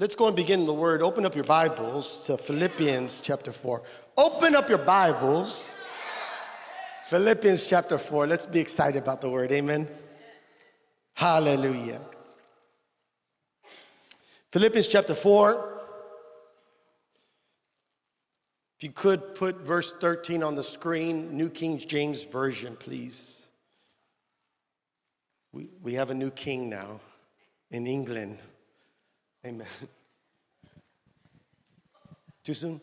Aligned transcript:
Let's 0.00 0.14
go 0.14 0.28
and 0.28 0.34
begin 0.34 0.64
the 0.64 0.72
word. 0.72 1.02
Open 1.02 1.26
up 1.26 1.34
your 1.34 1.44
Bibles 1.44 2.24
to 2.24 2.38
Philippians 2.38 3.20
chapter 3.22 3.52
4. 3.52 3.82
Open 4.16 4.54
up 4.54 4.70
your 4.70 4.78
Bibles. 4.78 5.74
Philippians 7.10 7.66
chapter 7.66 7.98
4. 7.98 8.26
Let's 8.26 8.46
be 8.46 8.60
excited 8.60 9.02
about 9.02 9.20
the 9.20 9.28
word. 9.28 9.52
Amen. 9.52 9.86
Hallelujah. 11.12 12.00
Philippians 14.50 14.88
chapter 14.88 15.14
4. 15.14 15.82
If 18.78 18.84
you 18.84 18.92
could 18.92 19.34
put 19.34 19.56
verse 19.60 19.92
13 20.00 20.42
on 20.42 20.54
the 20.54 20.62
screen, 20.62 21.36
New 21.36 21.50
King 21.50 21.76
James 21.76 22.22
Version, 22.22 22.74
please. 22.74 23.44
We, 25.52 25.68
we 25.82 25.92
have 25.92 26.08
a 26.08 26.14
new 26.14 26.30
king 26.30 26.70
now 26.70 27.00
in 27.70 27.86
England. 27.86 28.38
Amen. 29.46 29.66
Too 32.44 32.54
soon? 32.54 32.80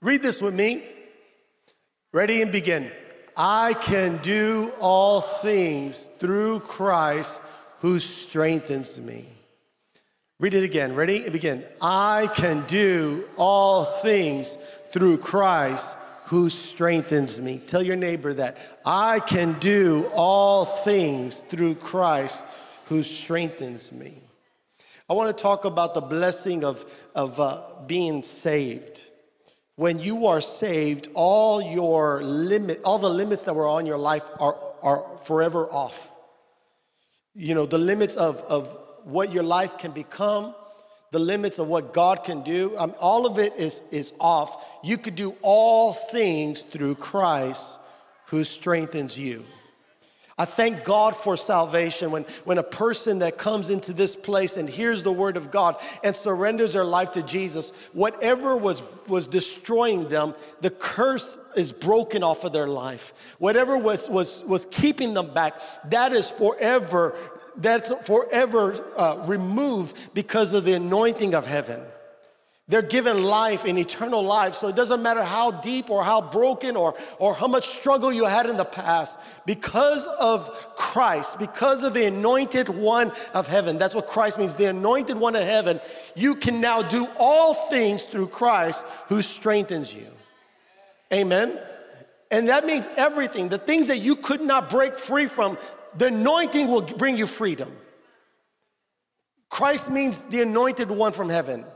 Read 0.00 0.22
this 0.22 0.40
with 0.40 0.54
me. 0.54 0.82
Ready 2.12 2.42
and 2.42 2.50
begin. 2.50 2.90
I 3.36 3.74
can 3.74 4.18
do 4.18 4.72
all 4.80 5.20
things 5.20 6.08
through 6.18 6.60
Christ 6.60 7.40
who 7.80 7.98
strengthens 7.98 8.98
me. 8.98 9.26
Read 10.40 10.54
it 10.54 10.64
again. 10.64 10.94
Ready 10.94 11.22
and 11.22 11.32
begin. 11.32 11.64
I 11.80 12.28
can 12.34 12.64
do 12.66 13.24
all 13.36 13.84
things 13.84 14.58
through 14.90 15.18
Christ 15.18 15.96
who 16.26 16.50
strengthens 16.50 17.40
me. 17.40 17.58
Tell 17.58 17.82
your 17.82 17.96
neighbor 17.96 18.34
that. 18.34 18.80
I 18.84 19.20
can 19.20 19.58
do 19.60 20.10
all 20.14 20.64
things 20.64 21.36
through 21.36 21.76
Christ 21.76 22.42
who 22.84 23.02
strengthens 23.02 23.92
me. 23.92 24.14
I 25.08 25.12
want 25.12 25.36
to 25.36 25.42
talk 25.42 25.64
about 25.64 25.94
the 25.94 26.00
blessing 26.00 26.64
of, 26.64 26.90
of 27.14 27.38
uh, 27.38 27.62
being 27.86 28.22
saved. 28.22 29.02
When 29.76 29.98
you 29.98 30.26
are 30.26 30.40
saved, 30.40 31.08
all 31.14 31.60
your 31.60 32.22
limit, 32.22 32.80
all 32.84 32.98
the 32.98 33.10
limits 33.10 33.42
that 33.42 33.54
were 33.54 33.68
on 33.68 33.86
your 33.86 33.98
life 33.98 34.22
are, 34.40 34.56
are 34.82 35.18
forever 35.24 35.66
off. 35.66 36.08
You 37.34 37.54
know, 37.54 37.66
the 37.66 37.78
limits 37.78 38.14
of, 38.14 38.40
of 38.48 38.76
what 39.02 39.32
your 39.32 39.42
life 39.42 39.76
can 39.78 39.90
become, 39.90 40.54
the 41.10 41.18
limits 41.18 41.58
of 41.58 41.66
what 41.66 41.92
God 41.92 42.24
can 42.24 42.42
do, 42.42 42.76
um, 42.78 42.94
all 42.98 43.26
of 43.26 43.38
it 43.38 43.54
is, 43.56 43.80
is 43.90 44.12
off. 44.20 44.64
You 44.82 44.96
could 44.96 45.16
do 45.16 45.36
all 45.42 45.92
things 45.92 46.62
through 46.62 46.94
Christ 46.94 47.78
who 48.26 48.42
strengthens 48.42 49.18
you. 49.18 49.44
I 50.36 50.46
thank 50.46 50.82
God 50.82 51.14
for 51.14 51.36
salvation 51.36 52.10
when, 52.10 52.24
when 52.44 52.58
a 52.58 52.64
person 52.64 53.20
that 53.20 53.38
comes 53.38 53.70
into 53.70 53.92
this 53.92 54.16
place 54.16 54.56
and 54.56 54.68
hears 54.68 55.04
the 55.04 55.12
word 55.12 55.36
of 55.36 55.52
God 55.52 55.76
and 56.02 56.14
surrenders 56.14 56.72
their 56.72 56.84
life 56.84 57.12
to 57.12 57.22
Jesus, 57.22 57.70
whatever 57.92 58.56
was, 58.56 58.82
was 59.06 59.28
destroying 59.28 60.08
them, 60.08 60.34
the 60.60 60.70
curse 60.70 61.38
is 61.56 61.70
broken 61.70 62.24
off 62.24 62.42
of 62.42 62.52
their 62.52 62.66
life. 62.66 63.12
Whatever 63.38 63.78
was, 63.78 64.08
was, 64.08 64.42
was 64.44 64.66
keeping 64.72 65.14
them 65.14 65.32
back, 65.32 65.60
that 65.90 66.12
is 66.12 66.30
forever, 66.30 67.16
that's 67.56 67.92
forever 68.04 68.74
uh, 68.96 69.24
removed 69.28 69.96
because 70.14 70.52
of 70.52 70.64
the 70.64 70.74
anointing 70.74 71.36
of 71.36 71.46
heaven. 71.46 71.80
They're 72.66 72.80
given 72.80 73.24
life 73.24 73.66
and 73.66 73.78
eternal 73.78 74.22
life. 74.22 74.54
So 74.54 74.68
it 74.68 74.76
doesn't 74.76 75.02
matter 75.02 75.22
how 75.22 75.50
deep 75.50 75.90
or 75.90 76.02
how 76.02 76.22
broken 76.22 76.76
or, 76.76 76.94
or 77.18 77.34
how 77.34 77.46
much 77.46 77.68
struggle 77.68 78.10
you 78.10 78.24
had 78.24 78.46
in 78.46 78.56
the 78.56 78.64
past. 78.64 79.18
Because 79.44 80.06
of 80.06 80.74
Christ, 80.74 81.38
because 81.38 81.84
of 81.84 81.92
the 81.92 82.06
anointed 82.06 82.70
one 82.70 83.12
of 83.34 83.48
heaven, 83.48 83.76
that's 83.76 83.94
what 83.94 84.06
Christ 84.06 84.38
means, 84.38 84.56
the 84.56 84.64
anointed 84.70 85.18
one 85.18 85.36
of 85.36 85.42
heaven, 85.42 85.78
you 86.16 86.36
can 86.36 86.62
now 86.62 86.80
do 86.80 87.06
all 87.18 87.52
things 87.52 88.02
through 88.02 88.28
Christ 88.28 88.82
who 89.08 89.20
strengthens 89.20 89.94
you. 89.94 90.06
Amen. 91.12 91.58
And 92.30 92.48
that 92.48 92.64
means 92.64 92.88
everything. 92.96 93.50
The 93.50 93.58
things 93.58 93.88
that 93.88 93.98
you 93.98 94.16
could 94.16 94.40
not 94.40 94.70
break 94.70 94.98
free 94.98 95.26
from, 95.26 95.58
the 95.98 96.06
anointing 96.06 96.68
will 96.68 96.80
bring 96.80 97.18
you 97.18 97.26
freedom. 97.26 97.76
Christ 99.50 99.90
means 99.90 100.22
the 100.24 100.40
anointed 100.40 100.90
one 100.90 101.12
from 101.12 101.28
heaven. 101.28 101.66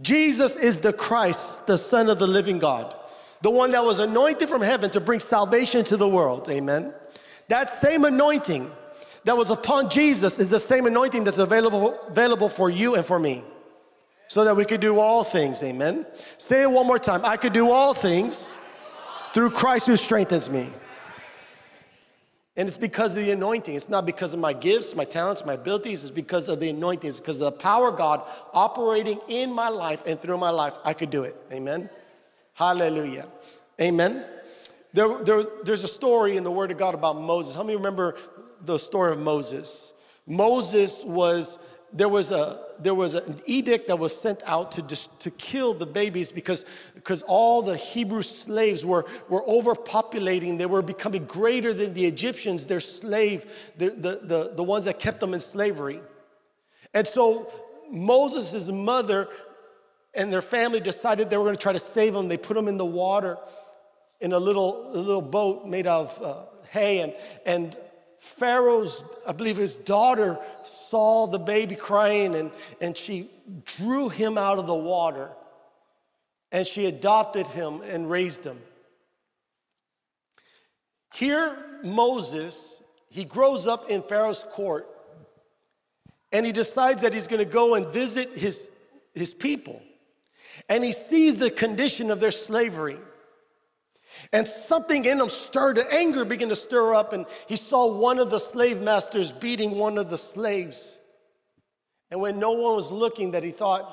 Jesus 0.00 0.56
is 0.56 0.80
the 0.80 0.92
Christ, 0.92 1.66
the 1.66 1.76
Son 1.76 2.08
of 2.08 2.18
the 2.18 2.26
living 2.26 2.58
God, 2.58 2.94
the 3.42 3.50
one 3.50 3.72
that 3.72 3.84
was 3.84 3.98
anointed 3.98 4.48
from 4.48 4.62
heaven 4.62 4.90
to 4.90 5.00
bring 5.00 5.20
salvation 5.20 5.84
to 5.86 5.96
the 5.96 6.08
world. 6.08 6.48
Amen. 6.48 6.92
That 7.48 7.70
same 7.70 8.04
anointing 8.04 8.70
that 9.24 9.36
was 9.36 9.50
upon 9.50 9.90
Jesus 9.90 10.38
is 10.38 10.50
the 10.50 10.60
same 10.60 10.86
anointing 10.86 11.24
that's 11.24 11.38
available, 11.38 11.98
available 12.08 12.48
for 12.48 12.70
you 12.70 12.94
and 12.94 13.04
for 13.04 13.18
me 13.18 13.42
so 14.28 14.44
that 14.44 14.54
we 14.54 14.64
could 14.64 14.80
do 14.80 15.00
all 15.00 15.24
things. 15.24 15.62
Amen. 15.62 16.06
Say 16.36 16.62
it 16.62 16.70
one 16.70 16.86
more 16.86 16.98
time. 16.98 17.24
I 17.24 17.36
could 17.36 17.52
do 17.52 17.70
all 17.70 17.94
things 17.94 18.48
through 19.32 19.50
Christ 19.50 19.86
who 19.86 19.96
strengthens 19.96 20.48
me. 20.48 20.68
And 22.58 22.66
it's 22.66 22.76
because 22.76 23.16
of 23.16 23.24
the 23.24 23.30
anointing. 23.30 23.76
It's 23.76 23.88
not 23.88 24.04
because 24.04 24.34
of 24.34 24.40
my 24.40 24.52
gifts, 24.52 24.96
my 24.96 25.04
talents, 25.04 25.46
my 25.46 25.52
abilities. 25.52 26.02
It's 26.02 26.10
because 26.10 26.48
of 26.48 26.58
the 26.58 26.70
anointing. 26.70 27.08
It's 27.08 27.20
because 27.20 27.40
of 27.40 27.52
the 27.52 27.58
power 27.58 27.90
of 27.90 27.96
God 27.96 28.22
operating 28.52 29.20
in 29.28 29.52
my 29.52 29.68
life 29.68 30.02
and 30.06 30.18
through 30.18 30.38
my 30.38 30.50
life. 30.50 30.76
I 30.84 30.92
could 30.92 31.08
do 31.08 31.22
it. 31.22 31.36
Amen. 31.52 31.88
Hallelujah. 32.54 33.28
Amen. 33.80 34.24
There, 34.92 35.22
there, 35.22 35.44
there's 35.62 35.84
a 35.84 35.88
story 35.88 36.36
in 36.36 36.42
the 36.42 36.50
Word 36.50 36.72
of 36.72 36.78
God 36.78 36.94
about 36.94 37.20
Moses. 37.20 37.54
How 37.54 37.62
many 37.62 37.76
remember 37.76 38.16
the 38.64 38.76
story 38.76 39.12
of 39.12 39.20
Moses? 39.20 39.92
Moses 40.26 41.04
was 41.04 41.60
there 41.92 42.08
was 42.08 42.30
a 42.30 42.60
there 42.80 42.94
was 42.94 43.14
an 43.14 43.40
edict 43.46 43.88
that 43.88 43.98
was 43.98 44.16
sent 44.16 44.42
out 44.46 44.72
to 44.72 44.82
just 44.82 45.18
to 45.20 45.30
kill 45.30 45.74
the 45.74 45.86
babies 45.86 46.30
because 46.30 46.64
because 46.94 47.22
all 47.22 47.62
the 47.62 47.76
Hebrew 47.76 48.22
slaves 48.22 48.84
were 48.84 49.06
were 49.28 49.42
overpopulating. 49.42 50.58
They 50.58 50.66
were 50.66 50.82
becoming 50.82 51.24
greater 51.24 51.72
than 51.72 51.94
the 51.94 52.04
Egyptians, 52.04 52.66
their 52.66 52.80
slave, 52.80 53.70
the 53.76 53.90
the 53.90 54.20
the, 54.22 54.52
the 54.56 54.62
ones 54.62 54.84
that 54.84 54.98
kept 54.98 55.20
them 55.20 55.32
in 55.32 55.40
slavery. 55.40 56.00
And 56.92 57.06
so 57.06 57.50
Moses' 57.90 58.68
mother 58.68 59.28
and 60.14 60.32
their 60.32 60.42
family 60.42 60.80
decided 60.80 61.30
they 61.30 61.36
were 61.36 61.44
going 61.44 61.56
to 61.56 61.62
try 61.62 61.72
to 61.72 61.78
save 61.78 62.12
them. 62.12 62.28
They 62.28 62.36
put 62.36 62.54
them 62.54 62.68
in 62.68 62.76
the 62.76 62.86
water 62.86 63.38
in 64.20 64.32
a 64.32 64.38
little 64.38 64.90
a 64.92 64.98
little 64.98 65.22
boat 65.22 65.66
made 65.66 65.86
of 65.86 66.20
uh, 66.22 66.42
hay 66.70 67.00
and 67.00 67.14
and 67.46 67.76
Pharaoh's, 68.18 69.02
I 69.26 69.32
believe 69.32 69.56
his 69.56 69.76
daughter 69.76 70.38
saw 70.62 71.26
the 71.26 71.38
baby 71.38 71.76
crying 71.76 72.34
and, 72.34 72.50
and 72.80 72.96
she 72.96 73.30
drew 73.64 74.08
him 74.08 74.36
out 74.36 74.58
of 74.58 74.66
the 74.66 74.74
water 74.74 75.30
and 76.50 76.66
she 76.66 76.86
adopted 76.86 77.46
him 77.46 77.80
and 77.82 78.10
raised 78.10 78.44
him. 78.44 78.58
Here, 81.14 81.56
Moses, 81.84 82.80
he 83.08 83.24
grows 83.24 83.66
up 83.66 83.90
in 83.90 84.02
Pharaoh's 84.02 84.44
court 84.50 84.86
and 86.32 86.44
he 86.44 86.52
decides 86.52 87.02
that 87.02 87.14
he's 87.14 87.26
going 87.26 87.44
to 87.44 87.50
go 87.50 87.74
and 87.74 87.86
visit 87.88 88.30
his, 88.30 88.70
his 89.14 89.32
people. 89.32 89.82
And 90.68 90.84
he 90.84 90.92
sees 90.92 91.38
the 91.38 91.50
condition 91.50 92.10
of 92.10 92.20
their 92.20 92.30
slavery. 92.30 92.98
And 94.32 94.46
something 94.46 95.04
in 95.04 95.20
him 95.20 95.30
stirred, 95.30 95.78
anger 95.90 96.24
began 96.24 96.50
to 96.50 96.56
stir 96.56 96.94
up, 96.94 97.12
and 97.12 97.24
he 97.46 97.56
saw 97.56 97.86
one 97.86 98.18
of 98.18 98.30
the 98.30 98.38
slave 98.38 98.82
masters 98.82 99.32
beating 99.32 99.78
one 99.78 99.96
of 99.96 100.10
the 100.10 100.18
slaves. 100.18 100.96
And 102.10 102.20
when 102.20 102.38
no 102.38 102.52
one 102.52 102.76
was 102.76 102.92
looking, 102.92 103.32
that 103.32 103.42
he 103.42 103.50
thought 103.50 103.90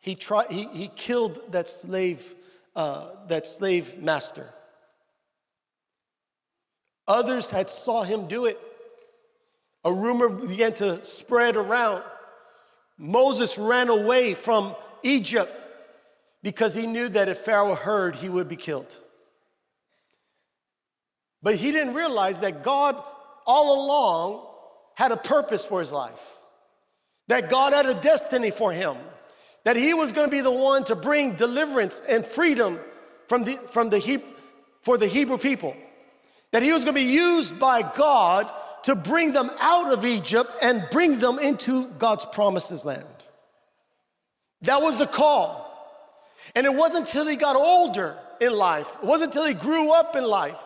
he 0.00 0.14
tried, 0.14 0.50
he, 0.50 0.66
he 0.68 0.88
killed 0.88 1.40
that 1.52 1.68
slave, 1.68 2.34
uh, 2.74 3.08
that 3.28 3.46
slave 3.46 4.02
master. 4.02 4.48
Others 7.06 7.50
had 7.50 7.68
saw 7.68 8.02
him 8.02 8.26
do 8.26 8.46
it. 8.46 8.58
A 9.84 9.92
rumor 9.92 10.30
began 10.30 10.72
to 10.74 11.04
spread 11.04 11.56
around. 11.56 12.02
Moses 12.96 13.58
ran 13.58 13.90
away 13.90 14.34
from 14.34 14.74
Egypt 15.02 15.52
because 16.42 16.72
he 16.72 16.86
knew 16.86 17.08
that 17.10 17.28
if 17.28 17.38
Pharaoh 17.38 17.74
heard, 17.74 18.16
he 18.16 18.30
would 18.30 18.48
be 18.48 18.56
killed. 18.56 18.98
But 21.44 21.56
he 21.56 21.72
didn't 21.72 21.94
realize 21.94 22.40
that 22.40 22.62
God 22.62 22.96
all 23.46 23.84
along 23.84 24.46
had 24.94 25.12
a 25.12 25.16
purpose 25.16 25.62
for 25.62 25.78
his 25.78 25.92
life, 25.92 26.32
that 27.28 27.50
God 27.50 27.74
had 27.74 27.84
a 27.84 28.00
destiny 28.00 28.50
for 28.50 28.72
him, 28.72 28.96
that 29.64 29.76
he 29.76 29.92
was 29.92 30.10
to 30.12 30.28
be 30.28 30.40
the 30.40 30.50
one 30.50 30.84
to 30.84 30.96
bring 30.96 31.34
deliverance 31.34 32.00
and 32.08 32.24
freedom 32.24 32.80
from 33.28 33.44
the, 33.44 33.56
from 33.72 33.90
the 33.90 33.98
he, 33.98 34.20
for 34.80 34.96
the 34.96 35.06
Hebrew 35.06 35.36
people, 35.36 35.76
that 36.50 36.62
he 36.62 36.72
was 36.72 36.86
to 36.86 36.94
be 36.94 37.02
used 37.02 37.58
by 37.60 37.82
God 37.82 38.48
to 38.84 38.94
bring 38.94 39.32
them 39.32 39.50
out 39.60 39.92
of 39.92 40.06
Egypt 40.06 40.50
and 40.62 40.82
bring 40.90 41.18
them 41.18 41.38
into 41.38 41.88
God's 41.98 42.24
promises 42.24 42.86
land. 42.86 43.04
That 44.62 44.80
was 44.80 44.96
the 44.96 45.06
call. 45.06 45.60
And 46.54 46.66
it 46.66 46.72
wasn't 46.72 47.06
until 47.06 47.26
he 47.26 47.36
got 47.36 47.54
older 47.54 48.16
in 48.40 48.56
life, 48.56 48.96
it 49.02 49.06
wasn't 49.06 49.34
until 49.34 49.44
he 49.44 49.52
grew 49.52 49.92
up 49.92 50.16
in 50.16 50.24
life 50.24 50.62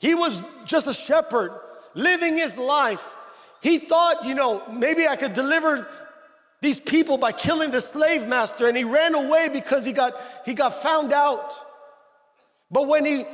he 0.00 0.14
was 0.14 0.42
just 0.64 0.88
a 0.88 0.92
shepherd 0.92 1.52
living 1.94 2.36
his 2.36 2.58
life. 2.58 3.06
He 3.62 3.78
thought, 3.78 4.24
you 4.24 4.34
know, 4.34 4.62
maybe 4.68 5.06
I 5.06 5.14
could 5.14 5.34
deliver 5.34 5.86
these 6.60 6.80
people 6.80 7.16
by 7.16 7.32
killing 7.32 7.70
the 7.70 7.80
slave 7.80 8.26
master, 8.26 8.66
and 8.66 8.76
he 8.76 8.84
ran 8.84 9.14
away 9.14 9.48
because 9.48 9.86
he 9.86 9.92
got, 9.92 10.20
he 10.44 10.54
got 10.54 10.82
found 10.82 11.12
out. 11.12 11.54
But 12.70 12.88
when 12.88 13.04
he 13.04 13.24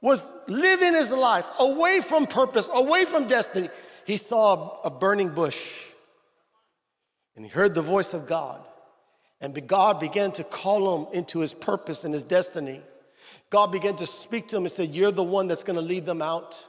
was 0.00 0.30
living 0.46 0.94
his 0.94 1.10
life 1.10 1.46
away 1.58 2.00
from 2.00 2.26
purpose, 2.26 2.68
away 2.72 3.04
from 3.04 3.26
destiny, 3.26 3.68
he 4.06 4.16
saw 4.16 4.80
a 4.84 4.90
burning 4.90 5.30
bush 5.30 5.58
and 7.36 7.44
he 7.44 7.50
heard 7.50 7.74
the 7.74 7.82
voice 7.82 8.14
of 8.14 8.26
God. 8.26 8.60
And 9.40 9.66
God 9.68 10.00
began 10.00 10.32
to 10.32 10.44
call 10.44 10.98
him 10.98 11.06
into 11.12 11.38
his 11.38 11.54
purpose 11.54 12.02
and 12.02 12.12
his 12.12 12.24
destiny. 12.24 12.80
God 13.50 13.72
began 13.72 13.96
to 13.96 14.06
speak 14.06 14.48
to 14.48 14.56
him 14.56 14.64
and 14.64 14.72
said, 14.72 14.94
You're 14.94 15.12
the 15.12 15.22
one 15.22 15.48
that's 15.48 15.64
gonna 15.64 15.80
lead 15.80 16.06
them 16.06 16.22
out. 16.22 16.64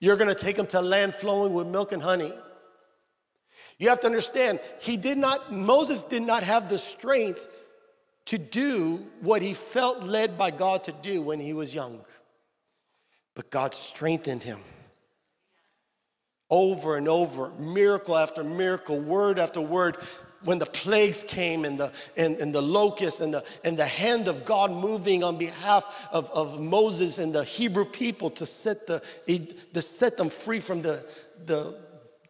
You're 0.00 0.16
gonna 0.16 0.34
take 0.34 0.56
them 0.56 0.66
to 0.68 0.80
land 0.80 1.14
flowing 1.14 1.54
with 1.54 1.66
milk 1.66 1.92
and 1.92 2.02
honey. 2.02 2.32
You 3.78 3.90
have 3.90 4.00
to 4.00 4.06
understand, 4.06 4.60
he 4.80 4.96
did 4.96 5.18
not, 5.18 5.52
Moses 5.52 6.02
did 6.02 6.22
not 6.22 6.42
have 6.42 6.68
the 6.68 6.78
strength 6.78 7.46
to 8.26 8.38
do 8.38 9.06
what 9.20 9.42
he 9.42 9.54
felt 9.54 10.02
led 10.02 10.38
by 10.38 10.50
God 10.50 10.84
to 10.84 10.92
do 10.92 11.20
when 11.22 11.40
he 11.40 11.52
was 11.52 11.74
young. 11.74 12.00
But 13.34 13.50
God 13.50 13.74
strengthened 13.74 14.42
him 14.42 14.60
over 16.48 16.96
and 16.96 17.08
over, 17.08 17.50
miracle 17.58 18.16
after 18.16 18.44
miracle, 18.44 19.00
word 19.00 19.38
after 19.38 19.60
word. 19.60 19.96
When 20.46 20.58
the 20.58 20.66
plagues 20.66 21.24
came 21.24 21.64
and 21.64 21.76
the, 21.78 21.92
and, 22.16 22.36
and 22.36 22.54
the 22.54 22.62
locusts 22.62 23.20
and 23.20 23.34
the, 23.34 23.44
and 23.64 23.76
the 23.76 23.84
hand 23.84 24.28
of 24.28 24.44
God 24.44 24.70
moving 24.70 25.24
on 25.24 25.36
behalf 25.36 26.08
of, 26.12 26.30
of 26.30 26.60
Moses 26.60 27.18
and 27.18 27.34
the 27.34 27.44
Hebrew 27.44 27.84
people 27.84 28.30
to 28.30 28.46
set, 28.46 28.86
the, 28.86 29.02
to 29.74 29.82
set 29.82 30.16
them 30.16 30.30
free 30.30 30.60
from 30.60 30.82
the, 30.82 31.04
the 31.44 31.76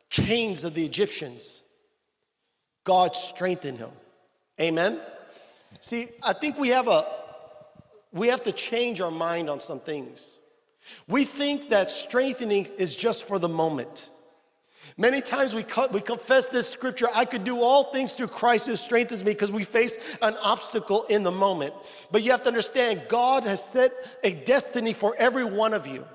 chains 0.08 0.64
of 0.64 0.72
the 0.72 0.84
Egyptians, 0.84 1.60
God 2.84 3.14
strengthened 3.14 3.78
him. 3.78 3.90
Amen? 4.60 4.98
See, 5.80 6.08
I 6.24 6.32
think 6.32 6.58
we 6.58 6.68
have 6.68 6.88
a, 6.88 7.04
we 8.12 8.28
have 8.28 8.42
to 8.44 8.52
change 8.52 9.00
our 9.02 9.10
mind 9.10 9.50
on 9.50 9.60
some 9.60 9.78
things. 9.78 10.38
We 11.06 11.24
think 11.24 11.68
that 11.68 11.90
strengthening 11.90 12.66
is 12.78 12.96
just 12.96 13.24
for 13.24 13.38
the 13.38 13.48
moment. 13.48 14.08
Many 14.98 15.20
times 15.20 15.54
we, 15.54 15.62
co- 15.62 15.88
we 15.88 16.00
confess 16.00 16.46
this 16.46 16.69
scripture, 16.69 17.08
I 17.14 17.26
could 17.26 17.44
do 17.44 17.60
all 17.60 17.84
things 17.84 18.12
through 18.12 18.28
Christ 18.28 18.66
who 18.66 18.76
strengthens 18.76 19.25
me 19.25 19.32
because 19.32 19.52
we 19.52 19.62
face 19.62 19.98
an 20.22 20.34
obstacle 20.43 21.04
in 21.10 21.22
the 21.22 21.31
moment. 21.31 21.75
But 22.10 22.22
you 22.22 22.31
have 22.31 22.43
to 22.44 22.48
understand, 22.48 23.02
God 23.06 23.44
has 23.44 23.62
set 23.62 23.93
a 24.25 24.32
destiny 24.32 24.94
for 24.94 25.14
every 25.19 25.44
one 25.44 25.75
of 25.75 25.87
you. 25.87 26.06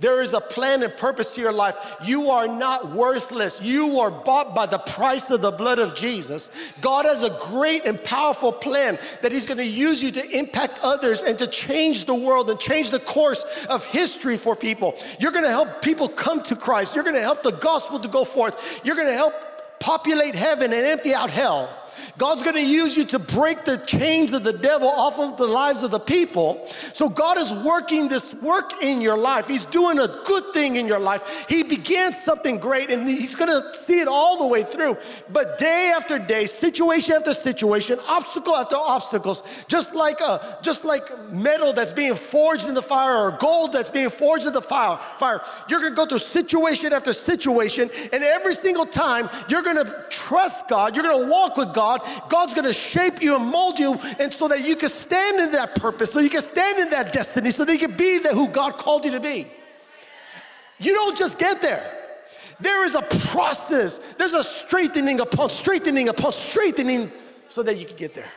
There 0.00 0.22
is 0.22 0.32
a 0.32 0.40
plan 0.40 0.82
and 0.82 0.96
purpose 0.96 1.34
to 1.34 1.42
your 1.42 1.52
life. 1.52 1.76
You 2.02 2.30
are 2.30 2.48
not 2.48 2.90
worthless. 2.90 3.60
You 3.60 4.00
are 4.00 4.10
bought 4.10 4.54
by 4.54 4.64
the 4.64 4.78
price 4.78 5.30
of 5.30 5.42
the 5.42 5.50
blood 5.50 5.78
of 5.78 5.94
Jesus. 5.94 6.50
God 6.80 7.04
has 7.04 7.22
a 7.22 7.36
great 7.48 7.84
and 7.84 8.02
powerful 8.02 8.50
plan 8.50 8.98
that 9.20 9.30
He's 9.30 9.46
going 9.46 9.58
to 9.58 9.66
use 9.66 10.02
you 10.02 10.10
to 10.12 10.38
impact 10.38 10.80
others 10.82 11.20
and 11.20 11.38
to 11.38 11.46
change 11.46 12.06
the 12.06 12.14
world 12.14 12.48
and 12.48 12.58
change 12.58 12.90
the 12.90 12.98
course 12.98 13.44
of 13.68 13.84
history 13.84 14.38
for 14.38 14.56
people. 14.56 14.96
You're 15.18 15.32
going 15.32 15.44
to 15.44 15.50
help 15.50 15.82
people 15.82 16.08
come 16.08 16.42
to 16.44 16.56
Christ. 16.56 16.94
You're 16.94 17.04
going 17.04 17.16
to 17.16 17.22
help 17.22 17.42
the 17.42 17.52
gospel 17.52 18.00
to 18.00 18.08
go 18.08 18.24
forth. 18.24 18.80
You're 18.84 18.96
going 18.96 19.08
to 19.08 19.14
help 19.14 19.34
populate 19.80 20.34
heaven 20.34 20.72
and 20.72 20.82
empty 20.86 21.14
out 21.14 21.30
hell. 21.30 21.68
God's 22.18 22.42
gonna 22.42 22.60
use 22.60 22.96
you 22.96 23.04
to 23.06 23.18
break 23.18 23.64
the 23.64 23.78
chains 23.78 24.32
of 24.32 24.44
the 24.44 24.52
devil 24.52 24.88
off 24.88 25.18
of 25.18 25.36
the 25.36 25.46
lives 25.46 25.82
of 25.82 25.90
the 25.90 25.98
people. 25.98 26.66
So 26.92 27.08
God 27.08 27.38
is 27.38 27.52
working 27.52 28.08
this 28.08 28.34
work 28.34 28.82
in 28.82 29.00
your 29.00 29.16
life. 29.16 29.46
He's 29.48 29.64
doing 29.64 29.98
a 29.98 30.08
good 30.24 30.44
thing 30.52 30.76
in 30.76 30.86
your 30.86 30.98
life. 30.98 31.46
He 31.48 31.62
began 31.62 32.12
something 32.12 32.58
great 32.58 32.90
and 32.90 33.08
He's 33.08 33.34
gonna 33.34 33.74
see 33.74 34.00
it 34.00 34.08
all 34.08 34.38
the 34.38 34.46
way 34.46 34.62
through. 34.62 34.96
But 35.32 35.58
day 35.58 35.92
after 35.96 36.18
day, 36.18 36.46
situation 36.46 37.14
after 37.14 37.34
situation, 37.34 37.98
obstacle 38.08 38.56
after 38.56 38.76
obstacles, 38.76 39.42
just 39.66 39.94
like 39.94 40.20
a 40.20 40.58
just 40.62 40.84
like 40.84 41.06
metal 41.30 41.72
that's 41.72 41.92
being 41.92 42.14
forged 42.14 42.68
in 42.68 42.74
the 42.74 42.82
fire 42.82 43.16
or 43.16 43.30
gold 43.32 43.72
that's 43.72 43.90
being 43.90 44.10
forged 44.10 44.46
in 44.46 44.52
the 44.52 44.62
fire, 44.62 44.98
fire. 45.18 45.40
You're 45.68 45.80
gonna 45.80 45.94
go 45.94 46.06
through 46.06 46.18
situation 46.18 46.92
after 46.92 47.12
situation, 47.12 47.90
and 48.12 48.22
every 48.22 48.54
single 48.54 48.86
time 48.86 49.28
you're 49.48 49.62
gonna 49.62 49.90
trust 50.10 50.68
God, 50.68 50.94
you're 50.94 51.04
gonna 51.04 51.28
walk 51.28 51.56
with 51.56 51.72
God 51.74 51.89
God, 51.98 52.28
God's 52.28 52.54
gonna 52.54 52.72
shape 52.72 53.20
you 53.20 53.36
and 53.36 53.46
mold 53.46 53.78
you 53.78 53.98
and 54.18 54.32
so 54.32 54.46
that 54.48 54.66
you 54.66 54.76
can 54.76 54.88
stand 54.88 55.40
in 55.40 55.52
that 55.52 55.74
purpose, 55.74 56.12
so 56.12 56.20
you 56.20 56.30
can 56.30 56.42
stand 56.42 56.78
in 56.78 56.90
that 56.90 57.12
destiny, 57.12 57.50
so 57.50 57.64
that 57.64 57.72
you 57.72 57.78
can 57.78 57.96
be 57.96 58.18
the, 58.18 58.28
who 58.28 58.48
God 58.48 58.76
called 58.76 59.04
you 59.04 59.10
to 59.12 59.20
be. 59.20 59.46
You 60.78 60.94
don't 60.94 61.18
just 61.18 61.38
get 61.38 61.60
there. 61.60 61.84
There 62.60 62.84
is 62.84 62.94
a 62.94 63.02
process. 63.02 63.98
There's 64.18 64.34
a 64.34 64.44
strengthening 64.44 65.20
upon 65.20 65.50
strengthening 65.50 66.08
upon 66.08 66.32
strengthening 66.32 67.10
so 67.48 67.62
that 67.62 67.76
you 67.78 67.86
can 67.86 67.96
get 67.96 68.14
there. 68.14 68.30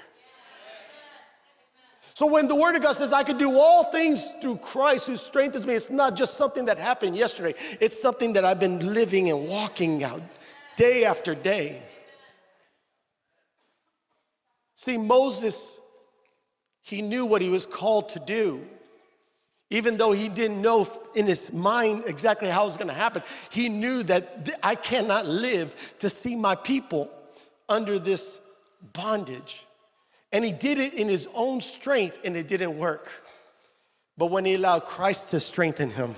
So 2.16 2.28
when 2.28 2.48
the 2.48 2.56
word 2.56 2.76
of 2.76 2.84
God 2.84 2.94
says, 2.94 3.12
I 3.12 3.24
can 3.24 3.38
do 3.38 3.58
all 3.58 3.86
things 3.86 4.26
through 4.42 4.58
Christ 4.58 5.08
who 5.08 5.16
strengthens 5.16 5.66
me, 5.66 5.74
it's 5.74 5.90
not 5.90 6.16
just 6.16 6.38
something 6.38 6.66
that 6.66 6.78
happened 6.78 7.16
yesterday. 7.16 7.54
It's 7.80 8.00
something 8.00 8.34
that 8.34 8.46
I've 8.46 8.60
been 8.60 8.94
living 8.94 9.30
and 9.30 9.48
walking 9.48 10.04
out 10.04 10.22
day 10.76 11.06
after 11.06 11.36
day. 11.36 11.82
See, 14.84 14.98
Moses, 14.98 15.80
he 16.82 17.02
knew 17.02 17.26
what 17.26 17.42
he 17.42 17.48
was 17.48 17.66
called 17.66 18.10
to 18.10 18.20
do. 18.20 18.60
Even 19.70 19.96
though 19.96 20.12
he 20.12 20.28
didn't 20.28 20.62
know 20.62 20.86
in 21.16 21.26
his 21.26 21.54
mind 21.54 22.04
exactly 22.06 22.50
how 22.50 22.64
it 22.64 22.66
was 22.66 22.76
gonna 22.76 22.92
happen, 22.92 23.24
he 23.50 23.70
knew 23.70 24.04
that 24.04 24.60
I 24.62 24.76
cannot 24.76 25.26
live 25.26 25.94
to 26.00 26.10
see 26.10 26.36
my 26.36 26.56
people 26.56 27.10
under 27.70 27.98
this 27.98 28.40
bondage. 28.92 29.66
And 30.34 30.44
he 30.44 30.52
did 30.52 30.78
it 30.78 30.96
in 30.96 31.08
his 31.08 31.30
own 31.34 31.62
strength 31.62 32.20
and 32.26 32.36
it 32.36 32.50
didn't 32.50 32.78
work. 32.78 33.10
But 34.18 34.32
when 34.32 34.44
he 34.44 34.56
allowed 34.56 34.82
Christ 34.82 35.30
to 35.30 35.40
strengthen 35.40 35.92
him, 35.92 36.14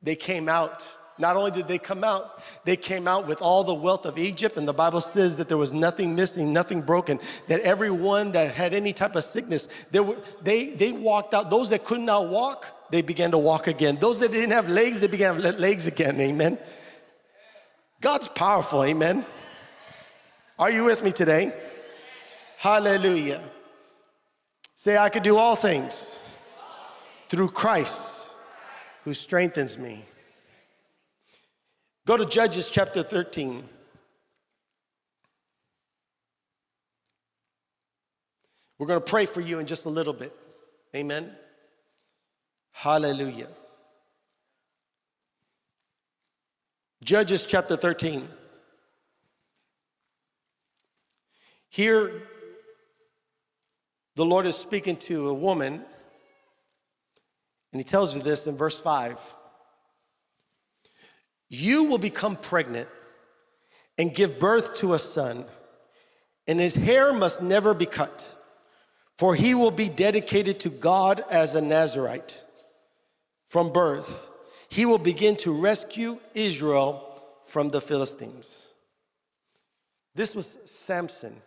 they 0.00 0.16
came 0.16 0.48
out 0.48 0.88
not 1.18 1.36
only 1.36 1.50
did 1.50 1.66
they 1.66 1.78
come 1.78 2.04
out, 2.04 2.42
they 2.64 2.76
came 2.76 3.08
out 3.08 3.26
with 3.26 3.40
all 3.40 3.64
the 3.64 3.74
wealth 3.74 4.04
of 4.04 4.18
Egypt, 4.18 4.56
and 4.56 4.68
the 4.68 4.74
Bible 4.74 5.00
says 5.00 5.36
that 5.38 5.48
there 5.48 5.56
was 5.56 5.72
nothing 5.72 6.14
missing, 6.14 6.52
nothing 6.52 6.82
broken, 6.82 7.18
that 7.48 7.60
everyone 7.60 8.32
that 8.32 8.54
had 8.54 8.74
any 8.74 8.92
type 8.92 9.16
of 9.16 9.24
sickness, 9.24 9.68
they, 9.90 10.00
were, 10.00 10.16
they, 10.42 10.70
they 10.70 10.92
walked 10.92 11.32
out. 11.32 11.48
Those 11.48 11.70
that 11.70 11.84
could 11.84 12.00
not 12.00 12.28
walk, 12.28 12.66
they 12.90 13.02
began 13.02 13.30
to 13.30 13.38
walk 13.38 13.66
again. 13.66 13.96
Those 13.96 14.20
that 14.20 14.30
didn't 14.30 14.50
have 14.50 14.68
legs, 14.68 15.00
they 15.00 15.06
began 15.06 15.36
to 15.36 15.42
have 15.42 15.58
legs 15.58 15.86
again. 15.86 16.20
Amen. 16.20 16.58
God's 18.00 18.28
powerful. 18.28 18.84
Amen. 18.84 19.24
Are 20.58 20.70
you 20.70 20.84
with 20.84 21.02
me 21.02 21.12
today? 21.12 21.52
Hallelujah. 22.58 23.42
Say, 24.74 24.96
I 24.96 25.08
could 25.08 25.22
do 25.22 25.36
all 25.36 25.56
things 25.56 26.18
through 27.28 27.48
Christ 27.50 28.26
who 29.04 29.14
strengthens 29.14 29.78
me. 29.78 30.04
Go 32.06 32.16
to 32.16 32.24
Judges 32.24 32.70
chapter 32.70 33.02
13. 33.02 33.64
We're 38.78 38.86
going 38.86 39.00
to 39.00 39.04
pray 39.04 39.26
for 39.26 39.40
you 39.40 39.58
in 39.58 39.66
just 39.66 39.86
a 39.86 39.88
little 39.88 40.12
bit. 40.12 40.32
Amen. 40.94 41.32
Hallelujah. 42.70 43.48
Judges 47.02 47.44
chapter 47.44 47.76
13. 47.76 48.28
Here, 51.70 52.22
the 54.14 54.24
Lord 54.24 54.46
is 54.46 54.56
speaking 54.56 54.96
to 54.98 55.28
a 55.28 55.34
woman, 55.34 55.84
and 57.72 57.80
he 57.80 57.82
tells 57.82 58.14
you 58.14 58.22
this 58.22 58.46
in 58.46 58.56
verse 58.56 58.78
5. 58.78 59.35
You 61.48 61.84
will 61.84 61.98
become 61.98 62.36
pregnant 62.36 62.88
and 63.98 64.14
give 64.14 64.38
birth 64.38 64.76
to 64.76 64.94
a 64.94 64.98
son, 64.98 65.44
and 66.46 66.60
his 66.60 66.74
hair 66.74 67.12
must 67.12 67.42
never 67.42 67.74
be 67.74 67.86
cut, 67.86 68.34
for 69.16 69.34
he 69.34 69.54
will 69.54 69.70
be 69.70 69.88
dedicated 69.88 70.60
to 70.60 70.70
God 70.70 71.22
as 71.30 71.54
a 71.54 71.60
Nazarite. 71.60 72.42
From 73.46 73.72
birth, 73.72 74.28
he 74.68 74.84
will 74.84 74.98
begin 74.98 75.36
to 75.36 75.52
rescue 75.52 76.18
Israel 76.34 77.22
from 77.44 77.70
the 77.70 77.80
Philistines. 77.80 78.68
This 80.14 80.34
was 80.34 80.58
Samson. 80.64 81.42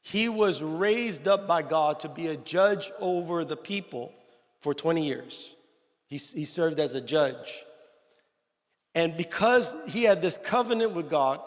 He 0.00 0.28
was 0.28 0.62
raised 0.62 1.28
up 1.28 1.46
by 1.46 1.62
God 1.62 2.00
to 2.00 2.08
be 2.08 2.28
a 2.28 2.36
judge 2.36 2.90
over 2.98 3.44
the 3.44 3.56
people 3.56 4.12
for 4.60 4.72
20 4.72 5.04
years. 5.04 5.54
He, 6.06 6.16
he 6.16 6.44
served 6.44 6.80
as 6.80 6.94
a 6.94 7.00
judge. 7.00 7.64
And 8.94 9.16
because 9.16 9.76
he 9.86 10.04
had 10.04 10.22
this 10.22 10.38
covenant 10.38 10.94
with 10.94 11.08
God, 11.08 11.40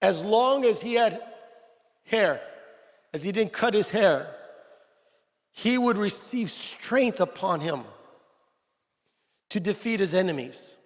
as 0.00 0.22
long 0.22 0.64
as 0.64 0.80
he 0.80 0.94
had 0.94 1.20
hair, 2.04 2.40
as 3.14 3.22
he 3.22 3.32
didn't 3.32 3.52
cut 3.52 3.74
his 3.74 3.90
hair, 3.90 4.34
he 5.52 5.78
would 5.78 5.96
receive 5.96 6.50
strength 6.50 7.20
upon 7.20 7.60
him. 7.60 7.84
to 9.52 9.60
defeat 9.60 10.00
his 10.00 10.14
enemies. 10.14 10.78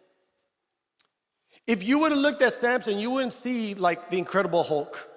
If 1.68 1.86
you 1.86 2.00
would 2.00 2.10
have 2.10 2.18
looked 2.20 2.42
at 2.42 2.52
Samson, 2.52 2.98
you 2.98 3.12
wouldn't 3.12 3.32
see 3.32 3.74
like 3.74 4.10
the 4.10 4.18
Incredible 4.18 4.64
Hulk. 4.64 5.08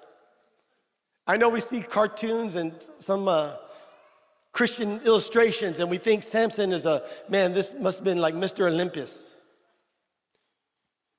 I 1.26 1.36
know 1.36 1.48
we 1.48 1.58
see 1.58 1.80
cartoons 1.80 2.54
and 2.54 2.72
some 3.00 3.26
uh, 3.26 3.54
Christian 4.52 5.00
illustrations, 5.04 5.80
and 5.80 5.90
we 5.90 5.96
think 5.96 6.22
Samson 6.22 6.72
is 6.72 6.86
a 6.86 7.02
man, 7.28 7.52
this 7.52 7.72
must 7.78 7.98
have 7.98 8.04
been 8.04 8.18
like 8.18 8.34
Mr. 8.34 8.66
Olympus. 8.66 9.34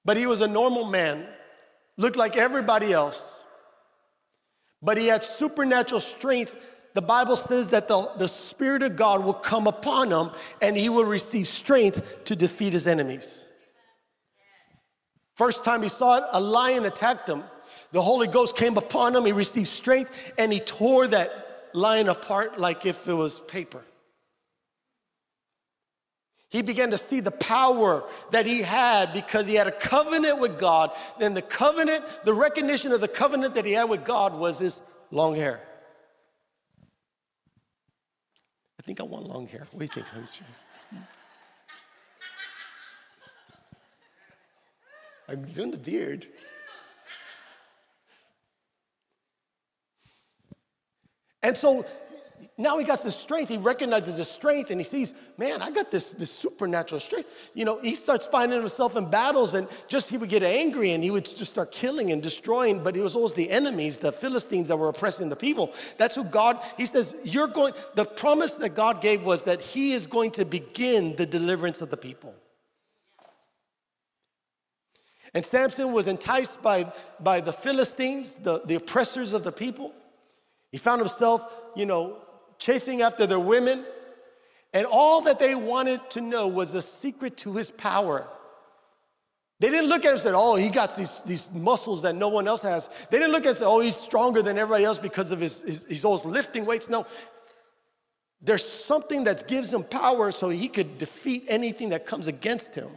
But 0.04 0.18
he 0.18 0.26
was 0.26 0.42
a 0.42 0.48
normal 0.48 0.86
man, 0.86 1.26
looked 1.98 2.18
like 2.18 2.36
everybody 2.36 2.92
else, 2.92 3.44
but 4.82 4.98
he 4.98 5.08
had 5.08 5.24
supernatural 5.24 6.02
strength. 6.02 6.68
The 6.94 7.02
Bible 7.02 7.36
says 7.36 7.70
that 7.70 7.88
the, 7.88 8.10
the 8.18 8.28
Spirit 8.28 8.84
of 8.84 8.96
God 8.96 9.24
will 9.24 9.34
come 9.34 9.68
upon 9.68 10.12
him 10.12 10.32
and 10.62 10.76
he 10.76 10.90
will 10.90 11.06
receive 11.06 11.48
strength 11.48 12.26
to 12.26 12.36
defeat 12.36 12.74
his 12.74 12.88
enemies. 12.88 13.34
First 15.36 15.64
time 15.64 15.84
he 15.84 15.88
saw 15.88 16.18
it, 16.18 16.24
a 16.34 16.42
lion 16.42 16.86
attacked 16.86 17.30
him. 17.30 17.44
The 17.92 18.02
Holy 18.02 18.28
Ghost 18.28 18.58
came 18.58 18.78
upon 18.78 19.16
him, 19.16 19.26
he 19.26 19.32
received 19.32 19.70
strength, 19.70 20.34
and 20.38 20.52
he 20.52 20.60
tore 20.60 21.08
that 21.08 21.51
lion 21.74 22.10
apart 22.10 22.60
like 22.60 22.86
if 22.86 23.08
it 23.08 23.14
was 23.14 23.40
paper. 23.40 23.82
He 26.50 26.62
began 26.62 26.92
to 26.92 26.98
see 26.98 27.22
the 27.22 27.32
power 27.32 28.04
that 28.32 28.46
he 28.46 28.62
had 28.62 29.14
because 29.14 29.48
he 29.48 29.56
had 29.56 29.68
a 29.68 29.72
covenant 29.72 30.40
with 30.40 30.60
God. 30.60 30.92
Then 31.18 31.34
the 31.34 31.42
covenant, 31.42 32.04
the 32.26 32.34
recognition 32.34 32.92
of 32.92 33.00
the 33.00 33.08
covenant 33.08 33.56
that 33.56 33.64
he 33.64 33.72
had 33.72 33.86
with 33.86 34.04
God 34.04 34.38
was 34.38 34.60
his 34.60 34.82
long 35.12 35.36
hair. 35.36 35.62
I 38.78 38.84
think 38.84 39.00
I 39.00 39.04
want 39.04 39.28
long 39.28 39.48
hair. 39.48 39.66
What 39.72 39.80
do 39.80 39.86
you 39.86 40.04
think? 40.04 40.08
I'm 45.30 45.44
doing 45.44 45.72
the 45.72 45.78
beard. 45.78 46.28
And 51.44 51.58
so 51.58 51.86
now 52.58 52.78
he 52.78 52.86
got 52.86 53.02
this 53.02 53.16
strength. 53.16 53.50
He 53.50 53.58
recognizes 53.58 54.18
his 54.18 54.30
strength 54.30 54.70
and 54.70 54.80
he 54.80 54.84
sees, 54.84 55.14
man, 55.38 55.62
I 55.62 55.72
got 55.72 55.90
this, 55.90 56.12
this 56.12 56.32
supernatural 56.32 57.00
strength. 57.00 57.30
You 57.54 57.66
know, 57.66 57.80
he 57.82 57.96
starts 57.96 58.28
finding 58.28 58.60
himself 58.60 58.96
in 58.96 59.10
battles 59.10 59.54
and 59.54 59.68
just 59.88 60.10
he 60.10 60.18
would 60.18 60.30
get 60.30 60.44
angry 60.44 60.92
and 60.92 61.04
he 61.04 61.10
would 61.10 61.26
just 61.26 61.52
start 61.52 61.72
killing 61.72 62.12
and 62.12 62.22
destroying, 62.22 62.84
but 62.84 62.96
it 62.96 63.02
was 63.02 63.16
always 63.16 63.34
the 63.34 63.50
enemies, 63.50 63.98
the 63.98 64.12
Philistines 64.12 64.68
that 64.68 64.78
were 64.78 64.90
oppressing 64.90 65.30
the 65.30 65.36
people. 65.36 65.74
That's 65.98 66.14
who 66.14 66.24
God, 66.24 66.60
he 66.78 66.86
says, 66.86 67.16
you're 67.24 67.48
going, 67.48 67.74
the 67.96 68.06
promise 68.06 68.56
that 68.56 68.70
God 68.70 69.02
gave 69.02 69.24
was 69.24 69.44
that 69.46 69.62
he 69.62 69.94
is 69.94 70.06
going 70.06 70.32
to 70.32 70.46
begin 70.46 71.16
the 71.16 71.26
deliverance 71.26 71.82
of 71.82 71.90
the 71.90 71.98
people. 71.98 72.36
And 75.34 75.46
Samson 75.46 75.94
was 75.94 76.08
enticed 76.08 76.62
by, 76.62 76.92
by 77.20 77.40
the 77.40 77.54
Philistines, 77.54 78.36
the, 78.36 78.62
the 78.66 78.76
oppressors 78.76 79.32
of 79.34 79.44
the 79.44 79.52
people. 79.52 79.94
He 80.72 80.78
found 80.78 81.00
himself, 81.00 81.54
you 81.76 81.86
know, 81.86 82.18
chasing 82.58 83.02
after 83.02 83.26
their 83.26 83.40
women. 83.40 83.84
And 84.74 84.88
all 84.90 85.22
that 85.22 85.40
they 85.40 85.54
wanted 85.54 86.10
to 86.12 86.22
know 86.22 86.48
was 86.48 86.72
the 86.72 86.82
secret 86.82 87.38
to 87.38 87.56
his 87.56 87.70
power. 87.70 88.28
They 89.60 89.70
didn't 89.70 89.90
look 89.90 90.06
at 90.06 90.08
him 90.08 90.14
and 90.14 90.22
say, 90.22 90.32
oh, 90.34 90.56
he 90.56 90.70
got 90.70 90.96
these, 90.96 91.20
these 91.26 91.52
muscles 91.52 92.02
that 92.02 92.16
no 92.16 92.30
one 92.30 92.48
else 92.48 92.64
has. 92.64 92.90
They 93.12 93.20
didn't 93.20 93.32
look 93.32 93.42
at 93.42 93.46
him 93.46 93.50
and 93.50 93.58
say, 93.58 93.66
oh, 93.66 93.80
he's 93.80 93.96
stronger 93.96 94.42
than 94.42 94.58
everybody 94.58 94.86
else 94.86 94.98
because 94.98 95.32
of 95.32 95.40
his, 95.40 95.62
his 95.62 95.86
he's 95.88 96.06
always 96.06 96.26
lifting 96.26 96.66
weights. 96.66 96.90
No, 96.90 97.06
there's 98.42 98.68
something 98.68 99.26
that 99.26 99.48
gives 99.48 99.72
him 99.72 99.84
power 99.84 100.32
so 100.32 100.50
he 100.50 100.68
could 100.68 100.98
defeat 100.98 101.44
anything 101.48 101.90
that 101.90 102.06
comes 102.08 102.28
against 102.28 102.74
him. 102.74 102.90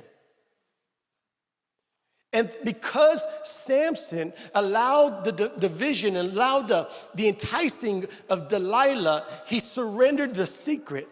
And 2.34 2.50
because 2.64 3.24
Samson 3.44 4.32
allowed 4.56 5.24
the, 5.24 5.52
the, 5.56 5.68
vision 5.68 6.16
and 6.16 6.32
allowed 6.32 6.66
the, 6.66 6.90
the 7.14 7.28
enticing 7.28 8.08
of 8.28 8.48
Delilah, 8.48 9.24
he 9.46 9.60
surrendered 9.60 10.34
the 10.34 10.44
secret. 10.44 11.08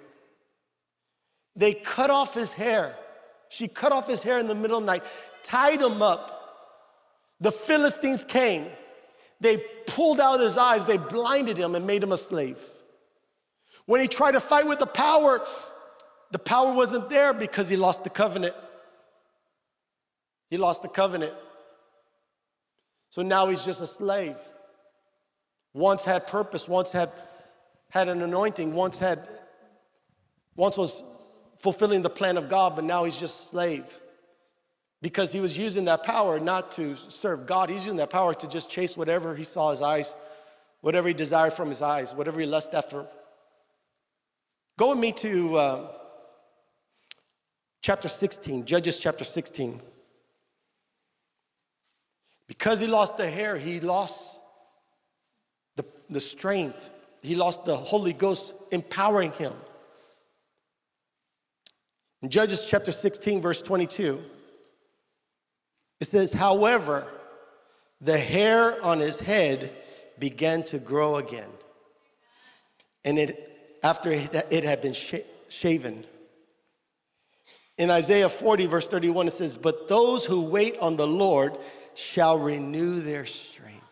They 1.55 1.75
cut 1.75 2.11
off 2.11 2.35
his 2.35 2.53
hair. 2.53 2.97
She 3.51 3.69
cut 3.69 3.93
off 3.93 4.09
his 4.09 4.25
hair 4.25 4.41
in 4.41 4.49
the 4.49 4.55
middle 4.57 4.79
of 4.79 4.83
the 4.83 4.91
night, 4.91 5.05
tied 5.45 5.81
him 5.81 6.03
up. 6.03 6.41
The 7.41 7.53
Philistines 7.53 8.25
came. 8.25 8.67
They 9.41 9.59
pulled 9.87 10.19
out 10.19 10.41
his 10.41 10.59
eyes, 10.59 10.87
they 10.87 10.97
blinded 10.97 11.57
him 11.57 11.77
and 11.77 11.87
made 11.87 12.03
him 12.03 12.11
a 12.11 12.19
slave. 12.19 12.59
When 13.87 14.01
he 14.01 14.09
tried 14.09 14.33
to 14.33 14.41
fight 14.41 14.67
with 14.67 14.81
the 14.81 14.87
power, 14.87 15.41
the 16.33 16.39
power 16.41 16.73
wasn't 16.73 17.11
there 17.11 17.33
because 17.33 17.69
he 17.69 17.77
lost 17.77 18.03
the 18.03 18.11
covenant. 18.11 18.55
He 20.53 20.59
lost 20.59 20.83
the 20.83 20.89
covenant. 20.89 21.33
So 23.09 23.23
now 23.23 23.47
he's 23.47 23.65
just 23.65 23.81
a 23.81 23.87
slave. 23.87 24.37
Once 25.73 26.05
had 26.05 26.27
purpose, 26.27 26.69
once 26.69 26.93
had, 26.93 27.11
had 27.89 28.11
an 28.11 28.21
anointing, 28.21 28.75
once 28.75 28.99
had, 28.99 29.27
once 30.55 30.77
was 30.77 31.03
fulfilling 31.59 32.03
the 32.03 32.11
plan 32.11 32.37
of 32.37 32.51
God, 32.51 32.75
but 32.77 32.85
now 32.85 33.05
he's 33.05 33.17
just 33.17 33.45
a 33.45 33.47
slave. 33.47 33.99
Because 35.01 35.33
he 35.33 35.41
was 35.41 35.57
using 35.57 35.87
that 35.87 36.03
power 36.03 36.39
not 36.39 36.71
to 36.73 36.97
serve 36.97 37.47
God, 37.47 37.71
he's 37.71 37.87
using 37.87 37.97
that 37.97 38.11
power 38.11 38.35
to 38.35 38.47
just 38.47 38.69
chase 38.69 38.95
whatever 38.95 39.35
he 39.35 39.45
saw 39.45 39.71
his 39.71 39.81
eyes, 39.81 40.15
whatever 40.83 41.09
he 41.09 41.15
desired 41.15 41.55
from 41.55 41.71
his 41.71 41.81
eyes, 41.81 42.15
whatever 42.15 42.39
he 42.39 42.45
lust 42.45 42.75
after. 42.75 43.07
Go 44.79 44.91
with 44.91 44.99
me 44.99 45.13
to 45.13 45.57
uh, 45.57 45.87
chapter 47.81 48.09
16, 48.09 48.67
Judges 48.67 48.99
chapter 48.99 49.25
16. 49.25 49.81
Because 52.53 52.81
he 52.81 52.87
lost 52.87 53.17
the 53.17 53.31
hair, 53.31 53.57
he 53.57 53.81
lost 53.81 54.39
the, 55.75 55.87
the 56.11 56.21
strength, 56.21 56.91
he 57.23 57.35
lost 57.35 57.65
the 57.65 57.75
Holy 57.75 58.13
Ghost 58.13 58.53
empowering 58.71 59.33
him. 59.33 59.55
In 62.21 62.29
Judges 62.29 62.67
chapter 62.69 62.93
16, 62.93 63.41
verse 63.41 63.63
22, 63.63 64.23
it 65.99 66.07
says, 66.07 66.35
However, 66.35 67.07
the 68.03 68.19
hair 68.19 68.85
on 68.85 68.99
his 68.99 69.19
head 69.19 69.71
began 70.19 70.63
to 70.65 70.79
grow 70.79 71.17
again. 71.17 71.49
And 73.03 73.19
it, 73.19 73.79
after 73.83 74.11
it 74.13 74.65
had 74.65 74.83
been 74.83 74.95
shaven. 75.49 76.05
In 77.79 77.91
Isaiah 77.91 78.29
40, 78.29 78.67
verse 78.67 78.89
31, 78.89 79.29
it 79.29 79.31
says, 79.33 79.57
But 79.57 79.89
those 79.89 80.25
who 80.25 80.43
wait 80.43 80.77
on 80.79 80.97
the 80.97 81.07
Lord 81.07 81.57
shall 81.95 82.39
renew 82.39 83.01
their 83.01 83.25
strength. 83.27 83.83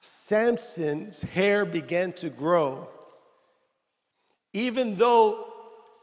Samson's 0.00 1.20
hair 1.22 1.64
began 1.64 2.12
to 2.12 2.30
grow. 2.30 2.88
Even 4.52 4.96
though 4.96 5.46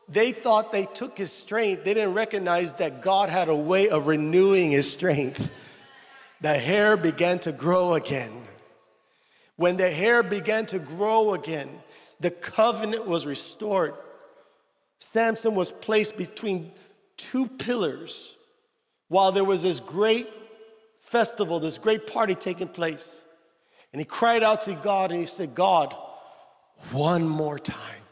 they 0.07 0.31
thought 0.31 0.71
they 0.71 0.85
took 0.85 1.17
his 1.17 1.31
strength, 1.31 1.83
they 1.83 1.93
didn't 1.93 2.15
recognize 2.15 2.73
that 2.75 3.01
God 3.01 3.29
had 3.29 3.47
a 3.47 3.55
way 3.55 3.89
of 3.89 4.07
renewing 4.07 4.71
his 4.71 4.91
strength. 4.91 5.51
The 6.41 6.53
hair 6.53 6.97
began 6.97 7.39
to 7.39 7.51
grow 7.51 7.93
again. 7.93 8.31
When 9.55 9.77
the 9.77 9.89
hair 9.89 10.23
began 10.23 10.65
to 10.67 10.79
grow 10.79 11.33
again, 11.33 11.69
the 12.19 12.31
covenant 12.31 13.07
was 13.07 13.25
restored. 13.25 13.93
Samson 15.11 15.55
was 15.55 15.71
placed 15.71 16.17
between 16.17 16.71
two 17.17 17.47
pillars 17.47 18.35
while 19.07 19.31
there 19.31 19.43
was 19.43 19.63
this 19.63 19.79
great 19.79 20.29
festival, 20.99 21.59
this 21.59 21.79
great 21.79 22.05
party 22.05 22.35
taking 22.35 22.67
place. 22.67 23.23
And 23.91 23.99
he 23.99 24.05
cried 24.05 24.43
out 24.43 24.61
to 24.61 24.73
God 24.73 25.11
and 25.11 25.19
he 25.19 25.25
said, 25.25 25.55
God, 25.55 25.95
one 26.91 27.27
more 27.27 27.57
time. 27.57 28.03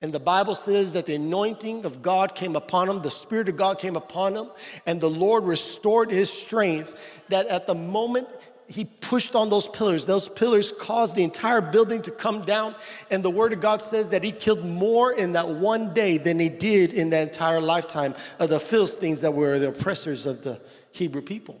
And 0.00 0.12
the 0.12 0.20
Bible 0.20 0.54
says 0.54 0.92
that 0.92 1.06
the 1.06 1.16
anointing 1.16 1.84
of 1.84 2.00
God 2.00 2.36
came 2.36 2.54
upon 2.54 2.88
him, 2.88 3.02
the 3.02 3.10
Spirit 3.10 3.48
of 3.48 3.56
God 3.56 3.80
came 3.80 3.96
upon 3.96 4.36
him, 4.36 4.46
and 4.86 5.00
the 5.00 5.10
Lord 5.10 5.42
restored 5.44 6.12
his 6.12 6.30
strength. 6.30 7.24
That 7.28 7.48
at 7.48 7.66
the 7.66 7.74
moment 7.74 8.28
he 8.68 8.84
pushed 8.84 9.34
on 9.34 9.48
those 9.48 9.68
pillars. 9.68 10.06
Those 10.06 10.28
pillars 10.28 10.72
caused 10.72 11.14
the 11.14 11.22
entire 11.22 11.60
building 11.60 12.02
to 12.02 12.10
come 12.10 12.42
down. 12.42 12.74
And 13.10 13.22
the 13.22 13.30
word 13.30 13.52
of 13.52 13.60
God 13.60 13.80
says 13.80 14.10
that 14.10 14.24
he 14.24 14.32
killed 14.32 14.64
more 14.64 15.12
in 15.12 15.32
that 15.32 15.48
one 15.48 15.94
day 15.94 16.18
than 16.18 16.38
he 16.38 16.48
did 16.48 16.92
in 16.92 17.10
that 17.10 17.22
entire 17.22 17.60
lifetime 17.60 18.14
of 18.38 18.48
the 18.48 18.60
Philistines 18.60 19.20
that 19.20 19.34
were 19.34 19.58
the 19.58 19.68
oppressors 19.68 20.26
of 20.26 20.42
the 20.42 20.60
Hebrew 20.92 21.22
people. 21.22 21.60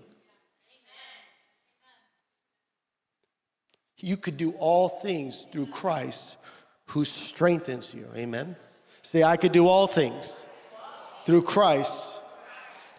You 3.98 4.16
could 4.16 4.36
do 4.36 4.52
all 4.52 4.88
things 4.88 5.46
through 5.52 5.66
Christ 5.66 6.36
who 6.86 7.04
strengthens 7.04 7.94
you. 7.94 8.06
Amen. 8.14 8.56
Say, 9.02 9.22
I 9.22 9.36
could 9.36 9.52
do 9.52 9.66
all 9.68 9.86
things 9.86 10.44
through 11.24 11.42
Christ 11.42 12.04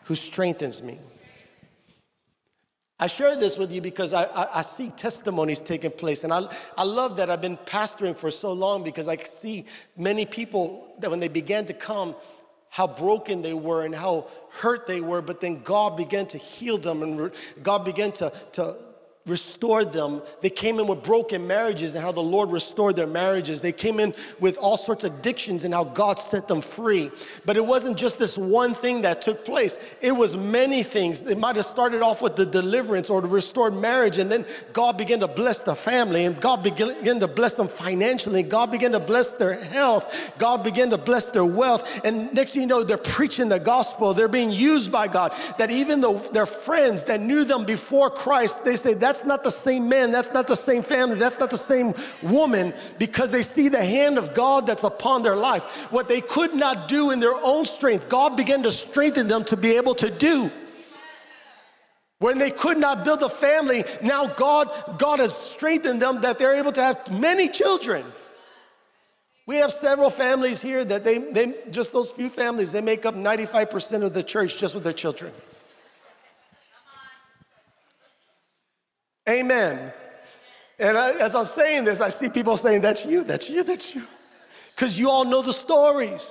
who 0.05 0.15
strengthens 0.15 0.81
me. 0.81 0.99
I 2.99 3.05
share 3.05 3.35
this 3.35 3.57
with 3.57 3.71
you 3.71 3.79
because 3.79 4.13
I, 4.13 4.23
I, 4.23 4.59
I, 4.59 4.61
see 4.63 4.89
testimonies 4.89 5.59
taking 5.59 5.91
place. 5.91 6.23
And 6.23 6.33
I, 6.33 6.47
I 6.75 6.83
love 6.83 7.17
that 7.17 7.29
I've 7.29 7.41
been 7.41 7.57
pastoring 7.57 8.17
for 8.17 8.31
so 8.31 8.51
long 8.53 8.83
because 8.83 9.07
I 9.07 9.17
see 9.17 9.65
many 9.95 10.25
people 10.25 10.95
that 10.99 11.11
when 11.11 11.19
they 11.19 11.27
began 11.27 11.65
to 11.67 11.73
come, 11.73 12.15
how 12.69 12.87
broken 12.87 13.43
they 13.43 13.53
were 13.53 13.85
and 13.85 13.93
how 13.93 14.27
hurt 14.49 14.87
they 14.87 14.99
were, 14.99 15.21
but 15.21 15.41
then 15.41 15.61
God 15.61 15.95
began 15.95 16.25
to 16.27 16.37
heal 16.39 16.77
them 16.77 17.03
and 17.03 17.31
God 17.61 17.85
began 17.85 18.11
to, 18.13 18.31
to 18.53 18.75
restored 19.27 19.93
them. 19.93 20.21
They 20.41 20.49
came 20.49 20.79
in 20.79 20.87
with 20.87 21.03
broken 21.03 21.45
marriages 21.45 21.93
and 21.95 22.03
how 22.03 22.11
the 22.11 22.21
Lord 22.21 22.51
restored 22.51 22.95
their 22.95 23.07
marriages. 23.07 23.61
They 23.61 23.71
came 23.71 23.99
in 23.99 24.13
with 24.39 24.57
all 24.57 24.77
sorts 24.77 25.03
of 25.03 25.13
addictions 25.19 25.65
and 25.65 25.73
how 25.73 25.83
God 25.83 26.17
set 26.17 26.47
them 26.47 26.61
free. 26.61 27.11
But 27.45 27.57
it 27.57 27.65
wasn't 27.65 27.97
just 27.97 28.17
this 28.17 28.37
one 28.37 28.73
thing 28.73 29.01
that 29.01 29.21
took 29.21 29.45
place, 29.45 29.77
it 30.01 30.13
was 30.13 30.35
many 30.35 30.83
things. 30.83 31.25
It 31.25 31.37
might 31.37 31.55
have 31.57 31.65
started 31.65 32.01
off 32.01 32.21
with 32.21 32.35
the 32.35 32.45
deliverance 32.45 33.09
or 33.09 33.21
the 33.21 33.27
restored 33.27 33.73
marriage, 33.73 34.17
and 34.17 34.31
then 34.31 34.45
God 34.73 34.97
began 34.97 35.19
to 35.19 35.27
bless 35.27 35.59
the 35.59 35.75
family, 35.75 36.25
and 36.25 36.39
God 36.39 36.63
began 36.63 37.19
to 37.19 37.27
bless 37.27 37.55
them 37.55 37.67
financially. 37.67 38.43
God 38.43 38.71
began 38.71 38.91
to 38.93 38.99
bless 38.99 39.35
their 39.35 39.53
health. 39.53 40.33
God 40.37 40.63
began 40.63 40.89
to 40.91 40.97
bless 40.97 41.29
their 41.29 41.45
wealth. 41.45 42.01
And 42.05 42.33
next 42.33 42.53
thing 42.53 42.61
you 42.61 42.67
know, 42.67 42.83
they're 42.83 42.97
preaching 42.97 43.49
the 43.49 43.59
gospel. 43.59 44.13
They're 44.13 44.27
being 44.27 44.51
used 44.51 44.91
by 44.91 45.07
God. 45.07 45.33
That 45.57 45.71
even 45.71 46.01
though 46.01 46.17
their 46.17 46.45
friends 46.45 47.03
that 47.05 47.19
knew 47.21 47.43
them 47.43 47.65
before 47.65 48.09
Christ, 48.09 48.63
they 48.63 48.75
say, 48.75 48.93
That's 48.93 49.16
that's 49.17 49.27
not 49.27 49.43
the 49.43 49.49
same 49.49 49.89
man, 49.89 50.11
that's 50.11 50.31
not 50.31 50.45
the 50.45 50.55
same 50.55 50.83
family, 50.83 51.15
that's 51.15 51.39
not 51.39 51.49
the 51.49 51.57
same 51.57 51.95
woman 52.21 52.71
because 52.99 53.31
they 53.31 53.41
see 53.41 53.67
the 53.67 53.83
hand 53.83 54.19
of 54.19 54.35
God 54.35 54.67
that's 54.67 54.83
upon 54.83 55.23
their 55.23 55.35
life. 55.35 55.91
What 55.91 56.07
they 56.07 56.21
could 56.21 56.53
not 56.53 56.87
do 56.87 57.09
in 57.09 57.19
their 57.19 57.33
own 57.33 57.65
strength, 57.65 58.09
God 58.09 58.37
began 58.37 58.61
to 58.61 58.71
strengthen 58.71 59.27
them 59.27 59.43
to 59.45 59.57
be 59.57 59.75
able 59.75 59.95
to 59.95 60.11
do. 60.11 60.51
When 62.19 62.37
they 62.37 62.51
could 62.51 62.77
not 62.77 63.03
build 63.03 63.23
a 63.23 63.29
family, 63.29 63.85
now 64.03 64.27
God, 64.27 64.69
God 64.99 65.19
has 65.19 65.35
strengthened 65.35 65.99
them 65.99 66.21
that 66.21 66.37
they're 66.37 66.55
able 66.55 66.71
to 66.73 66.81
have 66.81 67.11
many 67.11 67.49
children. 67.49 68.05
We 69.47 69.55
have 69.57 69.71
several 69.71 70.11
families 70.11 70.61
here 70.61 70.85
that 70.85 71.03
they, 71.03 71.17
they 71.17 71.55
just 71.71 71.91
those 71.91 72.11
few 72.11 72.29
families, 72.29 72.71
they 72.71 72.81
make 72.81 73.05
up 73.05 73.15
95% 73.15 74.03
of 74.03 74.13
the 74.13 74.21
church 74.21 74.57
just 74.57 74.75
with 74.75 74.83
their 74.83 74.93
children. 74.93 75.31
Amen. 79.27 79.91
And 80.79 80.97
I, 80.97 81.11
as 81.19 81.35
I'm 81.35 81.45
saying 81.45 81.85
this, 81.85 82.01
I 82.01 82.09
see 82.09 82.29
people 82.29 82.55
saying, 82.55 82.81
That's 82.81 83.05
you, 83.05 83.23
that's 83.23 83.49
you, 83.49 83.63
that's 83.63 83.95
you. 83.95 84.03
Because 84.75 84.97
you 84.97 85.09
all 85.09 85.25
know 85.25 85.41
the 85.41 85.53
stories. 85.53 86.29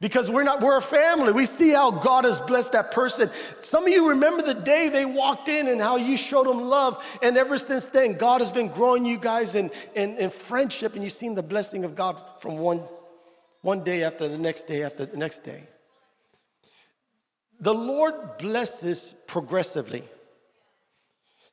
Because 0.00 0.30
we're 0.30 0.44
not, 0.44 0.60
we're 0.60 0.78
a 0.78 0.82
family. 0.82 1.32
We 1.32 1.44
see 1.44 1.70
how 1.70 1.90
God 1.90 2.24
has 2.24 2.38
blessed 2.38 2.70
that 2.70 2.92
person. 2.92 3.30
Some 3.58 3.84
of 3.84 3.92
you 3.92 4.10
remember 4.10 4.42
the 4.42 4.54
day 4.54 4.88
they 4.88 5.04
walked 5.04 5.48
in 5.48 5.66
and 5.66 5.80
how 5.80 5.96
you 5.96 6.16
showed 6.16 6.46
them 6.46 6.60
love. 6.60 7.04
And 7.20 7.36
ever 7.36 7.58
since 7.58 7.88
then, 7.88 8.12
God 8.12 8.40
has 8.40 8.52
been 8.52 8.68
growing 8.68 9.04
you 9.04 9.18
guys 9.18 9.56
in, 9.56 9.72
in, 9.96 10.16
in 10.18 10.30
friendship, 10.30 10.94
and 10.94 11.02
you've 11.02 11.12
seen 11.12 11.34
the 11.34 11.42
blessing 11.42 11.84
of 11.84 11.96
God 11.96 12.20
from 12.38 12.58
one, 12.58 12.80
one 13.62 13.82
day 13.82 14.04
after 14.04 14.28
the 14.28 14.38
next 14.38 14.68
day 14.68 14.84
after 14.84 15.04
the 15.04 15.16
next 15.16 15.42
day. 15.42 15.64
The 17.58 17.74
Lord 17.74 18.38
blesses 18.38 19.14
progressively. 19.26 20.04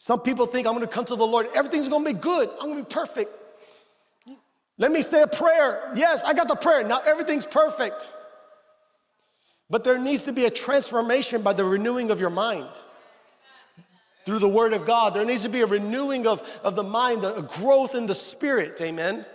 Some 0.05 0.19
people 0.19 0.45
think 0.45 0.67
I'm 0.67 0.73
gonna 0.73 0.85
come 0.85 1.05
to 1.05 1.15
the 1.15 1.25
Lord, 1.25 1.47
everything's 1.55 1.89
gonna 1.89 2.05
be 2.05 2.13
good, 2.13 2.47
I'm 2.61 2.69
gonna 2.69 2.83
be 2.83 2.93
perfect. 2.93 3.31
Let 4.77 4.91
me 4.91 5.01
say 5.01 5.23
a 5.23 5.27
prayer. 5.27 5.91
Yes, 5.95 6.23
I 6.23 6.35
got 6.35 6.47
the 6.47 6.55
prayer. 6.55 6.83
Now 6.83 7.01
everything's 7.07 7.47
perfect. 7.47 8.11
But 9.67 9.83
there 9.83 9.97
needs 9.97 10.21
to 10.21 10.31
be 10.31 10.45
a 10.45 10.51
transformation 10.51 11.41
by 11.41 11.53
the 11.53 11.65
renewing 11.65 12.11
of 12.11 12.19
your 12.19 12.29
mind 12.29 12.69
through 14.27 14.37
the 14.37 14.47
Word 14.47 14.73
of 14.73 14.85
God. 14.85 15.15
There 15.15 15.25
needs 15.25 15.41
to 15.41 15.49
be 15.49 15.61
a 15.61 15.65
renewing 15.65 16.27
of, 16.27 16.47
of 16.63 16.75
the 16.75 16.83
mind, 16.83 17.25
a 17.25 17.41
growth 17.41 17.95
in 17.95 18.05
the 18.05 18.13
Spirit. 18.13 18.79
Amen. 18.81 19.25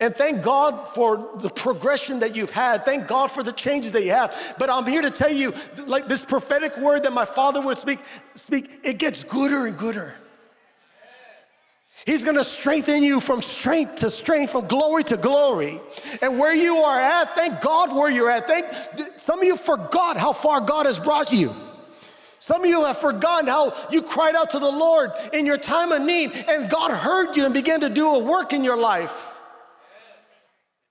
And 0.00 0.14
thank 0.14 0.42
God 0.42 0.88
for 0.90 1.28
the 1.38 1.50
progression 1.50 2.20
that 2.20 2.36
you've 2.36 2.52
had. 2.52 2.84
Thank 2.84 3.08
God 3.08 3.32
for 3.32 3.42
the 3.42 3.50
changes 3.50 3.90
that 3.92 4.04
you 4.04 4.12
have. 4.12 4.54
But 4.56 4.70
I'm 4.70 4.86
here 4.86 5.02
to 5.02 5.10
tell 5.10 5.32
you, 5.32 5.52
like 5.86 6.06
this 6.06 6.24
prophetic 6.24 6.76
word 6.76 7.02
that 7.02 7.12
my 7.12 7.24
father 7.24 7.60
would 7.60 7.78
speak, 7.78 7.98
speak, 8.36 8.70
it 8.84 8.98
gets 8.98 9.24
gooder 9.24 9.66
and 9.66 9.76
gooder. 9.76 10.14
He's 12.06 12.22
gonna 12.22 12.44
strengthen 12.44 13.02
you 13.02 13.20
from 13.20 13.42
strength 13.42 13.96
to 13.96 14.10
strength, 14.10 14.52
from 14.52 14.68
glory 14.68 15.02
to 15.04 15.16
glory. 15.16 15.80
And 16.22 16.38
where 16.38 16.54
you 16.54 16.76
are 16.76 16.98
at, 16.98 17.34
thank 17.34 17.60
God 17.60 17.94
where 17.94 18.08
you're 18.08 18.30
at. 18.30 18.46
Thank 18.46 18.66
some 19.18 19.40
of 19.40 19.44
you 19.44 19.56
forgot 19.56 20.16
how 20.16 20.32
far 20.32 20.60
God 20.60 20.86
has 20.86 20.98
brought 21.00 21.32
you. 21.32 21.54
Some 22.38 22.62
of 22.62 22.70
you 22.70 22.84
have 22.84 22.98
forgotten 22.98 23.48
how 23.48 23.74
you 23.90 24.00
cried 24.00 24.36
out 24.36 24.50
to 24.50 24.58
the 24.58 24.70
Lord 24.70 25.10
in 25.34 25.44
your 25.44 25.58
time 25.58 25.92
of 25.92 26.00
need, 26.00 26.32
and 26.48 26.70
God 26.70 26.92
heard 26.92 27.36
you 27.36 27.44
and 27.44 27.52
began 27.52 27.80
to 27.80 27.90
do 27.90 28.14
a 28.14 28.18
work 28.20 28.52
in 28.52 28.64
your 28.64 28.78
life. 28.78 29.27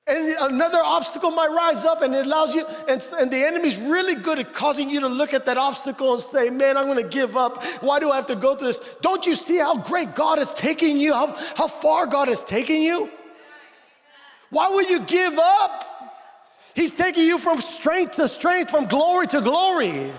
And 0.07 0.53
another 0.53 0.79
obstacle 0.81 1.31
might 1.31 1.49
rise 1.49 1.83
up 1.83 2.01
and 2.01 2.15
it 2.15 2.25
allows 2.25 2.55
you, 2.55 2.65
and, 2.87 3.05
and, 3.19 3.29
the 3.29 3.45
enemy's 3.45 3.77
really 3.77 4.15
good 4.15 4.39
at 4.39 4.53
causing 4.53 4.89
you 4.89 5.01
to 5.01 5.09
look 5.09 5.33
at 5.33 5.45
that 5.47 5.57
obstacle 5.57 6.13
and 6.13 6.21
say, 6.21 6.49
Man, 6.49 6.77
I'm 6.77 6.87
gonna 6.87 7.03
give 7.03 7.35
up. 7.35 7.61
Why 7.81 7.99
do 7.99 8.09
I 8.09 8.15
have 8.15 8.27
to 8.27 8.37
go 8.37 8.55
through 8.55 8.67
this? 8.67 8.79
Don't 9.01 9.27
you 9.27 9.35
see 9.35 9.57
how 9.57 9.77
great 9.77 10.15
God 10.15 10.39
is 10.39 10.53
taking 10.53 10.97
you, 10.97 11.13
how, 11.13 11.35
how 11.55 11.67
far 11.67 12.07
God 12.07 12.29
is 12.29 12.41
taking 12.43 12.83
you? 12.83 13.09
Why 14.49 14.69
would 14.69 14.89
you 14.89 15.01
give 15.01 15.37
up? 15.37 15.83
He's 16.73 16.95
taking 16.95 17.25
you 17.25 17.37
from 17.37 17.59
strength 17.59 18.15
to 18.15 18.29
strength, 18.29 18.71
from 18.71 18.85
glory 18.85 19.27
to 19.27 19.41
glory. 19.41 20.11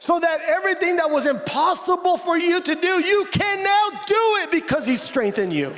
So 0.00 0.18
that 0.18 0.40
everything 0.48 0.96
that 0.96 1.08
was 1.08 1.26
impossible 1.26 2.16
for 2.16 2.36
you 2.36 2.60
to 2.60 2.74
do, 2.74 2.88
you 2.88 3.28
can 3.30 3.62
now 3.62 4.00
do 4.04 4.38
it 4.42 4.50
because 4.50 4.84
He's 4.84 5.00
strengthened 5.00 5.52
you. 5.52 5.76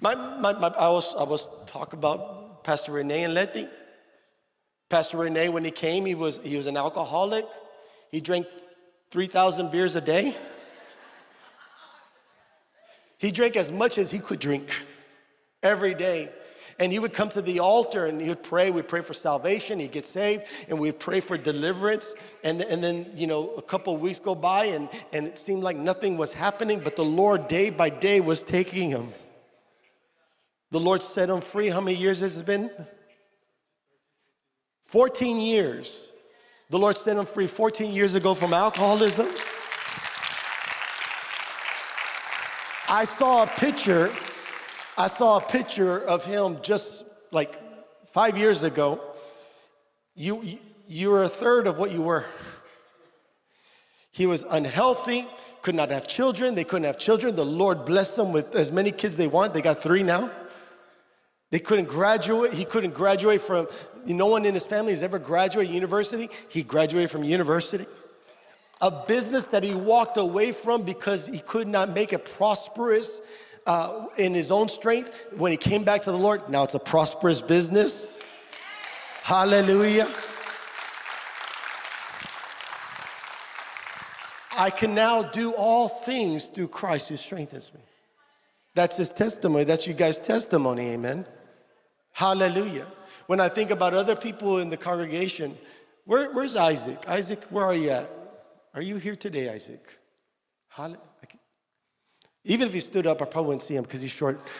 My, 0.00 0.14
my, 0.14 0.52
my, 0.52 0.68
I, 0.68 0.88
was, 0.90 1.14
I 1.16 1.24
was 1.24 1.48
talk 1.66 1.92
about 1.92 2.62
Pastor 2.62 2.92
Rene 2.92 3.24
and 3.24 3.34
Letty. 3.34 3.66
Pastor 4.88 5.18
Rene, 5.18 5.48
when 5.48 5.64
he 5.64 5.70
came, 5.70 6.06
he 6.06 6.14
was, 6.14 6.38
he 6.42 6.56
was 6.56 6.66
an 6.66 6.76
alcoholic. 6.76 7.44
He 8.10 8.20
drank 8.20 8.46
3,000 9.10 9.70
beers 9.72 9.96
a 9.96 10.00
day. 10.00 10.36
He 13.18 13.32
drank 13.32 13.56
as 13.56 13.72
much 13.72 13.98
as 13.98 14.10
he 14.12 14.20
could 14.20 14.38
drink 14.38 14.70
every 15.62 15.94
day. 15.94 16.30
And 16.78 16.92
he 16.92 17.00
would 17.00 17.12
come 17.12 17.28
to 17.30 17.42
the 17.42 17.58
altar 17.58 18.06
and 18.06 18.20
he 18.20 18.28
would 18.28 18.44
pray. 18.44 18.70
We'd 18.70 18.86
pray 18.86 19.00
for 19.00 19.12
salvation. 19.12 19.80
He'd 19.80 19.90
get 19.90 20.04
saved 20.04 20.44
and 20.68 20.78
we'd 20.78 21.00
pray 21.00 21.18
for 21.18 21.36
deliverance. 21.36 22.14
And, 22.44 22.62
and 22.62 22.82
then, 22.84 23.10
you 23.16 23.26
know, 23.26 23.50
a 23.56 23.62
couple 23.62 23.92
of 23.96 24.00
weeks 24.00 24.20
go 24.20 24.36
by 24.36 24.66
and, 24.66 24.88
and 25.12 25.26
it 25.26 25.38
seemed 25.38 25.64
like 25.64 25.76
nothing 25.76 26.16
was 26.16 26.32
happening, 26.32 26.78
but 26.78 26.94
the 26.94 27.04
Lord 27.04 27.48
day 27.48 27.70
by 27.70 27.90
day 27.90 28.20
was 28.20 28.44
taking 28.44 28.90
him. 28.90 29.12
The 30.70 30.80
Lord 30.80 31.02
set 31.02 31.30
him 31.30 31.40
free. 31.40 31.68
How 31.68 31.80
many 31.80 31.96
years 31.96 32.20
has 32.20 32.36
it 32.36 32.46
been? 32.46 32.70
14 34.82 35.40
years. 35.40 36.08
The 36.70 36.78
Lord 36.78 36.96
set 36.96 37.16
him 37.16 37.26
free 37.26 37.46
14 37.46 37.92
years 37.92 38.14
ago 38.14 38.34
from 38.34 38.52
alcoholism. 38.52 39.28
I 42.90 43.04
saw 43.04 43.42
a 43.42 43.46
picture, 43.46 44.10
I 44.96 45.08
saw 45.08 45.36
a 45.36 45.40
picture 45.40 45.98
of 45.98 46.24
him 46.24 46.58
just 46.62 47.04
like 47.32 47.58
five 48.12 48.38
years 48.38 48.62
ago. 48.62 49.00
You, 50.14 50.58
you 50.86 51.10
were 51.10 51.22
a 51.22 51.28
third 51.28 51.66
of 51.66 51.78
what 51.78 51.92
you 51.92 52.00
were. 52.02 52.24
He 54.10 54.26
was 54.26 54.44
unhealthy, 54.48 55.26
could 55.60 55.74
not 55.74 55.90
have 55.90 56.08
children. 56.08 56.54
They 56.54 56.64
couldn't 56.64 56.84
have 56.84 56.98
children. 56.98 57.36
The 57.36 57.44
Lord 57.44 57.84
blessed 57.84 58.16
them 58.16 58.32
with 58.32 58.54
as 58.54 58.72
many 58.72 58.90
kids 58.90 59.16
they 59.16 59.28
want. 59.28 59.54
They 59.54 59.62
got 59.62 59.82
three 59.82 60.02
now. 60.02 60.30
They 61.50 61.58
couldn't 61.58 61.88
graduate. 61.88 62.52
He 62.52 62.64
couldn't 62.64 62.94
graduate 62.94 63.40
from, 63.40 63.68
no 64.04 64.26
one 64.26 64.44
in 64.44 64.54
his 64.54 64.66
family 64.66 64.92
has 64.92 65.02
ever 65.02 65.18
graduated 65.18 65.74
university. 65.74 66.28
He 66.48 66.62
graduated 66.62 67.10
from 67.10 67.24
university. 67.24 67.86
A 68.80 68.90
business 68.90 69.46
that 69.46 69.62
he 69.62 69.74
walked 69.74 70.18
away 70.18 70.52
from 70.52 70.82
because 70.82 71.26
he 71.26 71.40
could 71.40 71.66
not 71.66 71.94
make 71.94 72.12
it 72.12 72.24
prosperous 72.36 73.20
uh, 73.66 74.06
in 74.16 74.34
his 74.34 74.50
own 74.50 74.68
strength. 74.68 75.26
When 75.36 75.50
he 75.50 75.58
came 75.58 75.84
back 75.84 76.02
to 76.02 76.12
the 76.12 76.18
Lord, 76.18 76.48
now 76.48 76.64
it's 76.64 76.74
a 76.74 76.78
prosperous 76.78 77.40
business. 77.40 78.20
Hallelujah. 79.22 80.08
I 84.56 84.70
can 84.70 84.94
now 84.94 85.22
do 85.22 85.54
all 85.54 85.88
things 85.88 86.44
through 86.44 86.68
Christ 86.68 87.08
who 87.08 87.16
strengthens 87.16 87.72
me. 87.72 87.80
That's 88.74 88.96
his 88.96 89.10
testimony. 89.10 89.64
That's 89.64 89.86
you 89.86 89.94
guys' 89.94 90.18
testimony. 90.18 90.90
Amen. 90.90 91.26
Hallelujah. 92.18 92.88
When 93.28 93.38
I 93.38 93.48
think 93.48 93.70
about 93.70 93.94
other 93.94 94.16
people 94.16 94.58
in 94.58 94.70
the 94.70 94.76
congregation, 94.76 95.56
where, 96.04 96.32
where's 96.32 96.56
Isaac? 96.56 96.98
Isaac, 97.06 97.44
where 97.44 97.64
are 97.64 97.76
you 97.76 97.90
at? 97.90 98.10
Are 98.74 98.82
you 98.82 98.96
here 98.96 99.14
today, 99.14 99.48
Isaac? 99.48 100.00
Hallelujah. 100.66 100.98
Even 102.42 102.66
if 102.66 102.74
he 102.74 102.80
stood 102.80 103.06
up, 103.06 103.22
I 103.22 103.24
probably 103.24 103.50
wouldn't 103.50 103.62
see 103.62 103.76
him 103.76 103.84
because 103.84 104.02
he's 104.02 104.10
short. 104.10 104.40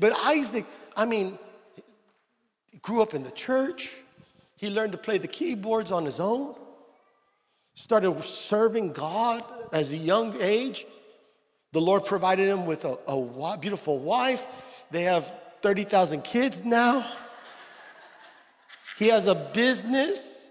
But 0.00 0.12
Isaac, 0.24 0.64
I 0.96 1.04
mean, 1.04 1.38
grew 2.82 3.00
up 3.00 3.14
in 3.14 3.22
the 3.22 3.30
church. 3.30 3.94
He 4.56 4.70
learned 4.70 4.90
to 4.90 4.98
play 4.98 5.18
the 5.18 5.28
keyboards 5.28 5.92
on 5.92 6.04
his 6.04 6.18
own. 6.18 6.56
Started 7.74 8.20
serving 8.24 8.92
God 8.92 9.44
as 9.72 9.92
a 9.92 9.96
young 9.96 10.36
age. 10.40 10.84
The 11.72 11.80
Lord 11.80 12.04
provided 12.04 12.48
him 12.48 12.66
with 12.66 12.84
a, 12.84 12.96
a 13.06 13.58
beautiful 13.58 13.98
wife. 13.98 14.44
They 14.90 15.02
have 15.02 15.32
30,000 15.60 16.22
kids 16.22 16.64
now. 16.64 17.06
He 18.98 19.08
has 19.08 19.26
a 19.26 19.34
business. 19.34 20.46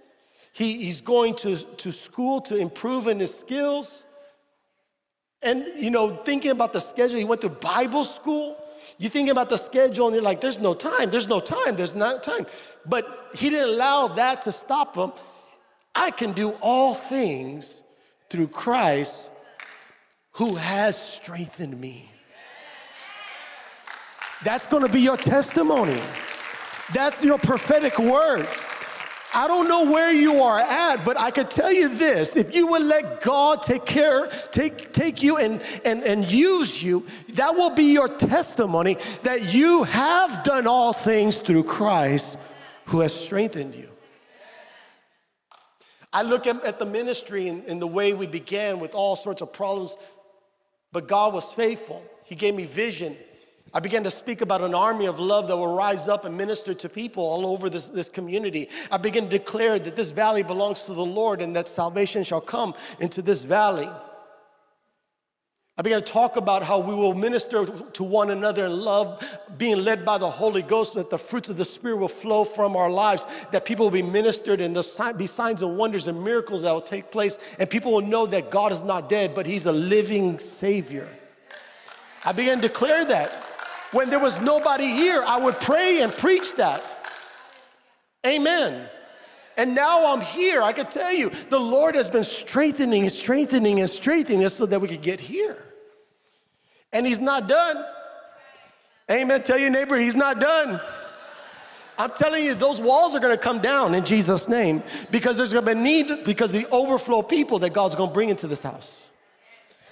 He, 0.53 0.85
he's 0.85 1.01
going 1.01 1.35
to, 1.35 1.57
to 1.57 1.91
school 1.91 2.41
to 2.41 2.55
improve 2.55 3.07
in 3.07 3.19
his 3.19 3.37
skills. 3.37 4.05
And, 5.41 5.65
you 5.75 5.91
know, 5.91 6.15
thinking 6.15 6.51
about 6.51 6.73
the 6.73 6.79
schedule, 6.79 7.17
he 7.17 7.25
went 7.25 7.41
to 7.41 7.49
Bible 7.49 8.05
school. 8.05 8.57
You 8.97 9.09
think 9.09 9.29
about 9.29 9.49
the 9.49 9.57
schedule 9.57 10.07
and 10.07 10.15
you're 10.15 10.23
like, 10.23 10.41
there's 10.41 10.59
no 10.59 10.73
time, 10.73 11.11
there's 11.11 11.27
no 11.27 11.39
time, 11.39 11.75
there's 11.75 11.93
not 11.93 12.23
time. 12.23 12.47
But 12.85 13.05
he 13.35 13.49
didn't 13.49 13.69
allow 13.69 14.07
that 14.07 14.43
to 14.43 14.51
stop 14.51 14.95
him. 14.95 15.11
I 15.93 16.11
can 16.11 16.31
do 16.31 16.57
all 16.61 16.93
things 16.93 17.83
through 18.29 18.47
Christ 18.49 19.29
who 20.37 20.55
has 20.55 20.95
strengthened 20.95 21.79
me. 21.79 22.11
That's 24.43 24.67
gonna 24.67 24.87
be 24.87 25.01
your 25.01 25.17
testimony. 25.17 25.99
That's 26.93 27.23
your 27.23 27.39
prophetic 27.39 27.97
word. 27.97 28.47
I 29.33 29.47
don't 29.47 29.67
know 29.67 29.91
where 29.91 30.13
you 30.13 30.41
are 30.41 30.59
at, 30.59 31.03
but 31.03 31.19
I 31.19 31.31
can 31.31 31.47
tell 31.47 31.71
you 31.71 31.89
this 31.89 32.37
if 32.37 32.53
you 32.53 32.67
will 32.67 32.83
let 32.83 33.21
God 33.21 33.63
take 33.63 33.85
care, 33.85 34.27
take, 34.51 34.93
take 34.93 35.23
you 35.23 35.37
and, 35.37 35.59
and, 35.83 36.03
and 36.03 36.31
use 36.31 36.83
you, 36.83 37.07
that 37.33 37.55
will 37.55 37.71
be 37.71 37.91
your 37.91 38.07
testimony 38.07 38.97
that 39.23 39.55
you 39.55 39.83
have 39.83 40.43
done 40.43 40.67
all 40.67 40.93
things 40.93 41.35
through 41.35 41.63
Christ 41.63 42.37
who 42.85 42.99
has 42.99 43.11
strengthened 43.11 43.73
you. 43.73 43.89
I 46.13 46.21
look 46.21 46.47
at, 46.47 46.63
at 46.63 46.79
the 46.79 46.85
ministry 46.85 47.47
and, 47.47 47.63
and 47.65 47.81
the 47.81 47.87
way 47.87 48.13
we 48.13 48.27
began 48.27 48.79
with 48.79 48.95
all 48.95 49.15
sorts 49.15 49.41
of 49.41 49.51
problems, 49.51 49.97
but 50.97 51.07
God 51.07 51.31
was 51.31 51.51
faithful. 51.51 52.03
He 52.23 52.33
gave 52.33 52.55
me 52.55 52.65
vision. 52.65 53.15
I 53.71 53.79
began 53.79 54.03
to 54.05 54.09
speak 54.09 54.41
about 54.41 54.61
an 54.61 54.73
army 54.73 55.05
of 55.05 55.19
love 55.19 55.47
that 55.47 55.55
will 55.55 55.75
rise 55.75 56.07
up 56.07 56.25
and 56.25 56.35
minister 56.35 56.73
to 56.73 56.89
people 56.89 57.23
all 57.23 57.45
over 57.45 57.69
this, 57.69 57.85
this 57.85 58.09
community. 58.09 58.67
I 58.89 58.97
began 58.97 59.25
to 59.25 59.29
declare 59.29 59.77
that 59.77 59.95
this 59.95 60.09
valley 60.09 60.41
belongs 60.41 60.81
to 60.85 60.95
the 60.95 61.05
Lord 61.05 61.39
and 61.39 61.55
that 61.55 61.67
salvation 61.67 62.23
shall 62.23 62.41
come 62.41 62.73
into 62.99 63.21
this 63.21 63.43
valley. 63.43 63.87
I 65.79 65.83
began 65.83 66.01
to 66.01 66.11
talk 66.11 66.37
about 66.37 66.63
how 66.63 66.79
we 66.79 66.95
will 66.95 67.13
minister 67.13 67.63
to 67.67 68.03
one 68.03 68.31
another 68.31 68.65
in 68.65 68.79
love, 68.79 69.23
being 69.59 69.83
led 69.83 70.03
by 70.03 70.17
the 70.17 70.27
Holy 70.27 70.63
Ghost, 70.63 70.95
that 70.95 71.11
the 71.11 71.19
fruits 71.19 71.49
of 71.49 71.57
the 71.57 71.65
Spirit 71.65 71.97
will 71.97 72.07
flow 72.07 72.45
from 72.45 72.75
our 72.75 72.89
lives, 72.89 73.27
that 73.51 73.63
people 73.63 73.85
will 73.85 73.91
be 73.91 74.01
ministered 74.01 74.59
and 74.59 74.75
there'll 74.75 75.13
be 75.13 75.27
signs 75.27 75.61
and 75.61 75.77
wonders 75.77 76.07
and 76.07 76.23
miracles 76.23 76.63
that 76.63 76.71
will 76.71 76.81
take 76.81 77.11
place, 77.11 77.37
and 77.59 77.69
people 77.69 77.91
will 77.91 78.01
know 78.01 78.25
that 78.25 78.49
God 78.49 78.71
is 78.71 78.81
not 78.81 79.07
dead, 79.07 79.35
but 79.35 79.45
He's 79.45 79.67
a 79.67 79.71
living 79.71 80.39
Savior. 80.39 81.07
I 82.25 82.31
began 82.31 82.59
to 82.59 82.67
declare 82.67 83.05
that. 83.05 83.31
When 83.91 84.09
there 84.09 84.19
was 84.19 84.39
nobody 84.41 84.87
here, 84.87 85.23
I 85.25 85.37
would 85.37 85.59
pray 85.61 86.01
and 86.01 86.11
preach 86.11 86.55
that. 86.55 86.83
Amen. 88.25 88.89
And 89.55 89.73
now 89.73 90.13
I'm 90.13 90.21
here. 90.21 90.61
I 90.61 90.73
can 90.73 90.87
tell 90.87 91.13
you, 91.13 91.29
the 91.49 91.59
Lord 91.59 91.95
has 91.95 92.09
been 92.09 92.23
strengthening 92.23 93.03
and 93.03 93.11
strengthening 93.11 93.79
and 93.79 93.89
strengthening 93.89 94.43
us 94.43 94.55
so 94.55 94.65
that 94.65 94.81
we 94.81 94.87
could 94.87 95.01
get 95.01 95.19
here. 95.19 95.66
And 96.93 97.05
He's 97.05 97.19
not 97.19 97.47
done. 97.47 97.83
Amen. 99.09 99.43
Tell 99.43 99.57
your 99.57 99.69
neighbor, 99.69 99.97
He's 99.97 100.15
not 100.15 100.39
done. 100.39 100.79
I'm 101.99 102.11
telling 102.11 102.45
you, 102.45 102.53
those 102.53 102.79
walls 102.79 103.15
are 103.15 103.19
gonna 103.19 103.37
come 103.37 103.59
down 103.59 103.95
in 103.95 104.05
Jesus' 104.05 104.47
name 104.47 104.83
because 105.09 105.37
there's 105.37 105.51
gonna 105.51 105.65
be 105.65 105.79
need, 105.79 106.25
because 106.25 106.51
the 106.51 106.67
overflow 106.71 107.23
people 107.23 107.59
that 107.59 107.71
God's 107.71 107.95
gonna 107.95 108.11
bring 108.11 108.29
into 108.29 108.47
this 108.47 108.61
house. 108.61 109.01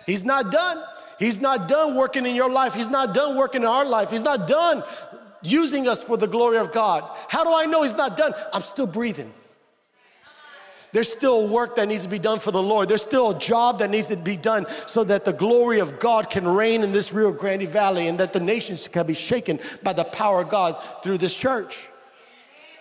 He's 0.05 0.23
not 0.23 0.51
done. 0.51 0.83
He's 1.17 1.41
not 1.41 1.67
done 1.67 1.95
working 1.95 2.25
in 2.25 2.35
your 2.35 2.49
life. 2.49 2.75
He's 2.75 2.91
not 2.91 3.15
done 3.15 3.35
working 3.35 3.61
in 3.61 3.67
our 3.67 3.85
life. 3.85 4.11
He's 4.11 4.23
not 4.23 4.47
done 4.47 4.83
using 5.41 5.87
us 5.87 6.03
for 6.03 6.17
the 6.17 6.27
glory 6.27 6.57
of 6.57 6.71
God. 6.71 7.03
How 7.29 7.43
do 7.43 7.53
I 7.55 7.65
know 7.65 7.83
He's 7.83 7.95
not 7.95 8.17
done? 8.17 8.33
I'm 8.53 8.61
still 8.61 8.87
breathing. 8.87 9.33
There's 10.95 11.11
still 11.11 11.49
work 11.49 11.75
that 11.75 11.89
needs 11.89 12.03
to 12.03 12.07
be 12.07 12.19
done 12.19 12.39
for 12.39 12.51
the 12.51 12.61
Lord. 12.61 12.87
There's 12.87 13.01
still 13.01 13.31
a 13.31 13.37
job 13.37 13.79
that 13.79 13.89
needs 13.89 14.07
to 14.07 14.15
be 14.15 14.37
done 14.37 14.65
so 14.85 15.03
that 15.03 15.25
the 15.25 15.33
glory 15.33 15.81
of 15.81 15.99
God 15.99 16.29
can 16.29 16.47
reign 16.47 16.83
in 16.83 16.93
this 16.93 17.11
Rio 17.11 17.33
Grande 17.33 17.67
Valley 17.67 18.07
and 18.07 18.17
that 18.17 18.31
the 18.31 18.39
nations 18.39 18.87
can 18.87 19.05
be 19.05 19.13
shaken 19.13 19.59
by 19.83 19.91
the 19.91 20.05
power 20.05 20.43
of 20.43 20.47
God 20.47 20.81
through 21.03 21.17
this 21.17 21.35
church. 21.35 21.89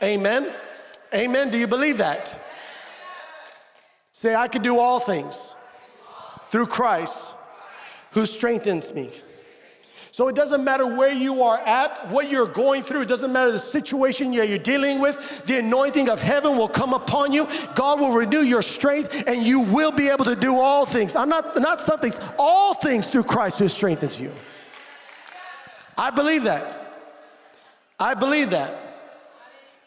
Amen. 0.00 0.48
Amen. 1.12 1.50
Do 1.50 1.59
you 1.59 1.66
believe 1.66 1.98
that? 1.98 2.40
Say, 4.12 4.33
I 4.33 4.46
can 4.46 4.62
do 4.62 4.79
all 4.79 5.00
things 5.00 5.53
through 6.50 6.66
Christ 6.66 7.18
who 8.12 8.27
strengthens 8.27 8.94
me. 8.94 9.11
So 10.14 10.29
it 10.29 10.37
doesn't 10.37 10.62
matter 10.62 10.87
where 10.87 11.12
you 11.12 11.42
are 11.42 11.59
at, 11.59 12.09
what 12.09 12.31
you're 12.31 12.46
going 12.46 12.85
through, 12.85 13.00
it 13.00 13.09
doesn't 13.09 13.33
matter 13.33 13.50
the 13.50 13.59
situation 13.59 14.33
you're 14.33 14.59
dealing 14.59 15.00
with, 15.00 15.44
the 15.46 15.59
anointing 15.59 16.09
of 16.09 16.20
heaven 16.20 16.57
will 16.57 16.68
come 16.68 16.94
upon 16.94 17.33
you. 17.33 17.48
God 17.74 17.98
will 17.98 18.12
renew 18.12 18.42
your 18.42 18.62
strength 18.62 19.24
and 19.27 19.42
you 19.42 19.59
will 19.59 19.90
be 19.90 20.07
able 20.09 20.24
to 20.27 20.37
do 20.37 20.55
all 20.55 20.87
things. 20.87 21.16
I'm 21.16 21.29
not, 21.29 21.61
not 21.61 21.81
some 21.81 21.98
things, 21.98 22.20
all 22.38 22.74
things 22.74 23.09
through 23.09 23.24
Christ 23.24 23.59
who 23.59 23.66
strengthens 23.66 24.20
you. 24.20 24.31
I 25.98 26.11
believe 26.11 26.44
that. 26.44 26.87
I 27.98 28.14
believe 28.14 28.50
that. 28.50 28.83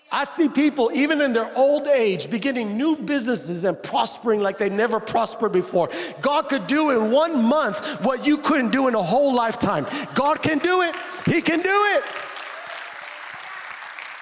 I 0.09 0.23
see 0.23 0.47
people, 0.47 0.89
even 0.93 1.19
in 1.19 1.33
their 1.33 1.51
old 1.57 1.85
age, 1.85 2.29
beginning 2.29 2.77
new 2.77 2.95
businesses 2.95 3.65
and 3.65 3.81
prospering 3.81 4.39
like 4.39 4.57
they 4.57 4.69
never 4.69 5.01
prospered 5.01 5.51
before. 5.51 5.89
God 6.21 6.47
could 6.47 6.65
do 6.65 6.91
in 6.91 7.11
one 7.11 7.43
month 7.43 8.01
what 8.03 8.25
you 8.25 8.37
couldn't 8.37 8.71
do 8.71 8.87
in 8.87 8.95
a 8.95 9.01
whole 9.01 9.33
lifetime. 9.33 9.85
God 10.15 10.41
can 10.41 10.59
do 10.59 10.81
it. 10.81 10.95
He 11.25 11.41
can 11.41 11.61
do 11.61 11.85
it. 11.95 12.03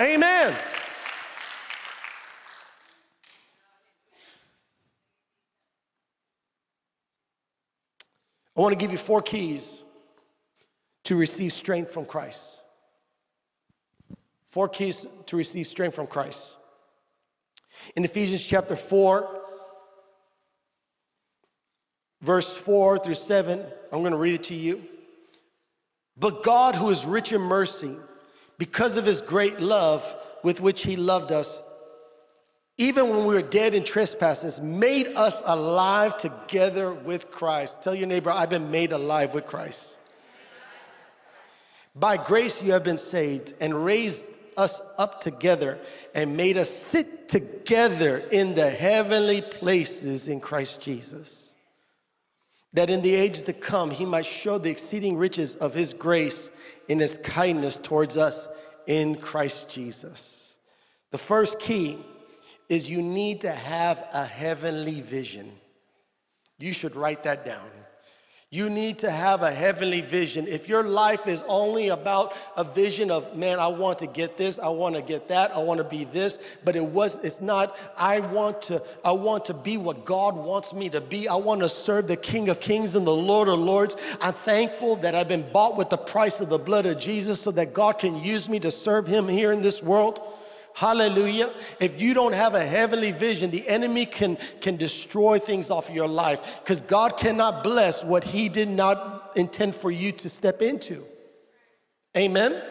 Amen. 0.02 0.56
I 8.58 8.62
want 8.62 8.72
to 8.72 8.78
give 8.78 8.92
you 8.92 8.98
four 8.98 9.22
keys 9.22 9.84
to 11.04 11.16
receive 11.16 11.54
strength 11.54 11.92
from 11.92 12.06
Christ. 12.06 12.55
Four 14.56 14.70
keys 14.70 15.06
to 15.26 15.36
receive 15.36 15.68
strength 15.68 15.96
from 15.96 16.08
Christ. 16.08 16.56
In 17.98 18.06
Ephesians 18.06 18.42
chapter 18.42 18.78
4, 18.78 19.30
verse 22.22 22.56
4 22.56 23.00
through 23.00 23.16
7, 23.16 23.66
I'm 23.92 24.00
going 24.00 24.14
to 24.14 24.18
read 24.18 24.36
it 24.36 24.44
to 24.46 24.56
you. 24.56 24.82
But 26.16 26.42
God, 26.42 26.78
who 26.78 26.90
is 26.90 27.04
rich 27.04 27.34
in 27.34 27.42
mercy, 27.42 27.98
because 28.58 28.96
of 28.96 29.06
his 29.06 29.20
great 29.20 29.60
love 29.60 30.16
with 30.42 30.62
which 30.62 30.84
he 30.84 30.96
loved 30.96 31.34
us, 31.34 31.62
even 32.78 33.10
when 33.10 33.26
we 33.26 33.34
were 33.34 33.42
dead 33.42 33.76
in 33.76 33.84
trespasses, 33.84 34.62
made 34.62 35.08
us 35.18 35.42
alive 35.46 36.16
together 36.16 36.94
with 36.94 37.30
Christ. 37.30 37.84
Tell 37.84 37.94
your 37.94 38.08
neighbor, 38.08 38.32
I've 38.32 38.52
been 38.52 38.72
made 38.72 38.94
alive 38.94 39.34
with 39.34 39.48
Christ. 39.48 39.98
By 41.94 42.16
grace 42.16 42.62
you 42.62 42.72
have 42.72 42.86
been 42.86 42.98
saved 42.98 43.54
and 43.60 43.84
raised 43.84 44.28
us 44.58 44.82
up 44.98 45.22
together 45.22 45.80
and 46.14 46.38
made 46.38 46.58
us 46.58 46.70
sit 46.70 47.28
together 47.28 48.18
in 48.32 48.56
the 48.56 48.70
heavenly 48.70 49.42
places 49.42 50.28
in 50.28 50.40
Christ 50.40 50.82
Jesus. 50.82 51.52
That 52.74 52.90
in 52.90 53.02
the 53.02 53.16
ages 53.16 53.44
to 53.44 53.54
come, 53.54 53.92
he 53.92 54.06
might 54.06 54.26
show 54.26 54.58
the 54.58 54.70
exceeding 54.70 55.18
riches 55.18 55.56
of 55.56 55.74
his 55.74 55.94
grace 55.94 56.50
in 56.88 57.00
his 57.00 57.18
kindness 57.24 57.80
towards 57.82 58.18
us 58.18 58.48
in 58.88 59.16
Christ 59.16 59.70
Jesus. 59.70 60.54
The 61.12 61.18
first 61.18 61.60
key 61.60 61.98
is 62.70 62.90
you 62.90 63.02
need 63.02 63.42
to 63.42 63.52
have 63.52 64.06
a 64.14 64.26
heavenly 64.26 65.02
vision. 65.02 65.52
You 66.60 66.74
should 66.74 66.96
write 66.96 67.24
that 67.24 67.46
down. 67.46 67.70
You 68.52 68.70
need 68.70 69.00
to 69.00 69.10
have 69.10 69.42
a 69.42 69.52
heavenly 69.52 70.02
vision. 70.02 70.48
If 70.48 70.70
your 70.70 70.84
life 70.84 71.28
is 71.28 71.44
only 71.48 71.90
about 71.90 72.34
a 72.56 72.64
vision 72.64 73.10
of, 73.10 73.36
man, 73.36 73.60
I 73.60 73.68
want 73.68 74.00
to 74.00 74.08
get 74.08 74.38
this, 74.38 74.60
I 74.60 74.70
want 74.70 74.96
to 74.96 75.02
get 75.02 75.28
that, 75.30 75.52
I 75.52 75.60
want 75.60 75.80
to 75.80 75.84
be 75.84 76.04
this, 76.06 76.38
but 76.64 76.76
it 76.76 76.86
was 76.86 77.16
it's 77.24 77.42
not 77.42 77.76
I 77.98 78.20
want 78.20 78.62
to 78.64 78.84
I 79.04 79.14
want 79.14 79.46
to 79.46 79.56
be 79.56 79.78
what 79.78 80.06
God 80.06 80.36
wants 80.36 80.74
me 80.74 80.90
to 80.92 81.02
be. 81.02 81.28
I 81.28 81.36
want 81.36 81.62
to 81.64 81.70
serve 81.70 82.08
the 82.08 82.16
King 82.16 82.50
of 82.50 82.60
Kings 82.60 82.94
and 82.94 83.06
the 83.06 83.16
Lord 83.16 83.50
of 83.50 83.60
Lords. 83.60 83.98
I'm 84.22 84.34
thankful 84.34 84.98
that 84.98 85.16
I've 85.16 85.28
been 85.28 85.52
bought 85.52 85.76
with 85.76 85.90
the 85.90 85.98
price 85.98 86.40
of 86.40 86.50
the 86.50 86.60
blood 86.60 86.86
of 86.86 87.00
Jesus 87.00 87.42
so 87.42 87.50
that 87.52 87.74
God 87.74 87.98
can 87.98 88.24
use 88.24 88.48
me 88.48 88.60
to 88.60 88.70
serve 88.70 89.08
him 89.08 89.28
here 89.28 89.52
in 89.52 89.64
this 89.64 89.82
world. 89.82 90.20
Hallelujah. 90.76 91.54
If 91.80 92.02
you 92.02 92.14
don't 92.14 92.34
have 92.34 92.54
a 92.54 92.66
heavenly 92.66 93.14
vision, 93.14 93.50
the 93.50 93.66
enemy 93.66 94.06
can, 94.06 94.38
can 94.60 94.76
destroy 94.76 95.40
things 95.40 95.70
off 95.70 95.90
your 95.90 96.08
life 96.08 96.60
because 96.60 96.82
God 96.82 97.16
cannot 97.16 97.64
bless 97.64 98.04
what 98.04 98.26
he 98.26 98.50
did 98.50 98.68
not 98.68 99.32
intend 99.38 99.74
for 99.74 99.90
you 99.90 100.12
to 100.12 100.30
step 100.30 100.62
into. 100.62 101.06
Amen. 102.18 102.62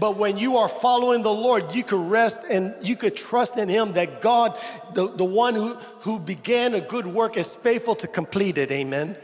But 0.00 0.16
when 0.16 0.38
you 0.38 0.56
are 0.56 0.68
following 0.68 1.22
the 1.22 1.32
Lord, 1.32 1.72
you 1.72 1.84
could 1.84 2.10
rest 2.10 2.42
and 2.50 2.74
you 2.82 2.96
could 2.96 3.14
trust 3.14 3.56
in 3.56 3.68
Him 3.68 3.92
that 3.92 4.20
God, 4.20 4.58
the, 4.94 5.08
the 5.08 5.24
one 5.24 5.54
who, 5.54 5.74
who 6.00 6.18
began 6.18 6.74
a 6.74 6.80
good 6.80 7.06
work, 7.06 7.36
is 7.36 7.54
faithful 7.54 7.94
to 7.96 8.06
complete 8.06 8.58
it. 8.58 8.70
Amen. 8.70 9.16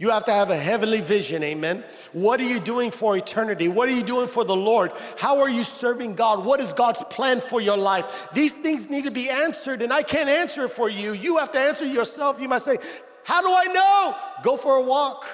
You 0.00 0.10
have 0.10 0.26
to 0.26 0.32
have 0.32 0.50
a 0.50 0.56
heavenly 0.56 1.00
vision, 1.00 1.42
amen. 1.42 1.82
What 2.12 2.40
are 2.40 2.48
you 2.48 2.60
doing 2.60 2.92
for 2.92 3.16
eternity? 3.16 3.66
What 3.66 3.88
are 3.88 3.94
you 3.94 4.04
doing 4.04 4.28
for 4.28 4.44
the 4.44 4.54
Lord? 4.54 4.92
How 5.18 5.40
are 5.40 5.48
you 5.48 5.64
serving 5.64 6.14
God? 6.14 6.44
What 6.44 6.60
is 6.60 6.72
God's 6.72 7.02
plan 7.10 7.40
for 7.40 7.60
your 7.60 7.76
life? 7.76 8.28
These 8.32 8.52
things 8.52 8.88
need 8.88 9.04
to 9.04 9.10
be 9.10 9.28
answered, 9.28 9.82
and 9.82 9.92
I 9.92 10.04
can't 10.04 10.28
answer 10.28 10.66
it 10.66 10.72
for 10.72 10.88
you. 10.88 11.14
You 11.14 11.38
have 11.38 11.50
to 11.52 11.58
answer 11.58 11.84
yourself. 11.84 12.40
You 12.40 12.48
must 12.48 12.64
say, 12.64 12.78
How 13.24 13.42
do 13.42 13.48
I 13.48 13.72
know? 13.72 14.16
Go 14.44 14.56
for 14.56 14.76
a 14.76 14.82
walk. 14.82 15.26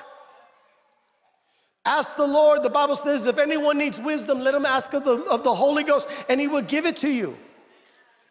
Ask 1.84 2.16
the 2.16 2.26
Lord. 2.26 2.62
The 2.62 2.70
Bible 2.70 2.96
says, 2.96 3.26
if 3.26 3.38
anyone 3.38 3.76
needs 3.76 4.00
wisdom, 4.00 4.40
let 4.40 4.54
him 4.54 4.64
ask 4.64 4.92
of 4.94 5.04
the, 5.04 5.22
of 5.24 5.44
the 5.44 5.54
Holy 5.54 5.84
Ghost, 5.84 6.08
and 6.30 6.40
he 6.40 6.48
will 6.48 6.62
give 6.62 6.86
it 6.86 6.96
to 6.98 7.10
you. 7.10 7.36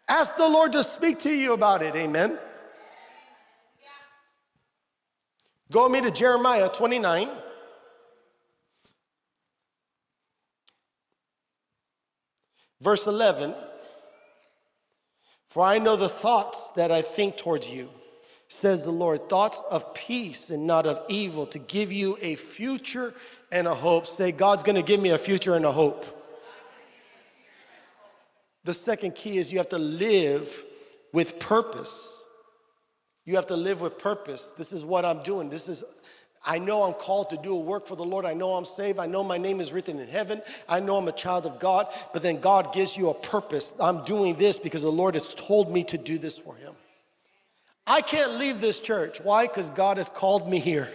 Ask 0.08 0.36
the 0.36 0.48
Lord 0.48 0.72
to 0.72 0.82
speak 0.82 1.20
to 1.20 1.30
you 1.30 1.52
about 1.52 1.82
it, 1.82 1.94
amen. 1.94 2.36
Go 5.74 5.88
with 5.88 5.92
me 6.04 6.08
to 6.08 6.10
Jeremiah 6.12 6.68
29. 6.68 7.28
Verse 12.80 13.08
11 13.08 13.56
For 15.48 15.64
I 15.64 15.78
know 15.80 15.96
the 15.96 16.08
thoughts 16.08 16.60
that 16.76 16.92
I 16.92 17.02
think 17.02 17.36
towards 17.36 17.68
you, 17.68 17.90
says 18.46 18.84
the 18.84 18.92
Lord, 18.92 19.28
thoughts 19.28 19.60
of 19.68 19.94
peace 19.94 20.48
and 20.48 20.64
not 20.64 20.86
of 20.86 21.02
evil, 21.08 21.44
to 21.46 21.58
give 21.58 21.90
you 21.90 22.18
a 22.22 22.36
future 22.36 23.12
and 23.50 23.66
a 23.66 23.74
hope. 23.74 24.06
Say, 24.06 24.30
God's 24.30 24.62
gonna 24.62 24.80
give 24.80 25.00
me 25.00 25.10
a 25.10 25.18
future 25.18 25.56
and 25.56 25.64
a 25.64 25.72
hope. 25.72 26.06
The 28.62 28.74
second 28.74 29.16
key 29.16 29.38
is 29.38 29.50
you 29.50 29.58
have 29.58 29.70
to 29.70 29.78
live 29.78 30.56
with 31.12 31.40
purpose. 31.40 32.13
You 33.24 33.36
have 33.36 33.46
to 33.46 33.56
live 33.56 33.80
with 33.80 33.98
purpose. 33.98 34.52
This 34.56 34.72
is 34.72 34.84
what 34.84 35.04
I'm 35.04 35.22
doing. 35.22 35.48
This 35.48 35.68
is, 35.68 35.82
I 36.44 36.58
know 36.58 36.82
I'm 36.82 36.92
called 36.92 37.30
to 37.30 37.38
do 37.38 37.56
a 37.56 37.60
work 37.60 37.86
for 37.86 37.96
the 37.96 38.04
Lord. 38.04 38.26
I 38.26 38.34
know 38.34 38.52
I'm 38.52 38.66
saved. 38.66 38.98
I 38.98 39.06
know 39.06 39.24
my 39.24 39.38
name 39.38 39.60
is 39.60 39.72
written 39.72 39.98
in 39.98 40.08
heaven. 40.08 40.42
I 40.68 40.80
know 40.80 40.96
I'm 40.96 41.08
a 41.08 41.12
child 41.12 41.46
of 41.46 41.58
God. 41.58 41.86
But 42.12 42.22
then 42.22 42.40
God 42.40 42.74
gives 42.74 42.96
you 42.96 43.08
a 43.08 43.14
purpose. 43.14 43.72
I'm 43.80 44.04
doing 44.04 44.36
this 44.36 44.58
because 44.58 44.82
the 44.82 44.92
Lord 44.92 45.14
has 45.14 45.32
told 45.34 45.72
me 45.72 45.84
to 45.84 45.96
do 45.96 46.18
this 46.18 46.36
for 46.36 46.54
Him. 46.56 46.74
I 47.86 48.02
can't 48.02 48.38
leave 48.38 48.60
this 48.60 48.80
church. 48.80 49.20
Why? 49.22 49.46
Because 49.46 49.70
God 49.70 49.96
has 49.96 50.08
called 50.08 50.48
me 50.48 50.58
here. 50.58 50.90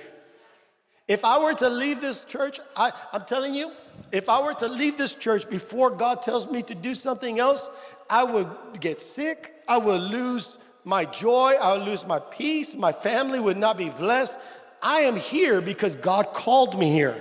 If 1.08 1.26
I 1.26 1.44
were 1.44 1.56
to 1.56 1.70
leave 1.70 2.02
this 2.02 2.24
church, 2.24 2.60
I, 2.76 2.92
I'm 3.12 3.26
telling 3.26 3.56
you, 3.56 3.72
if 4.12 4.30
I 4.30 4.44
were 4.44 4.54
to 4.56 4.68
leave 4.68 4.98
this 4.98 5.16
church 5.16 5.50
before 5.50 5.90
God 5.90 6.22
tells 6.22 6.50
me 6.50 6.62
to 6.64 6.76
do 6.76 6.94
something 6.94 7.40
else, 7.40 7.68
I 8.08 8.24
would 8.24 8.48
get 8.80 9.02
sick. 9.02 9.56
I 9.68 9.80
would 9.80 10.02
lose 10.02 10.60
my 10.90 11.06
joy, 11.06 11.54
I 11.62 11.78
would 11.78 11.86
lose 11.86 12.06
my 12.08 12.18
peace, 12.18 12.74
my 12.74 12.92
family 12.92 13.40
would 13.40 13.58
not 13.58 13.78
be 13.78 13.90
blessed. 13.90 14.38
I 14.82 15.02
am 15.02 15.16
here 15.16 15.62
because 15.62 15.96
God 15.96 16.34
called 16.34 16.80
me 16.80 16.92
here. 16.92 17.16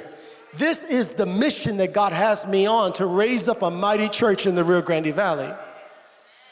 This 0.55 0.85
is 0.85 1.13
the 1.13 1.27
mission 1.27 1.77
that 1.77 1.93
God 1.93 2.15
has 2.15 2.47
me 2.47 2.67
on 2.67 2.95
to 2.95 3.05
raise 3.05 3.47
up 3.47 3.61
a 3.61 3.71
mighty 3.71 4.09
church 4.09 4.47
in 4.47 4.55
the 4.55 4.65
Rio 4.65 4.81
Grande 4.81 5.15
Valley. 5.15 5.53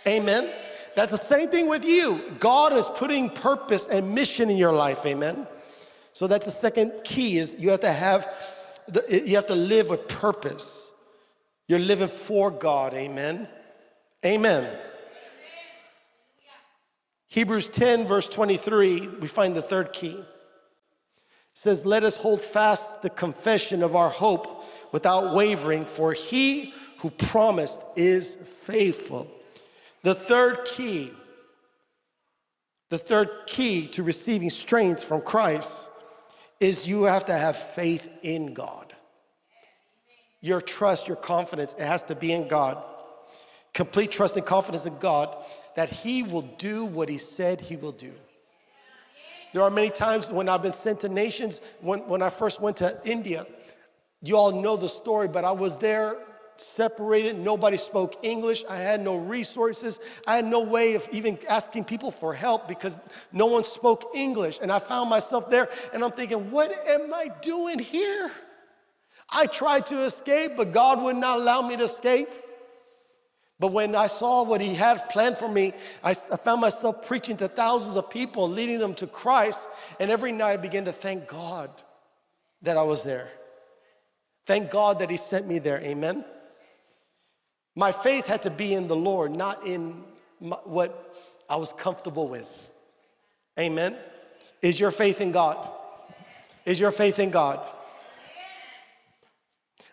Amen. 0.07 0.51
That's 0.95 1.11
the 1.11 1.17
same 1.17 1.49
thing 1.49 1.69
with 1.69 1.87
you. 1.87 2.21
God 2.39 2.75
is 2.75 2.87
putting 2.97 3.31
purpose 3.31 3.87
and 3.87 4.15
mission 4.15 4.51
in 4.51 4.59
your 4.59 4.73
life. 4.73 5.07
Amen. 5.07 5.47
So 6.13 6.27
that's 6.27 6.45
the 6.45 6.53
second 6.53 6.93
key 7.03 7.39
is 7.39 7.57
you 7.59 7.71
have 7.71 7.81
to 7.81 7.93
have 7.93 8.31
the, 8.89 9.23
you 9.25 9.37
have 9.37 9.47
to 9.47 9.55
live 9.55 9.89
with 9.89 10.07
purpose. 10.07 10.91
You're 11.67 11.79
living 11.79 12.09
for 12.09 12.51
God. 12.51 12.93
Amen. 12.93 13.49
Amen. 14.25 14.69
Hebrews 17.37 17.69
10, 17.69 18.07
verse 18.07 18.29
23, 18.29 19.09
we 19.21 19.27
find 19.27 19.55
the 19.55 19.61
third 19.61 19.93
key. 19.93 20.15
It 20.15 20.25
says, 21.53 21.85
Let 21.85 22.03
us 22.03 22.17
hold 22.17 22.43
fast 22.43 23.03
the 23.03 23.11
confession 23.11 23.83
of 23.83 23.95
our 23.95 24.09
hope 24.09 24.65
without 24.91 25.35
wavering, 25.35 25.85
for 25.85 26.15
he 26.15 26.73
who 27.01 27.11
promised 27.11 27.83
is 27.95 28.39
faithful. 28.65 29.31
The 30.03 30.15
third 30.15 30.65
key, 30.65 31.11
the 32.89 32.97
third 32.97 33.29
key 33.45 33.87
to 33.89 34.03
receiving 34.03 34.49
strength 34.49 35.05
from 35.05 35.21
Christ 35.21 35.91
is 36.59 36.89
you 36.89 37.03
have 37.03 37.27
to 37.27 37.35
have 37.35 37.59
faith 37.59 38.09
in 38.23 38.55
God. 38.55 38.95
Your 40.41 40.63
trust, 40.63 41.07
your 41.07 41.19
confidence, 41.19 41.75
it 41.79 41.85
has 41.85 42.03
to 42.05 42.15
be 42.15 42.33
in 42.33 42.49
God. 42.49 42.83
Complete 43.75 44.11
trust 44.11 44.39
and 44.39 44.47
confidence 44.47 44.87
in 44.87 44.97
God 44.97 45.37
that 45.77 45.91
He 45.91 46.23
will 46.23 46.43
do 46.43 46.85
what 46.85 47.09
He 47.09 47.17
said 47.17 47.61
He 47.61 47.77
will 47.77 47.93
do. 47.93 48.13
There 49.53 49.63
are 49.63 49.71
many 49.71 49.91
times 49.91 50.31
when 50.31 50.49
I've 50.49 50.63
been 50.63 50.73
sent 50.73 51.01
to 51.01 51.09
nations, 51.09 51.61
when, 51.81 52.01
when 52.01 52.21
I 52.21 52.31
first 52.31 52.61
went 52.61 52.79
to 52.79 53.01
India, 53.05 53.47
you 54.21 54.37
all 54.37 54.61
know 54.61 54.77
the 54.77 54.89
story, 54.89 55.29
but 55.29 55.45
I 55.45 55.53
was 55.53 55.79
there 55.79 56.17
separated. 56.57 57.39
Nobody 57.39 57.77
spoke 57.77 58.25
English. 58.25 58.65
I 58.69 58.77
had 58.77 59.01
no 59.01 59.17
resources. 59.17 60.01
I 60.27 60.37
had 60.37 60.45
no 60.45 60.61
way 60.61 60.95
of 60.95 61.09
even 61.13 61.39
asking 61.49 61.85
people 61.85 62.11
for 62.11 62.35
help 62.35 62.69
because 62.69 62.99
no 63.33 63.47
one 63.47 63.65
spoke 63.65 64.11
English. 64.15 64.59
And 64.61 64.73
I 64.73 64.79
found 64.79 65.11
myself 65.11 65.51
there 65.51 65.69
and 65.93 66.03
I'm 66.05 66.13
thinking, 66.13 66.51
what 66.51 66.73
am 66.89 67.13
I 67.13 67.31
doing 67.43 67.79
here? 67.79 68.31
I 69.29 69.47
tried 69.47 69.87
to 69.87 70.03
escape, 70.03 70.53
but 70.57 70.73
God 70.73 71.03
would 71.03 71.17
not 71.17 71.39
allow 71.39 71.63
me 71.63 71.77
to 71.77 71.85
escape. 71.85 72.29
But 73.59 73.73
when 73.73 73.95
I 73.95 74.07
saw 74.07 74.43
what 74.43 74.61
he 74.61 74.75
had 74.75 75.09
planned 75.09 75.39
for 75.39 75.49
me, 75.49 75.73
I, 76.05 76.11
I, 76.11 76.37
found 76.37 76.61
myself 76.61 77.07
preaching 77.07 77.39
to 77.39 77.49
thousands 77.49 77.97
of 77.97 78.11
people, 78.11 78.49
leading 78.49 78.79
them 78.79 78.95
to 78.95 79.07
Christ. 79.07 79.67
And 79.99 80.11
every 80.11 80.33
night 80.33 80.53
I 80.53 80.57
began 80.59 80.85
to 80.85 80.93
thank 80.93 81.27
God 81.27 81.71
that 82.63 82.77
I 82.77 82.83
was 82.83 83.03
there. 83.03 83.31
Thank 84.45 84.71
God 84.71 84.99
that 84.99 85.09
he 85.09 85.17
sent 85.17 85.47
me 85.47 85.59
there. 85.59 85.81
Amen. 85.81 86.25
My 87.75 87.93
faith 87.93 88.27
had 88.27 88.43
to 88.43 88.51
be 88.51 88.75
in 88.75 88.89
the 88.89 88.97
Lord, 88.97 89.35
not 89.35 89.67
in 89.67 90.05
my, 90.41 90.57
what 90.65 91.17
I 91.49 91.57
was 91.57 91.73
comfortable 91.73 92.29
with. 92.29 92.71
Amen. 93.59 93.97
Is 94.61 94.79
your 94.79 94.91
faith 94.91 95.21
in 95.21 95.33
God? 95.33 95.57
Is 96.67 96.79
your 96.79 96.93
faith 96.93 97.19
in 97.19 97.31
God? 97.31 97.61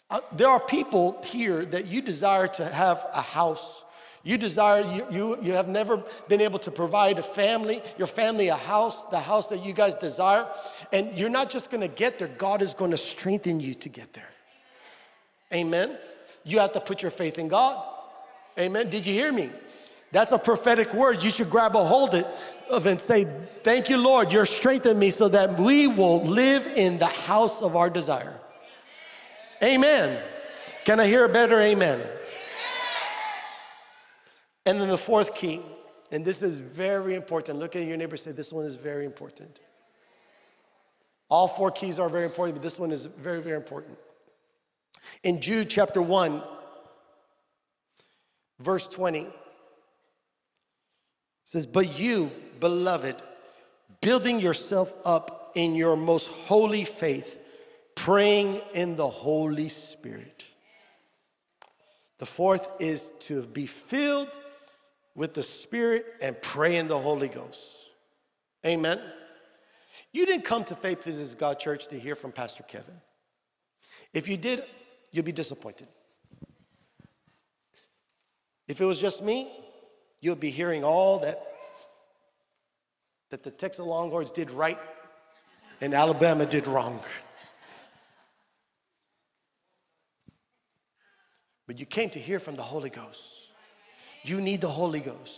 Uh, 0.09 0.19
there 0.31 0.47
are 0.47 0.59
people 0.59 1.21
here 1.23 1.65
that 1.65 1.87
you 1.87 2.01
desire 2.01 2.47
to 2.47 2.65
have 2.65 3.05
a 3.13 3.21
house. 3.21 3.83
You 4.23 4.37
desire, 4.37 4.83
you, 4.83 5.05
you, 5.11 5.37
you 5.41 5.51
have 5.53 5.67
never 5.67 6.01
been 6.29 6.39
able 6.39 6.59
to 6.59 6.71
provide 6.71 7.19
a 7.19 7.23
family, 7.23 7.81
your 7.97 8.07
family 8.07 8.47
a 8.47 8.55
house, 8.55 9.03
the 9.05 9.19
house 9.19 9.47
that 9.47 9.65
you 9.65 9.73
guys 9.73 9.95
desire. 9.95 10.47
And 10.93 11.17
you're 11.17 11.29
not 11.29 11.49
just 11.49 11.69
gonna 11.69 11.89
get 11.89 12.19
there, 12.19 12.29
God 12.29 12.61
is 12.61 12.73
gonna 12.73 12.97
strengthen 12.97 13.59
you 13.59 13.73
to 13.75 13.89
get 13.89 14.13
there. 14.13 14.31
Amen. 15.53 15.97
You 16.45 16.59
have 16.59 16.71
to 16.73 16.79
put 16.79 17.01
your 17.01 17.11
faith 17.11 17.37
in 17.37 17.49
God. 17.49 17.83
Amen. 18.57 18.89
Did 18.89 19.05
you 19.05 19.13
hear 19.13 19.31
me? 19.31 19.49
That's 20.11 20.31
a 20.31 20.37
prophetic 20.37 20.93
word. 20.93 21.23
You 21.23 21.31
should 21.31 21.49
grab 21.49 21.75
a 21.75 21.83
hold 21.83 22.13
of 22.13 22.85
it 22.85 22.89
and 22.91 23.01
say, 23.01 23.27
Thank 23.63 23.89
you, 23.89 23.97
Lord, 23.97 24.31
you're 24.31 24.45
strengthening 24.45 24.99
me 24.99 25.09
so 25.09 25.27
that 25.27 25.59
we 25.59 25.87
will 25.87 26.21
live 26.23 26.67
in 26.67 26.99
the 26.99 27.07
house 27.07 27.61
of 27.61 27.75
our 27.75 27.89
desire. 27.89 28.39
Amen. 29.63 30.21
Can 30.83 30.99
I 30.99 31.07
hear 31.07 31.23
a 31.23 31.29
better 31.29 31.61
amen? 31.61 31.99
amen? 31.99 32.11
And 34.65 34.81
then 34.81 34.89
the 34.89 34.97
fourth 34.97 35.33
key, 35.33 35.61
and 36.11 36.25
this 36.25 36.43
is 36.43 36.59
very 36.59 37.15
important. 37.15 37.59
Look 37.59 37.75
at 37.75 37.83
your 37.85 37.95
neighbor 37.95 38.17
say, 38.17 38.33
This 38.33 38.51
one 38.51 38.65
is 38.65 38.75
very 38.75 39.05
important. 39.05 39.61
All 41.29 41.47
four 41.47 41.71
keys 41.71 41.97
are 41.97 42.09
very 42.09 42.25
important, 42.25 42.57
but 42.57 42.61
this 42.61 42.77
one 42.77 42.91
is 42.91 43.05
very, 43.05 43.41
very 43.41 43.55
important. 43.55 43.97
In 45.23 45.39
Jude 45.41 45.69
chapter 45.69 46.01
1, 46.01 46.43
verse 48.59 48.87
20, 48.87 49.21
it 49.21 49.31
says, 51.45 51.65
But 51.65 51.97
you, 51.97 52.31
beloved, 52.59 53.15
building 54.01 54.39
yourself 54.39 54.93
up 55.05 55.51
in 55.55 55.73
your 55.73 55.95
most 55.95 56.27
holy 56.27 56.83
faith, 56.83 57.39
praying 57.95 58.61
in 58.73 58.95
the 58.95 59.07
Holy 59.07 59.67
Spirit. 59.67 60.47
The 62.19 62.25
fourth 62.25 62.69
is 62.79 63.11
to 63.21 63.43
be 63.43 63.65
filled 63.65 64.37
with 65.15 65.33
the 65.33 65.43
Spirit 65.43 66.05
and 66.21 66.41
pray 66.41 66.77
in 66.77 66.87
the 66.87 66.97
Holy 66.97 67.27
Ghost. 67.27 67.59
Amen. 68.65 68.99
You 70.11 70.25
didn't 70.25 70.45
come 70.45 70.63
to 70.65 70.75
Faith 70.75 71.01
Pleases 71.01 71.35
God 71.35 71.59
Church 71.59 71.87
to 71.87 71.99
hear 71.99 72.15
from 72.15 72.31
Pastor 72.31 72.63
Kevin. 72.63 73.01
If 74.13 74.27
you 74.27 74.37
did, 74.37 74.63
you'll 75.11 75.25
be 75.25 75.31
disappointed. 75.31 75.87
If 78.67 78.79
it 78.79 78.85
was 78.85 78.99
just 78.99 79.21
me, 79.21 79.51
you'll 80.21 80.35
be 80.35 80.49
hearing 80.49 80.83
all 80.83 81.19
that 81.19 81.41
that 83.31 83.41
the 83.41 83.51
Texas 83.51 83.83
Longhorns 83.83 84.29
did 84.29 84.51
right 84.51 84.77
and 85.81 85.95
Alabama 85.95 86.45
did 86.45 86.67
wrong. 86.67 86.99
But 91.67 91.79
you 91.79 91.85
came 91.85 92.09
to 92.11 92.19
hear 92.19 92.39
from 92.39 92.55
the 92.55 92.61
Holy 92.61 92.89
Ghost. 92.89 93.21
You 94.23 94.41
need 94.41 94.61
the 94.61 94.67
Holy 94.67 94.99
Ghost. 94.99 95.37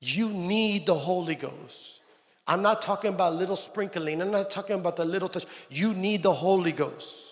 You 0.00 0.28
need 0.28 0.86
the 0.86 0.94
Holy 0.94 1.34
Ghost. 1.34 2.00
I'm 2.46 2.62
not 2.62 2.82
talking 2.82 3.14
about 3.14 3.34
little 3.34 3.56
sprinkling. 3.56 4.20
I'm 4.20 4.30
not 4.30 4.50
talking 4.50 4.76
about 4.76 4.96
the 4.96 5.04
little 5.04 5.28
touch. 5.28 5.46
You 5.68 5.94
need 5.94 6.22
the 6.22 6.32
Holy 6.32 6.72
Ghost. 6.72 7.29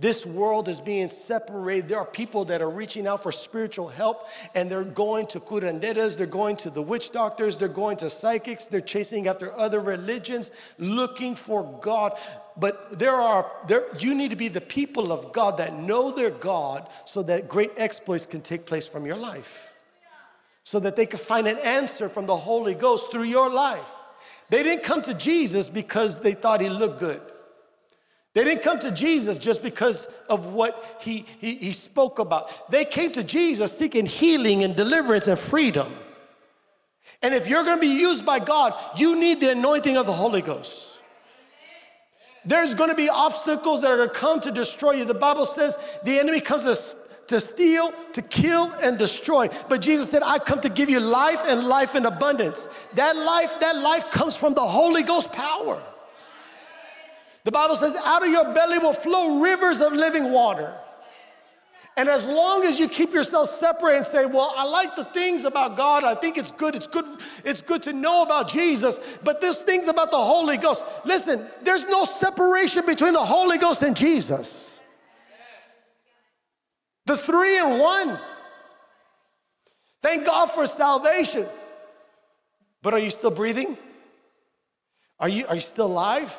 This 0.00 0.24
world 0.24 0.66
is 0.68 0.80
being 0.80 1.08
separated. 1.08 1.90
There 1.90 1.98
are 1.98 2.06
people 2.06 2.46
that 2.46 2.62
are 2.62 2.70
reaching 2.70 3.06
out 3.06 3.22
for 3.22 3.30
spiritual 3.30 3.88
help 3.88 4.26
and 4.54 4.70
they're 4.70 4.82
going 4.82 5.26
to 5.28 5.40
curanderas, 5.40 6.16
they're 6.16 6.26
going 6.26 6.56
to 6.56 6.70
the 6.70 6.80
witch 6.80 7.12
doctors, 7.12 7.58
they're 7.58 7.68
going 7.68 7.98
to 7.98 8.08
psychics, 8.08 8.64
they're 8.64 8.80
chasing 8.80 9.28
after 9.28 9.52
other 9.52 9.78
religions, 9.78 10.50
looking 10.78 11.34
for 11.34 11.78
God. 11.82 12.18
But 12.56 12.98
there 12.98 13.14
are 13.14 13.50
there 13.68 13.84
you 13.98 14.14
need 14.14 14.30
to 14.30 14.36
be 14.36 14.48
the 14.48 14.62
people 14.62 15.12
of 15.12 15.34
God 15.34 15.58
that 15.58 15.78
know 15.78 16.10
their 16.10 16.30
God 16.30 16.88
so 17.04 17.22
that 17.24 17.46
great 17.46 17.72
exploits 17.76 18.24
can 18.24 18.40
take 18.40 18.64
place 18.64 18.86
from 18.86 19.04
your 19.04 19.16
life. 19.16 19.74
So 20.64 20.80
that 20.80 20.96
they 20.96 21.04
can 21.04 21.18
find 21.18 21.46
an 21.46 21.58
answer 21.58 22.08
from 22.08 22.24
the 22.24 22.36
Holy 22.36 22.74
Ghost 22.74 23.12
through 23.12 23.24
your 23.24 23.50
life. 23.50 23.90
They 24.48 24.62
didn't 24.62 24.84
come 24.84 25.02
to 25.02 25.12
Jesus 25.12 25.68
because 25.68 26.20
they 26.20 26.32
thought 26.32 26.62
he 26.62 26.70
looked 26.70 27.00
good. 27.00 27.20
They 28.40 28.44
didn't 28.44 28.62
come 28.62 28.78
to 28.78 28.90
Jesus 28.90 29.36
just 29.36 29.62
because 29.62 30.08
of 30.30 30.54
what 30.54 30.98
he, 31.02 31.26
he, 31.42 31.56
he, 31.56 31.72
spoke 31.72 32.18
about. 32.18 32.70
They 32.70 32.86
came 32.86 33.12
to 33.12 33.22
Jesus 33.22 33.76
seeking 33.76 34.06
healing 34.06 34.64
and 34.64 34.74
deliverance 34.74 35.28
and 35.28 35.38
freedom. 35.38 35.92
And 37.20 37.34
if 37.34 37.46
you're 37.46 37.64
gonna 37.64 37.82
be 37.82 38.00
used 38.00 38.24
by 38.24 38.38
God, 38.38 38.72
you 38.96 39.14
need 39.20 39.42
the 39.42 39.50
anointing 39.50 39.98
of 39.98 40.06
the 40.06 40.14
Holy 40.14 40.40
Ghost. 40.40 40.88
There's 42.46 42.72
gonna 42.72 42.94
be 42.94 43.10
obstacles 43.10 43.82
that 43.82 43.90
are 43.90 43.98
gonna 43.98 44.08
come 44.08 44.40
to 44.40 44.50
destroy 44.50 44.92
you. 44.92 45.04
The 45.04 45.12
Bible 45.12 45.44
says 45.44 45.76
the 46.04 46.18
enemy 46.18 46.40
comes 46.40 46.64
to, 46.64 46.96
to 47.26 47.40
steal, 47.40 47.92
to 48.14 48.22
kill, 48.22 48.72
and 48.82 48.96
destroy. 48.96 49.50
But 49.68 49.82
Jesus 49.82 50.08
said, 50.08 50.22
I 50.22 50.38
come 50.38 50.62
to 50.62 50.70
give 50.70 50.88
you 50.88 51.00
life 51.00 51.42
and 51.44 51.64
life 51.68 51.94
in 51.94 52.06
abundance. 52.06 52.66
That 52.94 53.18
life, 53.18 53.60
that 53.60 53.76
life 53.76 54.10
comes 54.10 54.34
from 54.34 54.54
the 54.54 54.66
Holy 54.66 55.02
Ghost 55.02 55.30
power. 55.30 55.82
The 57.44 57.52
Bible 57.52 57.76
says, 57.76 57.94
out 57.96 58.22
of 58.24 58.30
your 58.30 58.52
belly 58.52 58.78
will 58.78 58.92
flow 58.92 59.40
rivers 59.40 59.80
of 59.80 59.92
living 59.92 60.32
water. 60.32 60.74
And 61.96 62.08
as 62.08 62.26
long 62.26 62.64
as 62.64 62.78
you 62.78 62.88
keep 62.88 63.12
yourself 63.12 63.50
separate 63.50 63.96
and 63.96 64.06
say, 64.06 64.24
Well, 64.24 64.54
I 64.56 64.64
like 64.64 64.96
the 64.96 65.04
things 65.04 65.44
about 65.44 65.76
God, 65.76 66.04
I 66.04 66.14
think 66.14 66.38
it's 66.38 66.52
good, 66.52 66.74
it's 66.74 66.86
good, 66.86 67.04
it's 67.44 67.60
good 67.60 67.82
to 67.82 67.92
know 67.92 68.22
about 68.22 68.48
Jesus, 68.48 68.98
but 69.22 69.40
this 69.40 69.56
thing's 69.56 69.88
about 69.88 70.10
the 70.10 70.16
Holy 70.16 70.56
Ghost. 70.56 70.84
Listen, 71.04 71.44
there's 71.62 71.84
no 71.86 72.04
separation 72.04 72.86
between 72.86 73.12
the 73.12 73.24
Holy 73.24 73.58
Ghost 73.58 73.82
and 73.82 73.96
Jesus. 73.96 74.78
The 77.06 77.16
three 77.16 77.58
in 77.58 77.78
one. 77.78 78.18
Thank 80.00 80.24
God 80.24 80.50
for 80.52 80.66
salvation. 80.66 81.46
But 82.82 82.94
are 82.94 82.98
you 82.98 83.10
still 83.10 83.30
breathing? 83.30 83.76
Are 85.18 85.28
you, 85.28 85.44
are 85.48 85.56
you 85.56 85.60
still 85.60 85.86
alive? 85.86 86.34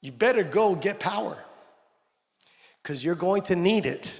You 0.00 0.12
better 0.12 0.44
go 0.44 0.74
get 0.74 1.00
power 1.00 1.38
because 2.82 3.04
you're 3.04 3.14
going 3.14 3.42
to 3.42 3.56
need 3.56 3.86
it. 3.86 4.12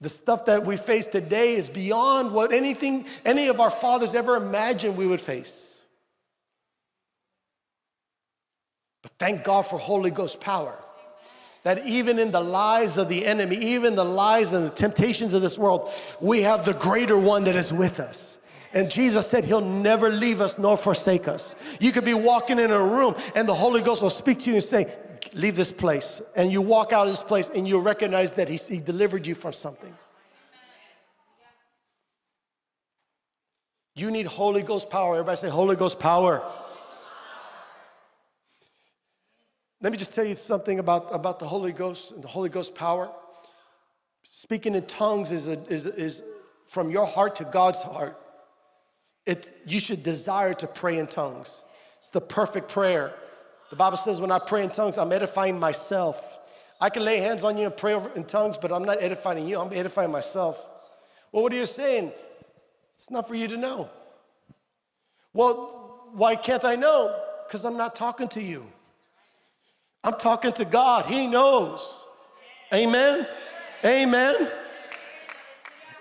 The 0.00 0.08
stuff 0.08 0.44
that 0.46 0.64
we 0.64 0.76
face 0.76 1.06
today 1.06 1.54
is 1.54 1.68
beyond 1.68 2.32
what 2.32 2.52
anything 2.52 3.06
any 3.24 3.48
of 3.48 3.60
our 3.60 3.70
fathers 3.70 4.14
ever 4.14 4.36
imagined 4.36 4.96
we 4.96 5.06
would 5.06 5.20
face. 5.20 5.80
But 9.02 9.12
thank 9.18 9.44
God 9.44 9.62
for 9.62 9.78
Holy 9.78 10.10
Ghost 10.10 10.40
power. 10.40 10.76
That 11.62 11.84
even 11.86 12.18
in 12.18 12.30
the 12.30 12.40
lies 12.40 12.96
of 12.96 13.08
the 13.08 13.26
enemy, 13.26 13.56
even 13.56 13.96
the 13.96 14.04
lies 14.04 14.52
and 14.52 14.64
the 14.64 14.70
temptations 14.70 15.32
of 15.32 15.42
this 15.42 15.58
world, 15.58 15.90
we 16.20 16.42
have 16.42 16.64
the 16.64 16.74
greater 16.74 17.18
one 17.18 17.44
that 17.44 17.56
is 17.56 17.72
with 17.72 17.98
us. 17.98 18.35
And 18.76 18.90
Jesus 18.90 19.26
said 19.26 19.46
he'll 19.46 19.62
never 19.62 20.10
leave 20.10 20.42
us 20.42 20.58
nor 20.58 20.76
forsake 20.76 21.28
us. 21.28 21.54
You 21.80 21.92
could 21.92 22.04
be 22.04 22.12
walking 22.12 22.58
in 22.58 22.70
a 22.70 22.78
room 22.78 23.14
and 23.34 23.48
the 23.48 23.54
Holy 23.54 23.80
Ghost 23.80 24.02
will 24.02 24.10
speak 24.10 24.40
to 24.40 24.50
you 24.50 24.56
and 24.56 24.62
say, 24.62 24.94
Leave 25.32 25.56
this 25.56 25.72
place. 25.72 26.20
And 26.34 26.52
you 26.52 26.60
walk 26.60 26.92
out 26.92 27.04
of 27.04 27.08
this 27.08 27.22
place 27.22 27.50
and 27.52 27.66
you 27.66 27.80
recognize 27.80 28.34
that 28.34 28.50
he, 28.50 28.56
he 28.56 28.78
delivered 28.78 29.26
you 29.26 29.34
from 29.34 29.54
something. 29.54 29.94
You 33.94 34.10
need 34.10 34.26
Holy 34.26 34.62
Ghost 34.62 34.90
power. 34.90 35.14
Everybody 35.14 35.38
say, 35.38 35.48
Holy 35.48 35.74
Ghost 35.74 35.98
power. 35.98 36.42
Let 39.80 39.90
me 39.90 39.96
just 39.96 40.12
tell 40.12 40.26
you 40.26 40.36
something 40.36 40.80
about, 40.80 41.14
about 41.14 41.38
the 41.38 41.46
Holy 41.46 41.72
Ghost 41.72 42.12
and 42.12 42.22
the 42.22 42.28
Holy 42.28 42.50
Ghost 42.50 42.74
power. 42.74 43.10
Speaking 44.28 44.74
in 44.74 44.84
tongues 44.84 45.30
is, 45.30 45.48
a, 45.48 45.58
is, 45.68 45.86
is 45.86 46.22
from 46.68 46.90
your 46.90 47.06
heart 47.06 47.36
to 47.36 47.44
God's 47.44 47.82
heart. 47.82 48.20
It, 49.26 49.62
you 49.66 49.80
should 49.80 50.02
desire 50.02 50.54
to 50.54 50.66
pray 50.66 50.98
in 50.98 51.08
tongues. 51.08 51.62
It's 51.98 52.10
the 52.10 52.20
perfect 52.20 52.68
prayer. 52.68 53.12
The 53.70 53.76
Bible 53.76 53.96
says 53.96 54.20
when 54.20 54.30
I 54.30 54.38
pray 54.38 54.62
in 54.62 54.70
tongues, 54.70 54.96
I'm 54.96 55.10
edifying 55.10 55.58
myself. 55.58 56.38
I 56.80 56.90
can 56.90 57.04
lay 57.04 57.18
hands 57.18 57.42
on 57.42 57.56
you 57.56 57.64
and 57.66 57.76
pray 57.76 58.00
in 58.14 58.24
tongues, 58.24 58.56
but 58.56 58.70
I'm 58.70 58.84
not 58.84 59.02
edifying 59.02 59.48
you, 59.48 59.58
I'm 59.58 59.72
edifying 59.72 60.12
myself. 60.12 60.64
Well, 61.32 61.42
what 61.42 61.52
are 61.52 61.56
you 61.56 61.66
saying? 61.66 62.12
It's 62.94 63.10
not 63.10 63.26
for 63.26 63.34
you 63.34 63.48
to 63.48 63.56
know. 63.56 63.90
Well, 65.32 66.08
why 66.12 66.36
can't 66.36 66.64
I 66.64 66.76
know? 66.76 67.20
Because 67.46 67.64
I'm 67.64 67.76
not 67.76 67.94
talking 67.94 68.28
to 68.28 68.42
you. 68.42 68.66
I'm 70.04 70.14
talking 70.14 70.52
to 70.52 70.64
God. 70.64 71.06
He 71.06 71.26
knows. 71.26 71.92
Amen. 72.72 73.26
Amen. 73.84 74.50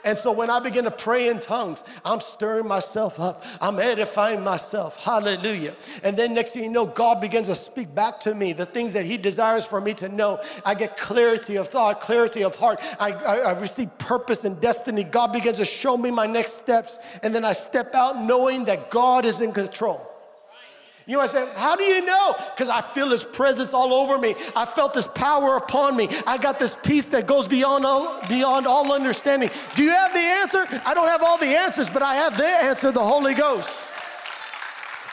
And 0.06 0.18
so 0.18 0.32
when 0.32 0.52
I 0.52 0.60
begin 0.60 0.84
to 0.86 0.91
pray 0.91 1.28
in 1.30 1.39
tongues, 1.39 1.84
I'm 2.06 2.22
stirring 2.22 2.68
myself 2.68 3.20
up. 3.20 3.44
I'm 3.60 3.80
edifying 3.80 4.44
myself. 4.44 4.98
Hallelujah. 4.98 5.76
And 6.04 6.15
then 6.15 6.36
next 6.36 6.52
thing 6.52 6.63
you 6.63 6.70
know, 6.70 6.86
God 6.86 7.20
begins 7.20 7.48
to 7.48 7.56
speak 7.56 7.94
back 7.94 8.20
to 8.22 8.36
me 8.36 8.54
the 8.54 8.68
things 8.68 8.94
that 8.94 9.06
He 9.06 9.18
desires 9.18 9.65
for 9.65 9.82
me 9.82 9.96
to 9.96 10.08
know. 10.08 10.39
I 10.63 10.76
get 10.76 10.96
clarity 10.96 11.56
of 11.56 11.70
thought, 11.70 12.00
clarity 12.00 12.44
of 12.44 12.56
heart. 12.56 12.80
I, 13.00 13.13
I, 13.13 13.38
I 13.39 13.60
receive 13.60 13.98
purpose 13.98 14.46
and 14.46 14.62
destiny. 14.62 15.04
God 15.04 15.34
begins 15.34 15.58
to 15.58 15.65
show 15.65 15.98
me 15.98 16.12
my 16.12 16.28
next 16.28 16.54
steps. 16.54 17.00
And 17.24 17.34
then 17.34 17.44
I 17.44 17.54
step 17.54 17.96
out 17.96 18.22
knowing 18.22 18.65
that 18.65 18.91
God 18.91 19.26
is 19.26 19.41
in 19.41 19.52
control. 19.52 20.14
You 21.08 21.18
might 21.18 21.30
say, 21.30 21.48
How 21.56 21.76
do 21.76 21.84
you 21.84 22.04
know? 22.04 22.36
Because 22.56 22.70
I 22.70 22.82
feel 22.82 23.10
His 23.10 23.24
presence 23.24 23.74
all 23.74 23.94
over 23.94 24.18
me. 24.18 24.36
I 24.56 24.65
felt 24.65 24.94
this 24.94 25.08
power 25.08 25.58
upon 25.58 25.96
me. 25.96 26.10
I 26.26 26.38
got 26.38 26.60
this 26.60 26.76
peace 26.84 27.06
that 27.06 27.28
goes 27.28 27.48
beyond 27.48 27.86
all, 27.86 28.22
beyond 28.28 28.65
all 28.65 28.91
understanding. 28.91 29.52
Do 29.76 29.84
you 29.84 29.91
have 29.91 30.13
the 30.13 30.20
answer? 30.20 30.65
I 30.86 30.94
don't 30.94 31.08
have 31.08 31.22
all 31.22 31.38
the 31.38 31.58
answers, 31.58 31.89
but 31.89 32.02
I 32.02 32.15
have 32.15 32.38
the 32.38 32.48
answer 32.48 32.91
the 32.91 33.04
Holy 33.04 33.36
Ghost. 33.36 33.70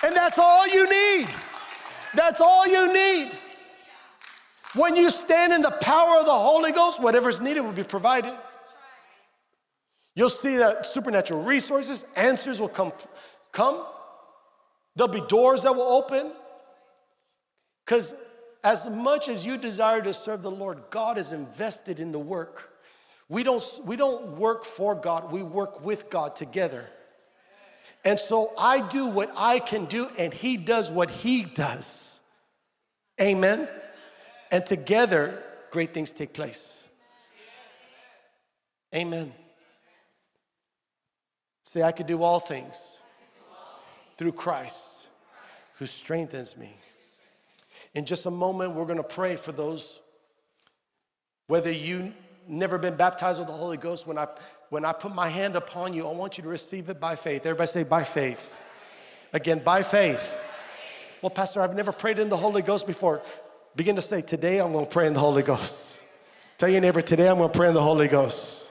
And 0.03 0.17
that's 0.17 0.39
all 0.39 0.67
you 0.67 0.89
need. 0.89 1.29
That's 2.15 2.41
all 2.41 2.67
you 2.67 2.93
need. 2.93 3.31
When 4.75 4.97
you 4.97 5.11
stand 5.11 5.53
in 5.53 5.61
the 5.61 5.71
power 5.71 6.19
of 6.19 6.25
the 6.25 6.33
Holy 6.33 6.73
Ghost, 6.73 7.03
whatever's 7.03 7.41
needed 7.41 7.61
will 7.61 7.73
be 7.73 7.85
provided. 7.85 8.33
You'll 10.15 10.31
see 10.31 10.57
that 10.57 10.87
supernatural 10.87 11.43
resources, 11.43 12.05
answers 12.17 12.61
will 12.61 12.69
come, 12.69 12.93
come 13.51 13.85
There'll 14.97 15.13
be 15.13 15.23
doors 15.23 15.63
that 15.63 15.75
will 15.75 15.83
open. 15.83 16.33
Because 17.85 18.15
as 18.63 18.87
much 18.89 19.29
as 19.29 19.45
you 19.45 19.59
desire 19.59 20.01
to 20.03 20.13
serve 20.13 20.43
the 20.43 20.51
Lord, 20.51 20.83
God 20.91 21.19
is 21.19 21.33
invested 21.33 21.99
in 21.99 22.13
the 22.13 22.19
work. 22.19 22.73
We 23.29 23.43
don't, 23.43 23.65
we 23.85 23.97
don't 23.97 24.37
work 24.37 24.65
for 24.65 24.95
God, 24.95 25.33
we 25.33 25.43
work 25.43 25.85
with 25.85 26.11
God 26.11 26.37
together. 26.37 26.89
And 28.05 28.19
so 28.19 28.53
I 28.59 28.87
do 28.87 29.07
what 29.07 29.31
I 29.37 29.59
can 29.59 29.87
do, 29.87 30.09
and 30.19 30.35
He 30.35 30.57
does 30.57 30.91
what 30.91 31.11
He 31.11 31.45
does. 31.45 32.21
Amen. 33.21 33.69
And 34.51 34.67
together, 34.67 35.43
great 35.71 35.95
things 35.95 36.13
take 36.13 36.33
place. 36.33 36.85
Amen. 38.95 39.33
Say, 41.63 41.83
I 41.83 41.93
can 41.93 42.07
do 42.07 42.23
all 42.23 42.41
things 42.41 42.99
through 44.17 44.33
Christ 44.33 45.09
who 45.79 45.87
strengthens 45.87 46.57
me. 46.57 46.77
In 47.95 48.05
just 48.05 48.27
a 48.27 48.31
moment, 48.31 48.75
we're 48.75 48.87
gonna 48.87 49.03
pray 49.03 49.37
for 49.37 49.53
those, 49.53 50.01
whether 51.47 51.71
you 51.71 52.13
never 52.49 52.79
been 52.79 52.97
baptized 52.97 53.39
with 53.39 53.49
the 53.49 53.55
Holy 53.55 53.77
Ghost, 53.77 54.07
when 54.07 54.19
I, 54.19 54.29
when 54.71 54.85
I 54.85 54.93
put 54.93 55.15
my 55.15 55.29
hand 55.29 55.57
upon 55.57 55.93
you, 55.93 56.07
I 56.07 56.13
want 56.13 56.39
you 56.39 56.43
to 56.45 56.49
receive 56.49 56.89
it 56.89 57.01
by 57.01 57.17
faith. 57.17 57.45
Everybody 57.45 57.67
say, 57.67 57.83
by 57.83 58.05
faith. 58.05 58.55
Again, 59.33 59.61
by 59.65 59.83
faith. 59.83 60.33
Well, 61.21 61.31
Pastor, 61.31 61.61
I've 61.61 61.75
never 61.75 61.93
prayed 61.93 62.19
in 62.19 62.29
the 62.29 62.37
Holy 62.37 62.63
Ghost 62.63 62.87
before. 62.87 63.23
Begin 63.77 63.97
to 63.97 64.03
say, 64.03 64.23
today 64.23 64.61
I'm 64.61 64.73
gonna 64.73 64.87
pray 64.87 65.07
in 65.07 65.15
the 65.15 65.21
Holy 65.21 65.43
Ghost. 65.43 65.99
Tell 66.59 66.69
your 66.69 66.81
neighbor, 66.81 67.01
today 67.01 67.29
I'm 67.29 67.39
gonna 67.39 67.53
pray 67.53 67.69
in 67.69 67.75
the 67.75 67.83
Holy 67.83 68.09
Ghost. 68.09 68.67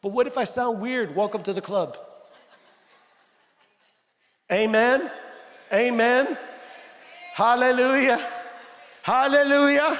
But 0.00 0.12
what 0.12 0.26
if 0.26 0.36
I 0.36 0.44
sound 0.44 0.80
weird? 0.80 1.14
Welcome 1.14 1.42
to 1.44 1.52
the 1.52 1.60
club. 1.60 1.96
Amen. 4.52 5.10
Amen. 5.72 6.36
Hallelujah. 7.32 8.20
Hallelujah. 9.02 9.98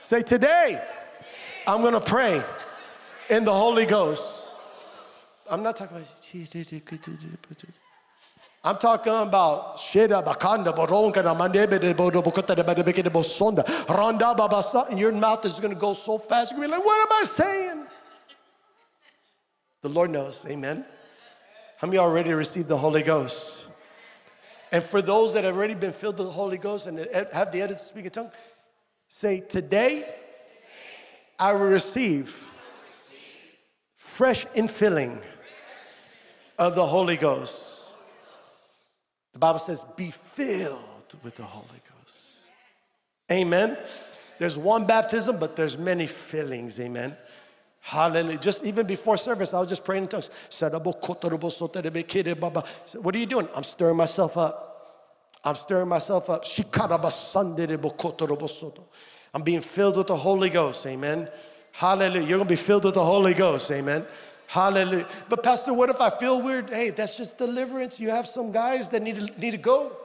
Say, 0.00 0.22
today, 0.22 0.84
I'm 1.66 1.80
gonna 1.80 2.00
pray 2.00 2.42
in 3.30 3.44
the 3.44 3.52
Holy 3.52 3.86
Ghost. 3.86 4.50
I'm 5.48 5.62
not 5.62 5.76
talking 5.76 5.96
about. 5.96 6.08
I'm 8.64 8.78
talking 8.78 9.12
about 9.12 9.76
Sheda 9.76 10.24
Bakanda. 10.24 10.76
Ronda 13.88 14.34
Babasa, 14.38 14.88
and 14.88 14.98
your 14.98 15.12
mouth 15.12 15.44
is 15.44 15.60
gonna 15.60 15.74
go 15.74 15.92
so 15.94 16.18
fast, 16.18 16.50
you're 16.50 16.60
gonna 16.60 16.68
be 16.68 16.78
like, 16.78 16.86
what 16.86 17.10
am 17.10 17.12
I 17.20 17.24
saying? 17.24 17.86
The 19.82 19.88
Lord 19.88 20.10
knows, 20.10 20.44
amen. 20.48 20.84
How 21.82 21.88
many 21.88 21.98
already 21.98 22.32
received 22.32 22.68
the 22.68 22.78
Holy 22.78 23.02
Ghost? 23.02 23.64
And 24.70 24.84
for 24.84 25.02
those 25.02 25.34
that 25.34 25.42
have 25.42 25.56
already 25.56 25.74
been 25.74 25.92
filled 25.92 26.16
with 26.16 26.28
the 26.28 26.32
Holy 26.32 26.56
Ghost 26.56 26.86
and 26.86 26.96
have 27.32 27.50
the 27.50 27.60
edits 27.60 27.80
to 27.80 27.86
speak 27.88 28.06
a 28.06 28.10
tongue, 28.10 28.30
say, 29.08 29.40
Today 29.40 30.08
I 31.40 31.52
will 31.54 31.66
receive 31.66 32.36
fresh 33.96 34.46
infilling 34.54 35.20
of 36.56 36.76
the 36.76 36.86
Holy 36.86 37.16
Ghost. 37.16 37.90
The 39.32 39.40
Bible 39.40 39.58
says, 39.58 39.84
be 39.96 40.12
filled 40.12 41.16
with 41.24 41.34
the 41.34 41.42
Holy 41.42 41.66
Ghost. 41.66 42.38
Amen. 43.28 43.76
There's 44.38 44.56
one 44.56 44.86
baptism, 44.86 45.40
but 45.40 45.56
there's 45.56 45.76
many 45.76 46.06
fillings. 46.06 46.78
Amen. 46.78 47.16
Hallelujah. 47.84 48.38
Just 48.38 48.64
even 48.64 48.86
before 48.86 49.16
service, 49.16 49.52
I 49.52 49.60
was 49.60 49.68
just 49.68 49.84
praying 49.84 50.04
in 50.04 50.08
tongues. 50.08 50.30
What 50.60 50.76
are 53.14 53.18
you 53.18 53.26
doing? 53.26 53.48
I'm 53.54 53.64
stirring 53.64 53.96
myself 53.96 54.36
up. 54.36 54.68
I'm 55.44 55.56
stirring 55.56 55.88
myself 55.88 56.30
up. 56.30 56.44
I'm 59.34 59.42
being 59.42 59.60
filled 59.60 59.96
with 59.96 60.06
the 60.06 60.16
Holy 60.16 60.48
Ghost. 60.48 60.86
Amen. 60.86 61.28
Hallelujah. 61.72 62.20
You're 62.20 62.38
going 62.38 62.48
to 62.48 62.52
be 62.52 62.56
filled 62.56 62.84
with 62.84 62.94
the 62.94 63.04
Holy 63.04 63.34
Ghost. 63.34 63.68
Amen. 63.72 64.06
Hallelujah. 64.46 65.08
But 65.28 65.42
Pastor, 65.42 65.72
what 65.72 65.90
if 65.90 66.00
I 66.00 66.10
feel 66.10 66.40
weird? 66.40 66.70
Hey, 66.70 66.90
that's 66.90 67.16
just 67.16 67.36
deliverance. 67.36 67.98
You 67.98 68.10
have 68.10 68.28
some 68.28 68.52
guys 68.52 68.90
that 68.90 69.02
need 69.02 69.16
to, 69.16 69.24
need 69.40 69.52
to 69.52 69.58
go. 69.58 69.96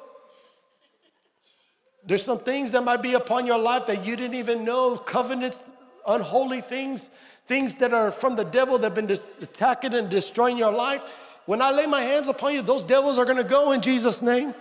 There's 2.06 2.24
some 2.24 2.40
things 2.40 2.72
that 2.72 2.84
might 2.84 3.04
be 3.04 3.14
upon 3.14 3.46
your 3.46 3.60
life 3.60 3.86
that 3.88 4.04
you 4.06 4.16
didn't 4.16 4.36
even 4.38 4.64
know, 4.64 4.98
covenants, 4.98 5.62
unholy 6.08 6.62
things, 6.62 7.10
things 7.48 7.76
that 7.76 7.94
are 7.94 8.12
from 8.12 8.36
the 8.36 8.44
devil 8.44 8.78
that 8.78 8.96
have 8.96 9.08
been 9.08 9.18
attacking 9.42 9.94
and 9.94 10.10
destroying 10.10 10.58
your 10.58 10.74
life. 10.74 11.16
When 11.46 11.62
I 11.62 11.72
lay 11.72 11.86
my 11.86 12.02
hands 12.02 12.28
upon 12.28 12.54
you, 12.54 12.62
those 12.62 12.84
devils 12.84 13.18
are 13.18 13.26
gonna 13.26 13.44
go 13.44 13.72
in 13.72 13.82
Jesus' 13.82 14.22
name. 14.22 14.54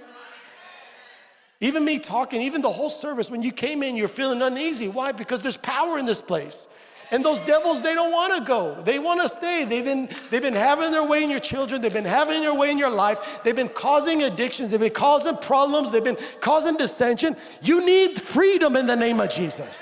Even 1.61 1.85
me 1.85 1.99
talking, 1.99 2.43
even 2.43 2.63
the 2.63 2.71
whole 2.71 2.91
service, 2.91 3.31
when 3.31 3.43
you 3.43 3.51
came 3.51 3.83
in, 3.83 3.97
you're 3.97 4.09
feeling 4.09 4.41
uneasy. 4.41 4.89
Why? 4.89 5.11
Because 5.11 5.43
there's 5.43 5.57
power 5.57 5.99
in 5.99 6.07
this 6.07 6.21
place. 6.21 6.67
And 7.11 7.25
those 7.25 7.41
devils, 7.41 7.83
they 7.83 7.95
don't 7.95 8.13
want 8.13 8.35
to 8.35 8.41
go. 8.45 8.81
They 8.83 8.99
want 8.99 9.23
to 9.23 9.29
stay. 9.29 9.65
They've 9.65 9.85
been, 9.85 10.09
they've 10.31 10.43
been 10.43 10.55
having 10.55 10.91
their 10.91 11.05
way 11.05 11.23
in 11.23 11.31
your 11.31 11.41
children. 11.41 11.81
They've 11.81 11.93
been 11.93 12.05
having 12.05 12.41
their 12.41 12.55
way 12.55 12.71
in 12.71 12.79
your 12.79 12.91
life. 12.91 13.41
They've 13.45 13.55
been 13.55 13.69
causing 13.69 14.25
addictions. 14.25 14.71
They've 14.73 14.81
been 14.81 14.91
causing 14.91 15.37
problems. 15.37 15.93
They've 15.93 16.05
been 16.05 16.19
causing 16.41 16.77
dissension. 16.77 17.37
You 17.63 17.87
need 17.87 18.21
freedom 18.21 18.75
in 18.77 18.87
the 18.87 18.97
name 18.97 19.21
of 19.21 19.31
Jesus. 19.31 19.79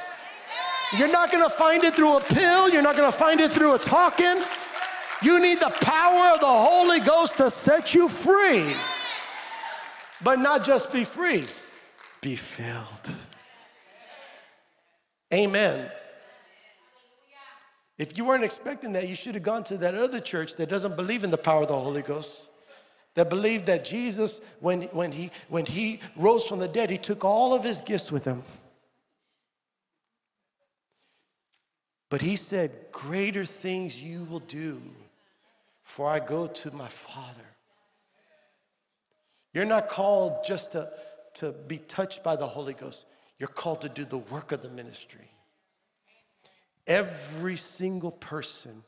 You're 0.98 1.08
not 1.08 1.30
to 1.32 1.50
find 1.50 1.82
it 1.84 1.94
through 1.94 2.16
a 2.16 2.20
pill. 2.20 2.70
You're 2.70 2.82
not 2.82 2.96
to 3.12 3.18
find 3.18 3.40
it 3.40 3.50
through 3.50 3.74
a 3.74 3.78
talking. 3.78 4.42
You 5.22 5.40
need 5.40 5.60
the 5.60 5.70
power 5.80 6.34
of 6.34 6.40
the 6.40 6.46
Holy 6.46 7.00
Ghost 7.00 7.36
to 7.38 7.50
set 7.50 7.94
you 7.94 8.08
free. 8.08 8.74
But 10.22 10.38
not 10.38 10.64
just 10.64 10.92
be 10.92 11.04
free, 11.04 11.46
be 12.20 12.36
filled. 12.36 13.14
Amen. 15.32 15.90
If 17.98 18.16
you 18.16 18.24
weren't 18.24 18.44
expecting 18.44 18.92
that, 18.92 19.08
you 19.08 19.14
should 19.14 19.34
have 19.34 19.44
gone 19.44 19.64
to 19.64 19.76
that 19.78 19.94
other 19.94 20.20
church 20.20 20.56
that 20.56 20.68
doesn't 20.68 20.96
believe 20.96 21.24
in 21.24 21.30
the 21.30 21.38
power 21.38 21.62
of 21.62 21.68
the 21.68 21.78
Holy 21.78 22.02
Ghost. 22.02 22.32
That 23.14 23.30
believed 23.30 23.66
that 23.66 23.84
Jesus, 23.84 24.40
when, 24.60 24.82
when, 24.84 25.12
he, 25.12 25.30
when 25.48 25.66
he 25.66 26.00
rose 26.16 26.44
from 26.44 26.58
the 26.58 26.66
dead, 26.66 26.90
he 26.90 26.98
took 26.98 27.24
all 27.24 27.54
of 27.54 27.62
his 27.62 27.80
gifts 27.80 28.10
with 28.10 28.24
him. 28.24 28.42
But 32.14 32.22
he 32.22 32.36
said, 32.36 32.70
Greater 32.92 33.44
things 33.44 34.00
you 34.00 34.22
will 34.30 34.38
do, 34.38 34.80
for 35.82 36.08
I 36.08 36.20
go 36.20 36.46
to 36.46 36.70
my 36.70 36.86
Father. 36.86 37.48
You're 39.52 39.64
not 39.64 39.88
called 39.88 40.44
just 40.46 40.70
to, 40.72 40.90
to 41.38 41.50
be 41.50 41.78
touched 41.78 42.22
by 42.22 42.36
the 42.36 42.46
Holy 42.46 42.72
Ghost, 42.72 43.04
you're 43.36 43.48
called 43.48 43.80
to 43.80 43.88
do 43.88 44.04
the 44.04 44.18
work 44.18 44.52
of 44.52 44.62
the 44.62 44.68
ministry. 44.68 45.28
Every 46.86 47.56
single 47.56 48.12
person 48.12 48.84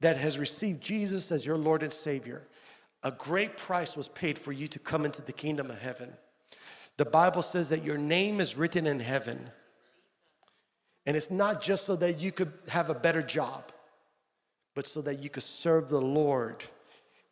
that 0.00 0.16
has 0.16 0.38
received 0.38 0.80
Jesus 0.84 1.32
as 1.32 1.44
your 1.44 1.58
Lord 1.58 1.82
and 1.82 1.92
Savior, 1.92 2.46
a 3.02 3.10
great 3.10 3.56
price 3.56 3.96
was 3.96 4.06
paid 4.06 4.38
for 4.38 4.52
you 4.52 4.68
to 4.68 4.78
come 4.78 5.04
into 5.04 5.20
the 5.20 5.32
kingdom 5.32 5.68
of 5.68 5.80
heaven. 5.80 6.12
The 6.96 7.06
Bible 7.06 7.42
says 7.42 7.70
that 7.70 7.82
your 7.82 7.98
name 7.98 8.40
is 8.40 8.56
written 8.56 8.86
in 8.86 9.00
heaven. 9.00 9.50
And 11.06 11.16
it's 11.16 11.30
not 11.30 11.60
just 11.60 11.84
so 11.84 11.96
that 11.96 12.20
you 12.20 12.32
could 12.32 12.52
have 12.68 12.88
a 12.90 12.94
better 12.94 13.22
job, 13.22 13.70
but 14.74 14.86
so 14.86 15.02
that 15.02 15.22
you 15.22 15.30
could 15.30 15.42
serve 15.42 15.88
the 15.88 16.00
Lord 16.00 16.64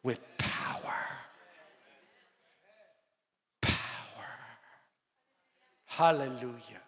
with 0.02 0.20
power. 0.38 0.94
Power. 3.60 3.78
Hallelujah. 5.86 6.82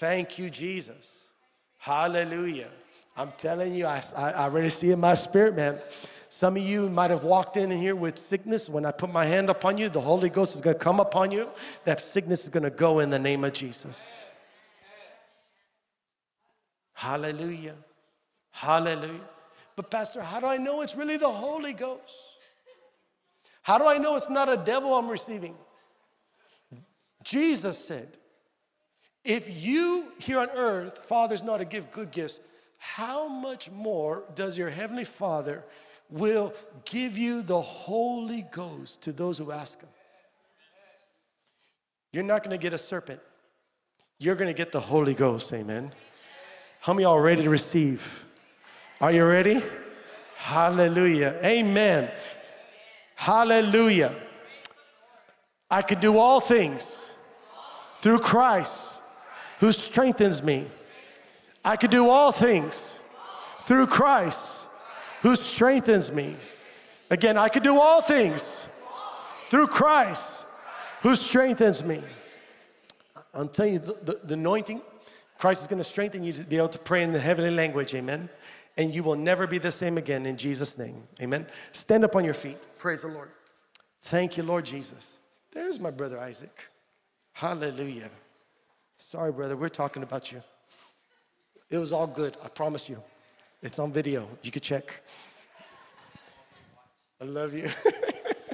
Thank 0.00 0.38
you, 0.38 0.50
Jesus. 0.50 1.28
Hallelujah. 1.78 2.70
I'm 3.16 3.32
telling 3.36 3.74
you, 3.74 3.86
I, 3.86 4.02
I 4.16 4.32
already 4.44 4.68
see 4.68 4.90
in 4.90 5.00
my 5.00 5.14
spirit, 5.14 5.54
man. 5.54 5.78
Some 6.28 6.56
of 6.56 6.62
you 6.62 6.88
might 6.88 7.10
have 7.10 7.24
walked 7.24 7.56
in 7.56 7.70
here 7.70 7.94
with 7.94 8.18
sickness. 8.18 8.68
When 8.68 8.86
I 8.86 8.90
put 8.90 9.12
my 9.12 9.26
hand 9.26 9.50
upon 9.50 9.76
you, 9.76 9.90
the 9.90 10.00
Holy 10.00 10.30
Ghost 10.30 10.54
is 10.54 10.62
going 10.62 10.74
to 10.74 10.82
come 10.82 10.98
upon 10.98 11.30
you. 11.30 11.48
That 11.84 12.00
sickness 12.00 12.44
is 12.44 12.48
going 12.48 12.62
to 12.62 12.70
go 12.70 13.00
in 13.00 13.10
the 13.10 13.18
name 13.18 13.44
of 13.44 13.52
Jesus. 13.52 14.00
Hallelujah. 17.02 17.74
Hallelujah. 18.52 19.28
But, 19.74 19.90
Pastor, 19.90 20.22
how 20.22 20.38
do 20.38 20.46
I 20.46 20.56
know 20.56 20.82
it's 20.82 20.94
really 20.94 21.16
the 21.16 21.28
Holy 21.28 21.72
Ghost? 21.72 22.14
How 23.62 23.76
do 23.76 23.88
I 23.88 23.98
know 23.98 24.14
it's 24.14 24.30
not 24.30 24.48
a 24.48 24.56
devil 24.56 24.94
I'm 24.94 25.08
receiving? 25.08 25.56
Jesus 27.24 27.76
said, 27.76 28.16
if 29.24 29.50
you 29.64 30.12
here 30.20 30.38
on 30.38 30.50
earth, 30.50 30.98
fathers 31.08 31.42
know 31.42 31.58
to 31.58 31.64
give 31.64 31.90
good 31.90 32.12
gifts, 32.12 32.38
how 32.78 33.26
much 33.26 33.68
more 33.68 34.22
does 34.36 34.56
your 34.56 34.70
heavenly 34.70 35.04
Father 35.04 35.64
will 36.08 36.54
give 36.84 37.18
you 37.18 37.42
the 37.42 37.60
Holy 37.60 38.46
Ghost 38.52 39.02
to 39.02 39.12
those 39.12 39.38
who 39.38 39.50
ask 39.50 39.80
him? 39.80 39.88
You're 42.12 42.22
not 42.22 42.44
going 42.44 42.56
to 42.56 42.62
get 42.62 42.72
a 42.72 42.78
serpent. 42.78 43.18
You're 44.20 44.36
going 44.36 44.50
to 44.50 44.56
get 44.56 44.70
the 44.70 44.78
Holy 44.78 45.14
Ghost, 45.14 45.52
amen. 45.52 45.92
How 46.82 46.92
many 46.92 47.04
are 47.04 47.22
ready 47.22 47.44
to 47.44 47.48
receive? 47.48 48.24
Are 49.00 49.12
you 49.12 49.24
ready? 49.24 49.62
Hallelujah. 50.34 51.38
Amen. 51.44 52.10
Hallelujah. 53.14 54.12
I 55.70 55.82
can 55.82 56.00
do 56.00 56.18
all 56.18 56.40
things 56.40 57.08
through 58.00 58.18
Christ 58.18 58.98
who 59.60 59.70
strengthens 59.70 60.42
me. 60.42 60.66
I 61.64 61.76
can 61.76 61.88
do 61.88 62.08
all 62.08 62.32
things 62.32 62.98
through 63.60 63.86
Christ 63.86 64.62
who 65.20 65.36
strengthens 65.36 66.10
me. 66.10 66.34
Again, 67.10 67.38
I 67.38 67.48
can 67.48 67.62
do 67.62 67.78
all 67.78 68.02
things 68.02 68.66
through 69.50 69.68
Christ 69.68 70.46
who 71.02 71.14
strengthens 71.14 71.84
me. 71.84 72.02
I'm 73.32 73.48
telling 73.48 73.74
you, 73.74 73.78
the, 73.78 73.98
the, 74.02 74.20
the 74.24 74.34
anointing, 74.34 74.82
Christ 75.42 75.62
is 75.62 75.66
going 75.66 75.78
to 75.78 75.84
strengthen 75.84 76.22
you 76.22 76.32
to 76.34 76.44
be 76.44 76.56
able 76.56 76.68
to 76.68 76.78
pray 76.78 77.02
in 77.02 77.12
the 77.12 77.18
heavenly 77.18 77.50
language, 77.50 77.92
amen? 77.96 78.28
And 78.76 78.94
you 78.94 79.02
will 79.02 79.16
never 79.16 79.48
be 79.48 79.58
the 79.58 79.72
same 79.72 79.98
again 79.98 80.24
in 80.24 80.36
Jesus' 80.36 80.78
name, 80.78 81.02
amen? 81.20 81.48
Stand 81.72 82.04
up 82.04 82.14
on 82.14 82.24
your 82.24 82.32
feet. 82.32 82.58
Praise 82.78 83.02
the 83.02 83.08
Lord. 83.08 83.28
Thank 84.02 84.36
you, 84.36 84.44
Lord 84.44 84.64
Jesus. 84.64 85.16
There's 85.50 85.80
my 85.80 85.90
brother 85.90 86.20
Isaac. 86.20 86.68
Hallelujah. 87.32 88.08
Sorry, 88.96 89.32
brother, 89.32 89.56
we're 89.56 89.68
talking 89.68 90.04
about 90.04 90.30
you. 90.30 90.40
It 91.70 91.78
was 91.78 91.92
all 91.92 92.06
good, 92.06 92.36
I 92.44 92.46
promise 92.46 92.88
you. 92.88 93.02
It's 93.64 93.80
on 93.80 93.92
video, 93.92 94.28
you 94.44 94.52
could 94.52 94.62
check. 94.62 95.02
I 97.20 97.24
love 97.24 97.52
you. 97.52 97.68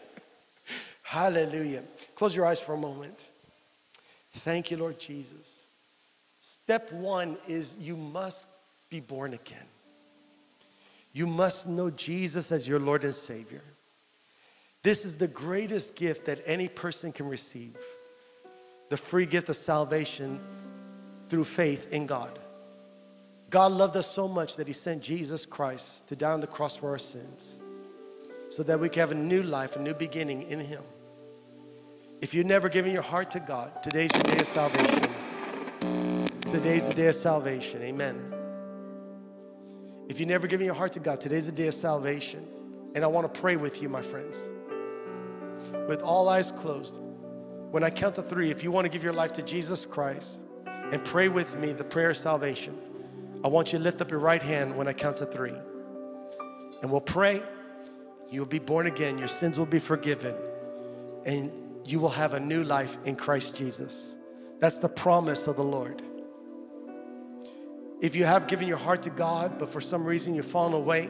Hallelujah. 1.03 1.83
Close 2.15 2.35
your 2.35 2.47
eyes 2.47 2.63
for 2.63 2.73
a 2.73 2.79
moment. 2.79 3.27
Thank 4.37 4.71
you, 4.71 4.79
Lord 4.79 4.99
Jesus. 4.99 5.58
Step 6.69 6.93
one 6.93 7.39
is 7.49 7.77
you 7.81 7.97
must 7.97 8.47
be 8.91 9.01
born 9.01 9.33
again. 9.33 9.65
You 11.15 11.27
must 11.27 11.67
know 11.67 11.89
Jesus 11.89 12.53
as 12.53 12.69
your 12.69 12.79
Lord 12.79 13.05
and 13.05 13.15
Savior. 13.15 13.63
This 14.83 15.07
is 15.07 15.17
the 15.17 15.29
greatest 15.29 15.97
gift 15.97 16.27
that 16.27 16.41
any 16.45 16.69
person 16.69 17.11
can 17.11 17.27
receive 17.27 17.75
the 18.91 18.99
free 18.99 19.25
gift 19.25 19.49
of 19.49 19.57
salvation 19.57 20.41
through 21.31 21.45
faith 21.45 21.91
in 21.91 22.05
God. 22.07 22.39
God 23.49 23.73
loved 23.73 23.97
us 23.97 24.07
so 24.07 24.29
much 24.29 24.57
that 24.57 24.67
He 24.67 24.75
sent 24.75 25.03
Jesus 25.03 25.47
Christ 25.47 26.07
to 26.09 26.17
die 26.17 26.33
on 26.33 26.43
the 26.43 26.47
cross 26.47 26.77
for 26.77 26.91
our 26.91 26.99
sins 26.99 27.57
so 28.51 28.63
that 28.65 28.79
we 28.79 28.91
can 28.91 29.01
have 29.01 29.13
a 29.13 29.15
new 29.15 29.43
life, 29.43 29.77
a 29.77 29.81
new 29.81 29.95
beginning 29.95 30.43
in 30.43 30.61
Him. 30.61 30.83
If 32.21 32.35
you've 32.35 32.45
never 32.45 32.69
given 32.69 32.93
your 32.93 33.01
heart 33.01 33.31
to 33.31 33.41
God, 33.41 33.83
today's 33.83 34.13
your 34.13 34.25
day 34.25 34.41
of 34.41 34.47
salvation. 34.47 35.18
Today's 36.51 36.87
the 36.87 36.95
day 36.95 37.09
of 37.09 37.15
salvation. 37.15 37.83
Amen. 37.83 38.33
If 40.09 40.19
you've 40.19 40.31
never 40.31 40.47
given 40.47 40.65
your 40.65 40.75
heart 40.75 40.93
to 40.93 41.01
God, 41.01 41.21
today's 41.21 41.45
the 41.45 41.53
day 41.53 41.67
of 41.67 41.75
salvation. 41.75 42.47
And 42.95 43.05
I 43.05 43.07
want 43.07 43.33
to 43.33 43.39
pray 43.39 43.57
with 43.57 43.83
you, 43.83 43.91
my 43.91 44.01
friends. 44.01 44.39
With 45.87 46.01
all 46.01 46.27
eyes 46.31 46.51
closed, 46.51 47.01
when 47.71 47.85
I 47.85 47.91
count 47.91 48.15
to 48.15 48.23
three, 48.23 48.51
if 48.51 48.65
you 48.65 48.71
want 48.71 48.87
to 48.87 48.89
give 48.91 49.05
your 49.05 49.13
life 49.13 49.35
to 49.35 49.43
Jesus 49.43 49.85
Christ 49.85 50.41
and 50.67 51.05
pray 51.05 51.29
with 51.29 51.55
me 51.61 51.75
the 51.75 51.85
prayer 51.85 52.11
of 52.11 52.17
salvation, 52.17 52.79
I 53.45 53.49
want 53.49 53.75
you 53.75 53.79
to 53.79 53.85
lift 53.85 54.01
up 54.01 54.11
your 54.11 54.21
right 54.21 54.43
hand 54.43 54.75
when 54.75 54.89
I 54.89 54.95
count 54.95 55.19
to 55.19 55.27
three. 55.27 55.55
And 56.81 56.91
we'll 56.91 57.03
pray. 57.03 57.43
You'll 58.31 58.47
be 58.47 58.59
born 58.59 58.87
again, 58.87 59.19
your 59.19 59.29
sins 59.29 59.59
will 59.59 59.67
be 59.67 59.81
forgiven, 59.81 60.35
and 61.27 61.53
you 61.85 62.01
will 62.01 62.09
have 62.09 62.33
a 62.33 62.41
new 62.41 62.65
life 62.65 62.97
in 63.05 63.17
Christ 63.17 63.55
Jesus. 63.55 64.15
That's 64.61 64.79
the 64.79 64.89
promise 64.89 65.47
of 65.47 65.57
the 65.57 65.65
Lord. 65.65 66.03
If 68.01 68.15
you 68.15 68.25
have 68.25 68.47
given 68.47 68.69
your 68.69 68.77
heart 68.77 69.03
to 69.03 69.11
God, 69.11 69.59
but 69.59 69.73
for 69.73 69.81
some 69.81 70.05
reason 70.05 70.35
you've 70.35 70.47
fallen 70.47 70.73
away, 70.73 71.09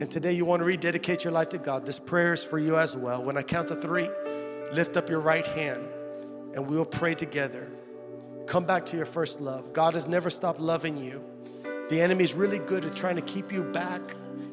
and 0.00 0.10
today 0.10 0.32
you 0.32 0.44
want 0.44 0.60
to 0.60 0.64
rededicate 0.64 1.22
your 1.22 1.32
life 1.32 1.50
to 1.50 1.58
God, 1.58 1.86
this 1.86 2.00
prayer 2.00 2.32
is 2.32 2.42
for 2.42 2.58
you 2.58 2.76
as 2.76 2.96
well. 2.96 3.22
When 3.22 3.36
I 3.36 3.42
count 3.42 3.68
to 3.68 3.76
three, 3.76 4.08
lift 4.72 4.96
up 4.96 5.08
your 5.08 5.20
right 5.20 5.46
hand 5.46 5.86
and 6.54 6.66
we 6.66 6.76
will 6.76 6.84
pray 6.84 7.14
together. 7.14 7.70
Come 8.46 8.64
back 8.64 8.84
to 8.86 8.96
your 8.96 9.06
first 9.06 9.40
love. 9.40 9.72
God 9.72 9.94
has 9.94 10.08
never 10.08 10.28
stopped 10.28 10.58
loving 10.58 10.98
you. 10.98 11.24
The 11.88 12.00
enemy 12.00 12.24
is 12.24 12.34
really 12.34 12.58
good 12.58 12.84
at 12.84 12.96
trying 12.96 13.16
to 13.16 13.22
keep 13.22 13.52
you 13.52 13.62
back, 13.62 14.00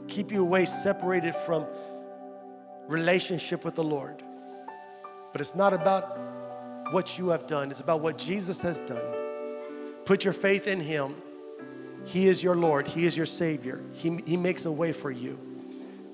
keep 0.07 0.31
you 0.31 0.41
away, 0.41 0.65
separated 0.65 1.33
from 1.33 1.65
relationship 2.87 3.65
with 3.65 3.73
the 3.73 3.83
Lord. 3.83 4.21
But 5.31 5.41
it's 5.41 5.55
not 5.55 5.73
about 5.73 6.15
what 6.91 7.17
you 7.17 7.29
have 7.29 7.47
done, 7.47 7.71
it's 7.71 7.81
about 7.81 8.01
what 8.01 8.19
Jesus 8.19 8.61
has 8.61 8.79
done. 8.81 9.18
Put 10.09 10.23
your 10.23 10.33
faith 10.33 10.65
in 10.65 10.79
Him. 10.79 11.13
He 12.03 12.25
is 12.25 12.41
your 12.41 12.55
Lord, 12.55 12.87
He 12.87 13.05
is 13.05 13.15
your 13.15 13.27
Savior. 13.27 13.79
He, 13.93 14.19
he 14.25 14.37
makes 14.37 14.65
a 14.65 14.71
way 14.71 14.91
for 14.91 15.11
you. 15.11 15.35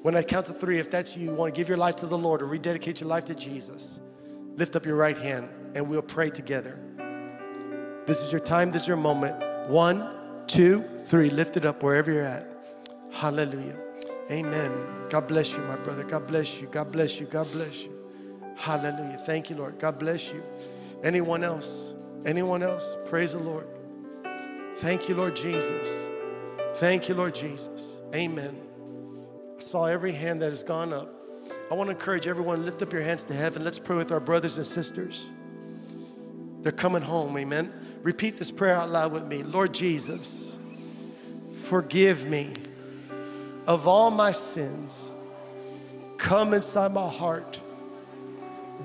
When 0.01 0.17
I 0.17 0.21
count 0.21 0.47
to 0.47 0.51
three, 0.51 0.79
if 0.79 0.91
that's 0.91 1.15
you, 1.15 1.29
you 1.29 1.33
want 1.33 1.55
to 1.55 1.57
give 1.57 1.69
your 1.69 1.77
life 1.77 1.95
to 1.97 2.05
the 2.05 2.17
Lord 2.17 2.41
or 2.41 2.45
rededicate 2.45 2.99
your 2.99 3.07
life 3.07 3.23
to 3.23 3.35
Jesus, 3.35 4.01
lift 4.57 4.75
up 4.75 4.85
your 4.85 4.97
right 4.97 5.17
hand 5.17 5.47
and 5.75 5.87
we'll 5.87 6.01
pray 6.01 6.29
together. 6.29 6.77
This 8.05 8.19
is 8.19 8.33
your 8.33 8.41
time, 8.41 8.69
this 8.69 8.81
is 8.81 8.87
your 8.89 8.97
moment. 8.97 9.69
One, 9.69 10.05
two, 10.45 10.83
three. 11.05 11.29
Lift 11.29 11.55
it 11.55 11.65
up 11.65 11.81
wherever 11.81 12.11
you're 12.11 12.25
at. 12.25 12.45
Hallelujah. 13.13 13.77
Amen. 14.29 14.73
God 15.09 15.25
bless 15.29 15.51
you, 15.53 15.59
my 15.59 15.77
brother. 15.77 16.03
God 16.03 16.27
bless 16.27 16.59
you. 16.59 16.67
God 16.67 16.91
bless 16.91 17.17
you. 17.17 17.27
God 17.27 17.49
bless 17.53 17.83
you. 17.83 17.97
Hallelujah. 18.57 19.21
Thank 19.25 19.49
you, 19.49 19.55
Lord. 19.55 19.79
God 19.79 19.97
bless 19.99 20.27
you. 20.33 20.43
Anyone 21.01 21.45
else? 21.45 21.93
Anyone 22.25 22.61
else? 22.61 22.97
Praise 23.05 23.31
the 23.31 23.39
Lord. 23.39 23.65
Thank 24.77 25.07
you, 25.07 25.15
Lord 25.15 25.35
Jesus. 25.35 25.87
Thank 26.75 27.07
you, 27.07 27.15
Lord 27.15 27.33
Jesus. 27.33 27.93
Amen. 28.13 28.61
I 29.57 29.63
saw 29.63 29.85
every 29.85 30.11
hand 30.11 30.41
that 30.41 30.49
has 30.49 30.63
gone 30.63 30.91
up. 30.91 31.09
I 31.71 31.75
want 31.75 31.89
to 31.89 31.95
encourage 31.95 32.27
everyone, 32.27 32.65
lift 32.65 32.81
up 32.81 32.91
your 32.91 33.01
hands 33.01 33.23
to 33.23 33.33
heaven. 33.33 33.63
Let's 33.63 33.79
pray 33.79 33.95
with 33.95 34.11
our 34.11 34.19
brothers 34.19 34.57
and 34.57 34.65
sisters. 34.65 35.23
They're 36.61 36.71
coming 36.71 37.01
home, 37.01 37.37
amen. 37.37 37.71
Repeat 38.01 38.37
this 38.37 38.51
prayer 38.51 38.75
out 38.75 38.89
loud 38.89 39.13
with 39.13 39.25
me. 39.25 39.43
Lord 39.43 39.73
Jesus, 39.73 40.57
forgive 41.63 42.27
me 42.29 42.53
of 43.67 43.87
all 43.87 44.11
my 44.11 44.31
sins. 44.31 45.11
Come 46.17 46.53
inside 46.53 46.93
my 46.93 47.07
heart. 47.07 47.59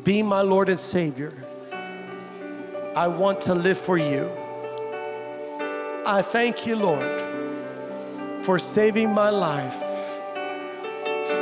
Be 0.05 0.23
my 0.23 0.43
Lord 0.43 0.69
and 0.69 0.79
Savior. 0.79 1.45
I 2.95 3.09
want 3.09 3.41
to 3.43 3.55
live 3.55 3.79
for 3.79 3.99
you. 3.99 4.31
I 6.07 6.23
thank 6.23 6.67
you, 6.67 6.77
Lord, 6.77 7.23
for 8.43 8.59
saving 8.59 9.11
my 9.11 9.29
life. 9.29 9.77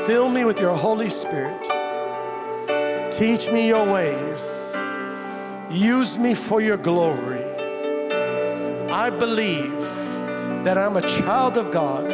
Fill 0.07 0.29
me 0.29 0.45
with 0.45 0.59
your 0.59 0.75
Holy 0.75 1.09
Spirit. 1.09 1.63
Teach 3.13 3.51
me 3.51 3.69
your 3.69 3.91
ways. 3.91 4.43
Use 5.71 6.19
me 6.19 6.35
for 6.35 6.61
your 6.61 6.77
glory. 6.77 7.45
I 8.91 9.11
believe 9.11 9.73
that 10.65 10.77
I'm 10.77 10.97
a 10.97 11.03
child 11.03 11.57
of 11.57 11.71
God. 11.71 12.13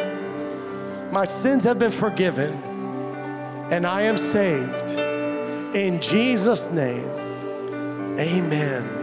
My 1.11 1.25
sins 1.25 1.63
have 1.63 1.79
been 1.79 1.91
forgiven, 1.91 2.53
and 3.71 3.87
I 3.87 4.03
am 4.03 4.17
saved. 4.17 4.91
In 5.75 5.99
Jesus' 5.99 6.69
name, 6.69 7.09
amen. 8.19 8.94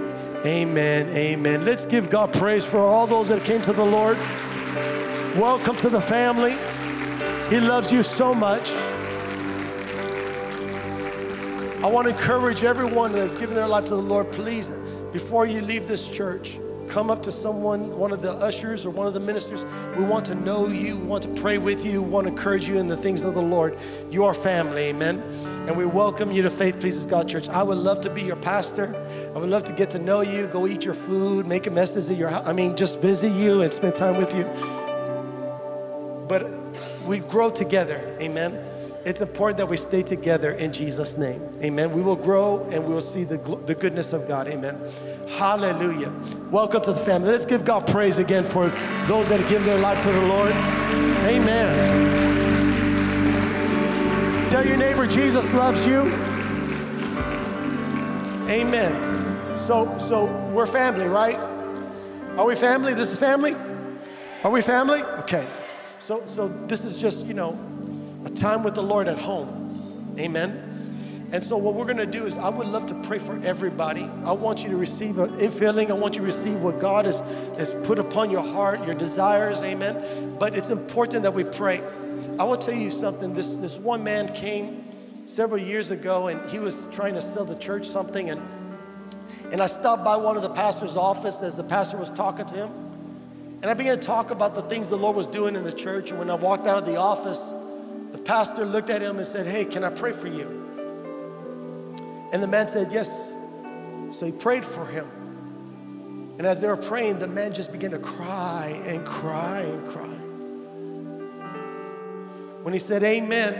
Amen. 0.45 1.09
Amen. 1.11 1.65
Let's 1.65 1.87
give 1.87 2.11
God 2.11 2.33
praise 2.33 2.65
for 2.65 2.81
all 2.81 3.07
those 3.07 3.29
that 3.29 3.45
came 3.45 3.63
to 3.63 3.73
the 3.73 3.85
Lord. 3.85 4.17
Welcome 5.39 5.77
to 5.77 5.89
the 5.89 6.01
family. 6.01 6.57
He 7.49 7.61
loves 7.61 7.93
you 7.93 8.03
so 8.03 8.35
much. 8.35 8.73
I 11.81 11.87
want 11.87 12.09
to 12.09 12.15
encourage 12.15 12.65
everyone 12.65 13.13
that's 13.13 13.37
given 13.37 13.55
their 13.55 13.69
life 13.69 13.85
to 13.85 13.95
the 13.95 14.03
Lord, 14.03 14.33
please, 14.33 14.73
before 15.13 15.47
you 15.47 15.63
leave 15.63 15.87
this 15.87 16.09
church, 16.09 16.59
come 16.89 17.09
up 17.09 17.23
to 17.23 17.31
someone, 17.31 17.97
one 17.97 18.11
of 18.11 18.21
the 18.21 18.33
ushers 18.33 18.85
or 18.85 18.91
one 18.91 19.07
of 19.07 19.15
the 19.15 19.21
ministers. 19.21 19.65
We 19.97 20.03
want 20.03 20.25
to 20.27 20.35
know 20.35 20.67
you, 20.67 20.97
want 20.97 21.23
to 21.23 21.29
pray 21.41 21.59
with 21.59 21.85
you, 21.85 22.03
want 22.03 22.27
to 22.27 22.33
encourage 22.33 22.69
you 22.69 22.79
in 22.79 22.89
the 22.89 22.97
things 22.97 23.23
of 23.23 23.35
the 23.35 23.43
Lord. 23.43 23.79
You 24.11 24.25
are 24.25 24.35
family, 24.35 24.87
amen. 24.87 25.23
And 25.69 25.77
we 25.77 25.87
welcome 25.87 26.33
you 26.33 26.43
to 26.43 26.51
Faith 26.51 26.81
Pleases 26.81 27.07
God 27.07 27.29
Church. 27.29 27.49
I 27.49 27.63
would 27.63 27.79
love 27.79 28.01
to 28.01 28.11
be 28.11 28.23
your 28.23 28.35
pastor. 28.35 28.93
I 29.35 29.39
would 29.39 29.49
love 29.49 29.65
to 29.65 29.73
get 29.73 29.89
to 29.91 29.99
know 29.99 30.21
you, 30.21 30.47
go 30.47 30.67
eat 30.67 30.85
your 30.85 30.93
food, 30.93 31.47
make 31.47 31.67
a 31.67 31.71
message 31.71 32.11
at 32.11 32.19
your 32.19 32.29
house. 32.29 32.47
I 32.47 32.53
mean, 32.53 32.77
just 32.77 32.99
visit 32.99 33.33
you 33.33 33.63
and 33.63 33.73
spend 33.73 33.97
time 33.97 34.19
with 34.19 34.35
you. 34.37 34.45
But 36.29 36.47
we 37.07 37.21
grow 37.21 37.51
together, 37.51 38.15
amen. 38.21 38.63
It's 39.07 39.23
important 39.23 39.57
that 39.59 39.69
we 39.69 39.79
stay 39.79 40.03
together 40.03 40.53
in 40.53 40.71
Jesus' 40.71 41.17
name, 41.17 41.41
amen. 41.63 41.93
We 41.93 42.03
will 42.03 42.17
grow 42.17 42.69
and 42.71 42.85
we 42.85 42.93
will 42.93 43.01
see 43.01 43.25
the, 43.25 43.39
the 43.65 43.75
goodness 43.75 44.13
of 44.13 44.29
God, 44.29 44.49
amen. 44.49 44.79
Hallelujah. 45.29 46.13
Welcome 46.51 46.83
to 46.83 46.93
the 46.93 47.01
family. 47.01 47.31
Let's 47.31 47.47
give 47.47 47.65
God 47.65 47.87
praise 47.87 48.19
again 48.19 48.45
for 48.45 48.69
those 49.07 49.31
that 49.31 49.49
give 49.49 49.65
their 49.65 49.79
life 49.79 50.03
to 50.03 50.13
the 50.13 50.27
Lord. 50.27 50.53
Amen. 51.25 52.11
Tell 54.51 54.67
your 54.67 54.77
neighbor 54.77 55.07
Jesus 55.07 55.51
loves 55.55 55.87
you. 55.87 56.13
Amen. 58.51 59.12
So, 59.73 59.97
so 59.97 60.25
we're 60.53 60.67
family, 60.67 61.09
right? 61.09 61.35
Are 62.37 62.45
we 62.45 62.55
family? 62.55 62.93
This 62.93 63.09
is 63.09 63.17
family? 63.17 63.57
Are 64.45 64.51
we 64.51 64.61
family? 64.61 65.03
Okay. 65.21 65.49
So, 65.99 66.27
so 66.27 66.49
this 66.67 66.85
is 66.85 66.99
just, 66.99 67.25
you 67.25 67.33
know, 67.33 67.59
a 68.27 68.29
time 68.29 68.65
with 68.65 68.75
the 68.75 68.83
Lord 68.83 69.09
at 69.09 69.17
home. 69.17 70.15
Amen. 70.19 71.31
And 71.33 71.43
so 71.43 71.57
what 71.57 71.73
we're 71.73 71.87
going 71.87 71.97
to 71.97 72.05
do 72.05 72.27
is 72.27 72.37
I 72.37 72.51
would 72.51 72.67
love 72.67 72.85
to 72.89 72.95
pray 73.05 73.19
for 73.19 73.35
everybody. 73.47 74.03
I 74.27 74.33
want 74.33 74.63
you 74.63 74.69
to 74.69 74.77
receive 74.77 75.19
a 75.19 75.29
infilling. 75.29 75.89
I 75.89 75.95
want 75.95 76.17
you 76.17 76.21
to 76.21 76.27
receive 76.27 76.61
what 76.61 76.79
God 76.79 77.07
has, 77.07 77.21
has 77.57 77.73
put 77.87 77.99
upon 77.99 78.31
your 78.31 78.43
heart, 78.43 78.85
your 78.85 78.95
desires. 78.95 79.63
Amen. 79.63 80.37
But 80.39 80.55
it's 80.55 80.69
important 80.69 81.23
that 81.23 81.33
we 81.33 81.45
pray. 81.45 81.81
I 82.39 82.45
will 82.45 82.59
tell 82.59 82.75
you 82.75 82.91
something. 82.91 83.33
This, 83.33 83.55
this 83.55 83.79
one 83.79 84.05
man 84.05 84.35
came 84.35 84.85
several 85.25 85.63
years 85.63 85.91
ago 85.91 86.27
and 86.29 86.47
he 86.51 86.59
was 86.59 86.87
trying 86.93 87.15
to 87.15 87.23
sell 87.23 87.47
the 87.47 87.57
church 87.57 87.89
something. 87.89 88.29
And, 88.29 88.43
and 89.53 89.63
I 89.63 89.67
stopped 89.67 90.03
by 90.03 90.17
one 90.17 90.37
of 90.37 90.43
the 90.43 90.51
pastor's 90.51 90.97
office 90.97 91.43
as 91.43 91.57
the 91.57 91.63
pastor 91.63 91.99
was 91.99 92.11
talking 92.11 92.47
to 92.47 92.55
him. 92.55 92.71
And 93.61 93.71
I 93.71 93.75
began 93.75 93.99
to 93.99 94.05
talk 94.05 94.31
about 94.31 94.55
the 94.55 94.63
things 94.63 94.89
the 94.89 94.97
Lord 94.97 95.15
was 95.15 95.29
doing 95.29 95.55
in 95.55 95.63
the 95.63 95.73
church. 95.73 96.11
And 96.11 96.19
when 96.19 96.31
I 96.31 96.35
walked 96.35 96.67
out 96.67 96.79
of 96.79 96.87
the 96.87 96.97
office, 96.97 97.39
the 98.13 98.19
pastor 98.19 98.65
looked 98.65 98.89
at 98.89 99.03
him 99.03 99.19
and 99.19 99.27
said, 99.27 99.47
Hey, 99.47 99.67
can 99.67 99.85
I 99.85 99.91
pray 99.91 100.13
for 100.13 100.27
you? 100.27 100.59
And 102.33 102.43
the 102.43 102.47
man 102.47 102.67
said, 102.67 102.91
Yes. 102.93 103.09
So 104.11 104.27
he 104.27 104.33
prayed 104.33 104.65
for 104.65 104.87
him. 104.87 105.07
And 106.39 106.47
as 106.47 106.61
they 106.61 106.67
were 106.67 106.77
praying, 106.77 107.19
the 107.19 107.29
man 107.29 107.53
just 107.53 107.73
began 107.73 107.91
to 107.91 107.99
cry 107.99 108.83
and 108.87 109.07
cry 109.07 109.61
and 109.61 109.87
cry. 109.87 110.09
When 112.63 112.73
he 112.73 112.81
said, 112.81 113.05
Amen, 113.05 113.55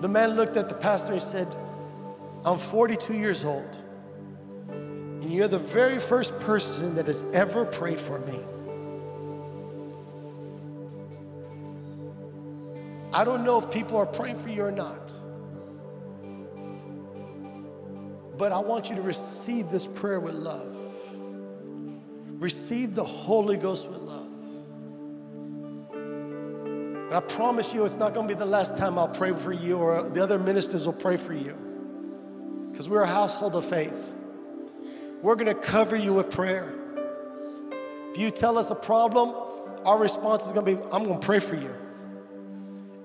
the 0.00 0.08
man 0.08 0.36
looked 0.36 0.56
at 0.56 0.70
the 0.70 0.74
pastor 0.74 1.12
and 1.12 1.22
said, 1.22 1.48
I'm 2.46 2.58
42 2.58 3.14
years 3.14 3.44
old, 3.44 3.78
and 5.20 5.32
you're 5.32 5.48
the 5.48 5.58
very 5.58 6.00
first 6.00 6.38
person 6.40 6.94
that 6.94 7.06
has 7.06 7.22
ever 7.32 7.64
prayed 7.64 8.00
for 8.00 8.18
me. 8.20 8.38
I 13.12 13.24
don't 13.24 13.44
know 13.44 13.58
if 13.60 13.70
people 13.70 13.98
are 13.98 14.06
praying 14.06 14.38
for 14.38 14.48
you 14.48 14.62
or 14.62 14.72
not. 14.72 15.12
But 18.38 18.52
I 18.52 18.60
want 18.60 18.88
you 18.88 18.96
to 18.96 19.02
receive 19.02 19.70
this 19.70 19.86
prayer 19.86 20.20
with 20.20 20.34
love. 20.34 20.74
Receive 22.38 22.94
the 22.94 23.04
Holy 23.04 23.58
Ghost 23.58 23.86
with 23.88 24.00
love. 24.00 24.26
And 25.92 27.12
I 27.12 27.20
promise 27.20 27.74
you, 27.74 27.84
it's 27.84 27.96
not 27.96 28.14
going 28.14 28.26
to 28.26 28.34
be 28.34 28.38
the 28.38 28.46
last 28.46 28.78
time 28.78 28.98
I'll 28.98 29.08
pray 29.08 29.34
for 29.34 29.52
you 29.52 29.76
or 29.76 30.08
the 30.08 30.22
other 30.22 30.38
ministers 30.38 30.86
will 30.86 30.94
pray 30.94 31.18
for 31.18 31.34
you. 31.34 31.54
Because 32.70 32.88
we're 32.88 33.02
a 33.02 33.06
household 33.06 33.56
of 33.56 33.66
faith. 33.66 34.14
We're 35.22 35.34
going 35.34 35.46
to 35.46 35.54
cover 35.54 35.96
you 35.96 36.14
with 36.14 36.30
prayer. 36.30 36.72
If 38.12 38.18
you 38.18 38.30
tell 38.30 38.58
us 38.58 38.70
a 38.70 38.74
problem, 38.74 39.34
our 39.84 39.98
response 39.98 40.46
is 40.46 40.52
going 40.52 40.66
to 40.66 40.76
be, 40.76 40.82
I'm 40.92 41.04
going 41.04 41.20
to 41.20 41.26
pray 41.26 41.40
for 41.40 41.56
you. 41.56 41.74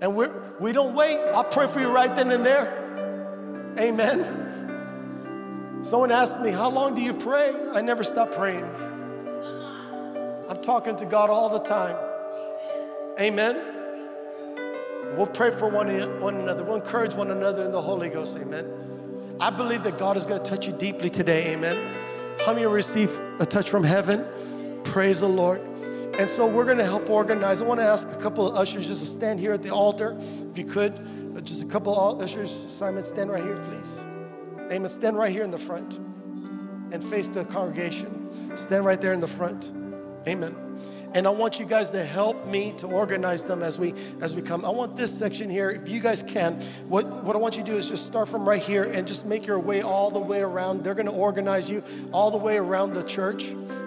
And 0.01 0.16
we're, 0.16 0.34
we 0.59 0.72
don't 0.72 0.95
wait. 0.95 1.18
I'll 1.18 1.43
pray 1.43 1.68
for 1.68 1.80
you 1.80 1.89
right 1.89 2.13
then 2.16 2.32
and 2.32 2.45
there. 2.45 3.76
Amen. 3.78 4.43
Someone 5.82 6.11
asked 6.11 6.39
me, 6.39 6.51
How 6.51 6.70
long 6.70 6.95
do 6.95 7.01
you 7.01 7.13
pray? 7.13 7.53
I 7.74 7.82
never 7.82 8.03
stop 8.03 8.32
praying. 8.34 8.66
I'm 10.47 10.61
talking 10.61 10.95
to 10.97 11.05
God 11.05 11.30
all 11.30 11.49
the 11.49 11.59
time. 11.59 11.97
Amen. 13.20 13.55
We'll 15.18 15.28
pray 15.28 15.51
for 15.51 15.68
one, 15.70 15.88
one 16.20 16.36
another. 16.36 16.63
We'll 16.63 16.76
encourage 16.76 17.13
one 17.13 17.32
another 17.32 17.63
in 17.63 17.72
the 17.72 17.82
Holy 17.82 18.09
Ghost. 18.09 18.38
Amen. 18.38 19.36
I 19.39 19.49
believe 19.49 19.84
that 19.84 19.97
God 19.97 20.18
is 20.18 20.26
going 20.26 20.41
to 20.41 20.49
touch 20.49 20.68
you 20.68 20.74
deeply 20.74 21.09
today. 21.09 21.53
Amen. 21.53 21.78
How 22.43 22.53
many 22.53 22.65
receive 22.65 23.11
a 23.39 23.45
touch 23.45 23.69
from 23.69 23.83
heaven? 23.83 24.25
Praise 24.83 25.19
the 25.19 25.29
Lord. 25.29 25.61
And 26.19 26.29
so 26.29 26.47
we're 26.47 26.65
going 26.65 26.77
to 26.77 26.86
help 26.86 27.09
organize. 27.09 27.61
I 27.61 27.65
want 27.65 27.79
to 27.79 27.86
ask 27.86 28.07
a 28.07 28.17
couple 28.17 28.47
of 28.47 28.55
ushers 28.55 28.88
just 28.88 29.01
to 29.01 29.07
stand 29.07 29.39
here 29.39 29.53
at 29.53 29.63
the 29.63 29.69
altar, 29.69 30.17
if 30.51 30.57
you 30.57 30.65
could. 30.65 30.93
Uh, 31.36 31.41
just 31.41 31.61
a 31.61 31.65
couple 31.65 31.97
of 31.97 32.21
ushers. 32.21 32.51
Simon, 32.69 33.03
stand 33.03 33.29
right 33.29 33.43
here, 33.43 33.57
please. 33.57 33.91
Amen. 34.71 34.89
Stand 34.89 35.17
right 35.17 35.31
here 35.31 35.43
in 35.43 35.51
the 35.51 35.59
front 35.59 35.95
and 36.91 37.03
face 37.03 37.27
the 37.27 37.45
congregation. 37.45 38.55
Stand 38.55 38.86
right 38.86 39.01
there 39.01 39.13
in 39.13 39.19
the 39.19 39.27
front. 39.27 39.71
Amen 40.27 40.55
and 41.16 41.26
I 41.26 41.30
want 41.30 41.59
you 41.59 41.66
guys 41.66 41.91
to 41.91 42.03
help 42.03 42.45
me 42.45 42.74
to 42.74 42.88
organize 42.88 43.45
them 43.45 43.63
as 43.63 43.80
we 43.80 43.93
as 44.20 44.36
we 44.36 44.41
come. 44.41 44.66
I 44.66 44.70
want 44.70 44.97
this 44.97 45.18
section 45.18 45.49
here, 45.49 45.72
if 45.72 45.88
you 45.88 46.01
guys 46.01 46.22
can, 46.22 46.61
what, 46.89 47.07
what 47.24 47.38
I 47.38 47.39
want 47.39 47.55
you 47.55 47.63
to 47.63 47.72
do 47.72 47.78
is 47.78 47.88
just 47.88 48.05
start 48.05 48.28
from 48.28 48.47
right 48.47 48.61
here 48.61 48.84
and 48.84 49.07
just 49.07 49.26
make 49.26 49.47
your 49.47 49.57
way 49.57 49.82
all 49.82 50.11
the 50.11 50.20
way 50.20 50.41
around. 50.41 50.84
They're 50.84 50.93
gonna 50.93 51.13
organize 51.13 51.70
you 51.70 51.82
all 52.11 52.32
the 52.32 52.38
way 52.38 52.57
around 52.57 52.93
the 52.93 53.03
church. 53.03 53.45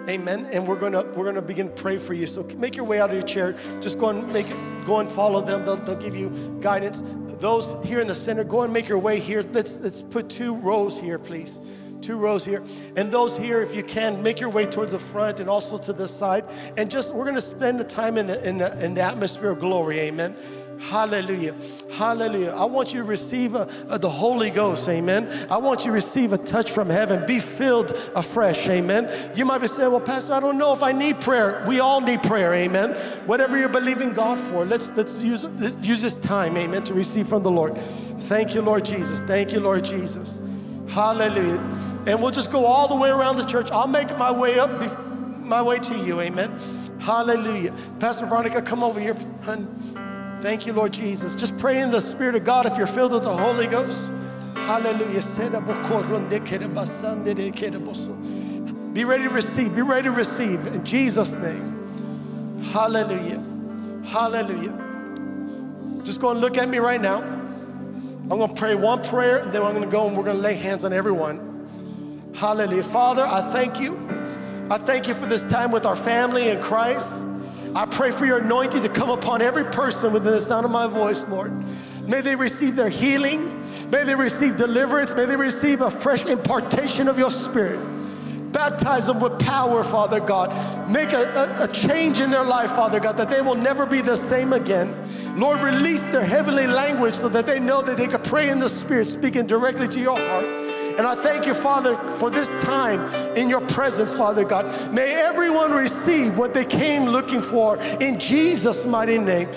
Amen. 0.09 0.47
And 0.51 0.67
we're 0.67 0.79
gonna 0.79 1.03
we're 1.15 1.25
gonna 1.25 1.43
begin 1.43 1.69
pray 1.69 1.99
for 1.99 2.13
you. 2.13 2.25
So 2.25 2.41
make 2.57 2.75
your 2.75 2.85
way 2.85 2.99
out 2.99 3.11
of 3.11 3.15
your 3.15 3.25
chair. 3.25 3.55
Just 3.79 3.99
go 3.99 4.09
and 4.09 4.33
make 4.33 4.49
go 4.85 4.99
and 4.99 5.07
follow 5.07 5.39
them. 5.39 5.65
They'll, 5.65 5.75
they'll 5.75 5.95
give 5.95 6.15
you 6.15 6.57
guidance. 6.61 7.03
Those 7.39 7.77
here 7.85 7.99
in 7.99 8.07
the 8.07 8.15
center, 8.15 8.43
go 8.43 8.63
and 8.63 8.73
make 8.73 8.89
your 8.89 8.97
way 8.97 9.19
here. 9.19 9.43
Let's 9.43 9.77
let's 9.77 10.01
put 10.01 10.29
two 10.29 10.55
rows 10.55 10.97
here, 10.97 11.19
please 11.19 11.59
two 12.01 12.17
rows 12.17 12.45
here. 12.45 12.63
And 12.95 13.11
those 13.11 13.37
here, 13.37 13.61
if 13.61 13.75
you 13.75 13.83
can, 13.83 14.21
make 14.23 14.39
your 14.39 14.49
way 14.49 14.65
towards 14.65 14.91
the 14.91 14.99
front 14.99 15.39
and 15.39 15.49
also 15.49 15.77
to 15.77 15.93
this 15.93 16.13
side. 16.13 16.45
And 16.77 16.89
just, 16.89 17.13
we're 17.13 17.25
going 17.25 17.35
to 17.35 17.41
spend 17.41 17.79
the 17.79 17.83
time 17.83 18.17
in 18.17 18.27
the, 18.27 18.47
in 18.47 18.57
the, 18.57 18.85
in 18.85 18.93
the 18.93 19.01
atmosphere 19.01 19.51
of 19.51 19.59
glory. 19.59 19.99
Amen. 19.99 20.35
Hallelujah. 20.79 21.55
Hallelujah. 21.91 22.51
I 22.51 22.63
want 22.63 22.93
you 22.93 23.01
to 23.01 23.03
receive 23.03 23.53
a, 23.53 23.67
a, 23.89 23.99
the 23.99 24.09
Holy 24.09 24.49
Ghost. 24.49 24.87
Amen. 24.87 25.27
I 25.51 25.57
want 25.57 25.81
you 25.81 25.87
to 25.87 25.91
receive 25.91 26.31
a 26.31 26.37
touch 26.37 26.71
from 26.71 26.89
heaven. 26.89 27.25
Be 27.27 27.39
filled 27.39 27.91
afresh. 28.15 28.67
Amen. 28.69 29.09
You 29.35 29.43
might 29.43 29.59
be 29.59 29.67
saying, 29.67 29.91
well, 29.91 29.99
Pastor, 29.99 30.33
I 30.33 30.39
don't 30.39 30.57
know 30.57 30.73
if 30.73 30.81
I 30.81 30.93
need 30.93 31.19
prayer. 31.19 31.65
We 31.67 31.81
all 31.81 31.99
need 31.99 32.23
prayer. 32.23 32.53
Amen. 32.53 32.91
Whatever 33.25 33.57
you're 33.57 33.67
believing 33.67 34.13
God 34.13 34.39
for, 34.49 34.63
let's, 34.63 34.89
let's 34.91 35.17
use, 35.17 35.43
let's 35.43 35.77
use 35.79 36.01
this 36.01 36.17
time. 36.17 36.55
Amen. 36.55 36.83
To 36.85 36.93
receive 36.93 37.27
from 37.27 37.43
the 37.43 37.51
Lord. 37.51 37.77
Thank 38.29 38.55
you, 38.55 38.61
Lord 38.61 38.85
Jesus. 38.85 39.19
Thank 39.21 39.51
you, 39.51 39.59
Lord 39.59 39.83
Jesus. 39.83 40.39
Hallelujah. 40.99 41.61
And 42.07 42.21
we'll 42.21 42.31
just 42.31 42.51
go 42.51 42.65
all 42.65 42.89
the 42.89 42.95
way 42.97 43.09
around 43.09 43.37
the 43.37 43.45
church. 43.45 43.71
I'll 43.71 43.87
make 43.87 44.17
my 44.17 44.31
way 44.31 44.59
up, 44.59 44.69
my 45.39 45.61
way 45.61 45.79
to 45.79 45.97
you. 45.97 46.19
Amen. 46.19 46.53
Hallelujah. 46.99 47.73
Pastor 48.01 48.25
Veronica, 48.25 48.61
come 48.61 48.83
over 48.83 48.99
here, 48.99 49.15
hun. 49.43 49.65
Thank 50.41 50.65
you, 50.65 50.73
Lord 50.73 50.91
Jesus. 50.91 51.35
Just 51.35 51.57
pray 51.57 51.79
in 51.79 51.89
the 51.89 52.01
Spirit 52.01 52.35
of 52.35 52.43
God 52.43 52.65
if 52.65 52.77
you're 52.77 52.85
filled 52.85 53.13
with 53.13 53.23
the 53.23 53.29
Holy 53.29 53.67
Ghost. 53.67 53.97
Hallelujah. 54.57 55.21
Be 58.93 59.05
ready 59.05 59.23
to 59.23 59.29
receive. 59.29 59.75
Be 59.75 59.81
ready 59.81 60.03
to 60.03 60.11
receive 60.11 60.67
in 60.67 60.83
Jesus' 60.83 61.31
name. 61.31 62.61
Hallelujah. 62.73 63.41
Hallelujah. 64.03 66.01
Just 66.03 66.19
go 66.19 66.31
and 66.31 66.41
look 66.41 66.57
at 66.57 66.67
me 66.67 66.79
right 66.79 66.99
now. 66.99 67.38
I'm 68.31 68.37
going 68.37 68.49
to 68.49 68.55
pray 68.55 68.75
one 68.75 69.03
prayer, 69.03 69.43
then 69.43 69.63
I'm 69.63 69.73
going 69.73 69.83
to 69.83 69.89
go 69.89 70.07
and 70.07 70.15
we're 70.15 70.23
going 70.23 70.35
to 70.35 70.41
lay 70.43 70.53
hands 70.53 70.85
on 70.85 70.93
everyone. 70.93 72.31
Hallelujah. 72.35 72.83
Father, 72.83 73.25
I 73.25 73.41
thank 73.51 73.79
you. 73.79 73.99
I 74.69 74.77
thank 74.77 75.07
you 75.07 75.15
for 75.15 75.25
this 75.25 75.41
time 75.41 75.71
with 75.71 75.83
our 75.87 75.95
family 75.95 76.49
in 76.49 76.61
Christ. 76.61 77.11
I 77.75 77.87
pray 77.87 78.11
for 78.11 78.27
your 78.27 78.37
anointing 78.37 78.83
to 78.83 78.89
come 78.89 79.09
upon 79.09 79.41
every 79.41 79.65
person 79.65 80.13
within 80.13 80.31
the 80.31 80.41
sound 80.41 80.63
of 80.63 80.71
my 80.71 80.85
voice, 80.85 81.25
Lord. 81.27 81.51
May 82.07 82.21
they 82.21 82.35
receive 82.35 82.75
their 82.75 82.89
healing. 82.89 83.65
May 83.89 84.03
they 84.03 84.13
receive 84.13 84.57
deliverance. 84.57 85.15
May 85.15 85.25
they 85.25 85.35
receive 85.35 85.81
a 85.81 85.89
fresh 85.89 86.23
impartation 86.23 87.07
of 87.07 87.17
your 87.17 87.31
spirit. 87.31 87.79
Baptize 88.51 89.07
them 89.07 89.19
with 89.19 89.39
power, 89.39 89.83
Father 89.83 90.19
God. 90.19 90.87
Make 90.87 91.13
a, 91.13 91.23
a, 91.33 91.63
a 91.63 91.67
change 91.67 92.19
in 92.19 92.29
their 92.29 92.43
life, 92.43 92.69
Father 92.69 92.99
God, 92.99 93.17
that 93.17 93.31
they 93.31 93.41
will 93.41 93.55
never 93.55 93.87
be 93.87 94.01
the 94.01 94.15
same 94.15 94.53
again. 94.53 94.93
Lord, 95.37 95.61
release 95.61 96.01
their 96.01 96.25
heavenly 96.25 96.67
language 96.67 97.13
so 97.13 97.29
that 97.29 97.45
they 97.45 97.59
know 97.59 97.81
that 97.81 97.97
they 97.97 98.07
can 98.07 98.21
pray 98.21 98.49
in 98.49 98.59
the 98.59 98.69
Spirit, 98.69 99.07
speaking 99.07 99.47
directly 99.47 99.87
to 99.89 99.99
your 99.99 100.17
heart. 100.17 100.45
And 100.45 101.07
I 101.07 101.15
thank 101.15 101.45
you, 101.45 101.53
Father, 101.53 101.95
for 102.17 102.29
this 102.29 102.47
time 102.61 102.99
in 103.37 103.47
your 103.47 103.61
presence, 103.61 104.11
Father 104.11 104.43
God. 104.43 104.93
May 104.93 105.13
everyone 105.13 105.71
receive 105.71 106.37
what 106.37 106.53
they 106.53 106.65
came 106.65 107.03
looking 107.03 107.41
for 107.41 107.77
in 108.01 108.19
Jesus' 108.19 108.85
mighty 108.85 109.17
name. 109.17 109.47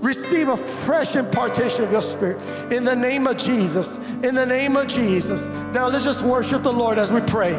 Receive 0.00 0.48
a 0.48 0.56
fresh 0.56 1.16
impartation 1.16 1.84
of 1.84 1.92
your 1.92 2.00
spirit 2.00 2.40
in 2.72 2.84
the 2.84 2.96
name 2.96 3.26
of 3.26 3.36
Jesus. 3.36 3.96
In 4.22 4.34
the 4.34 4.46
name 4.46 4.76
of 4.76 4.86
Jesus. 4.86 5.48
Now 5.74 5.88
let's 5.88 6.04
just 6.04 6.22
worship 6.22 6.62
the 6.62 6.72
Lord 6.72 6.98
as 6.98 7.12
we 7.12 7.20
pray. 7.22 7.54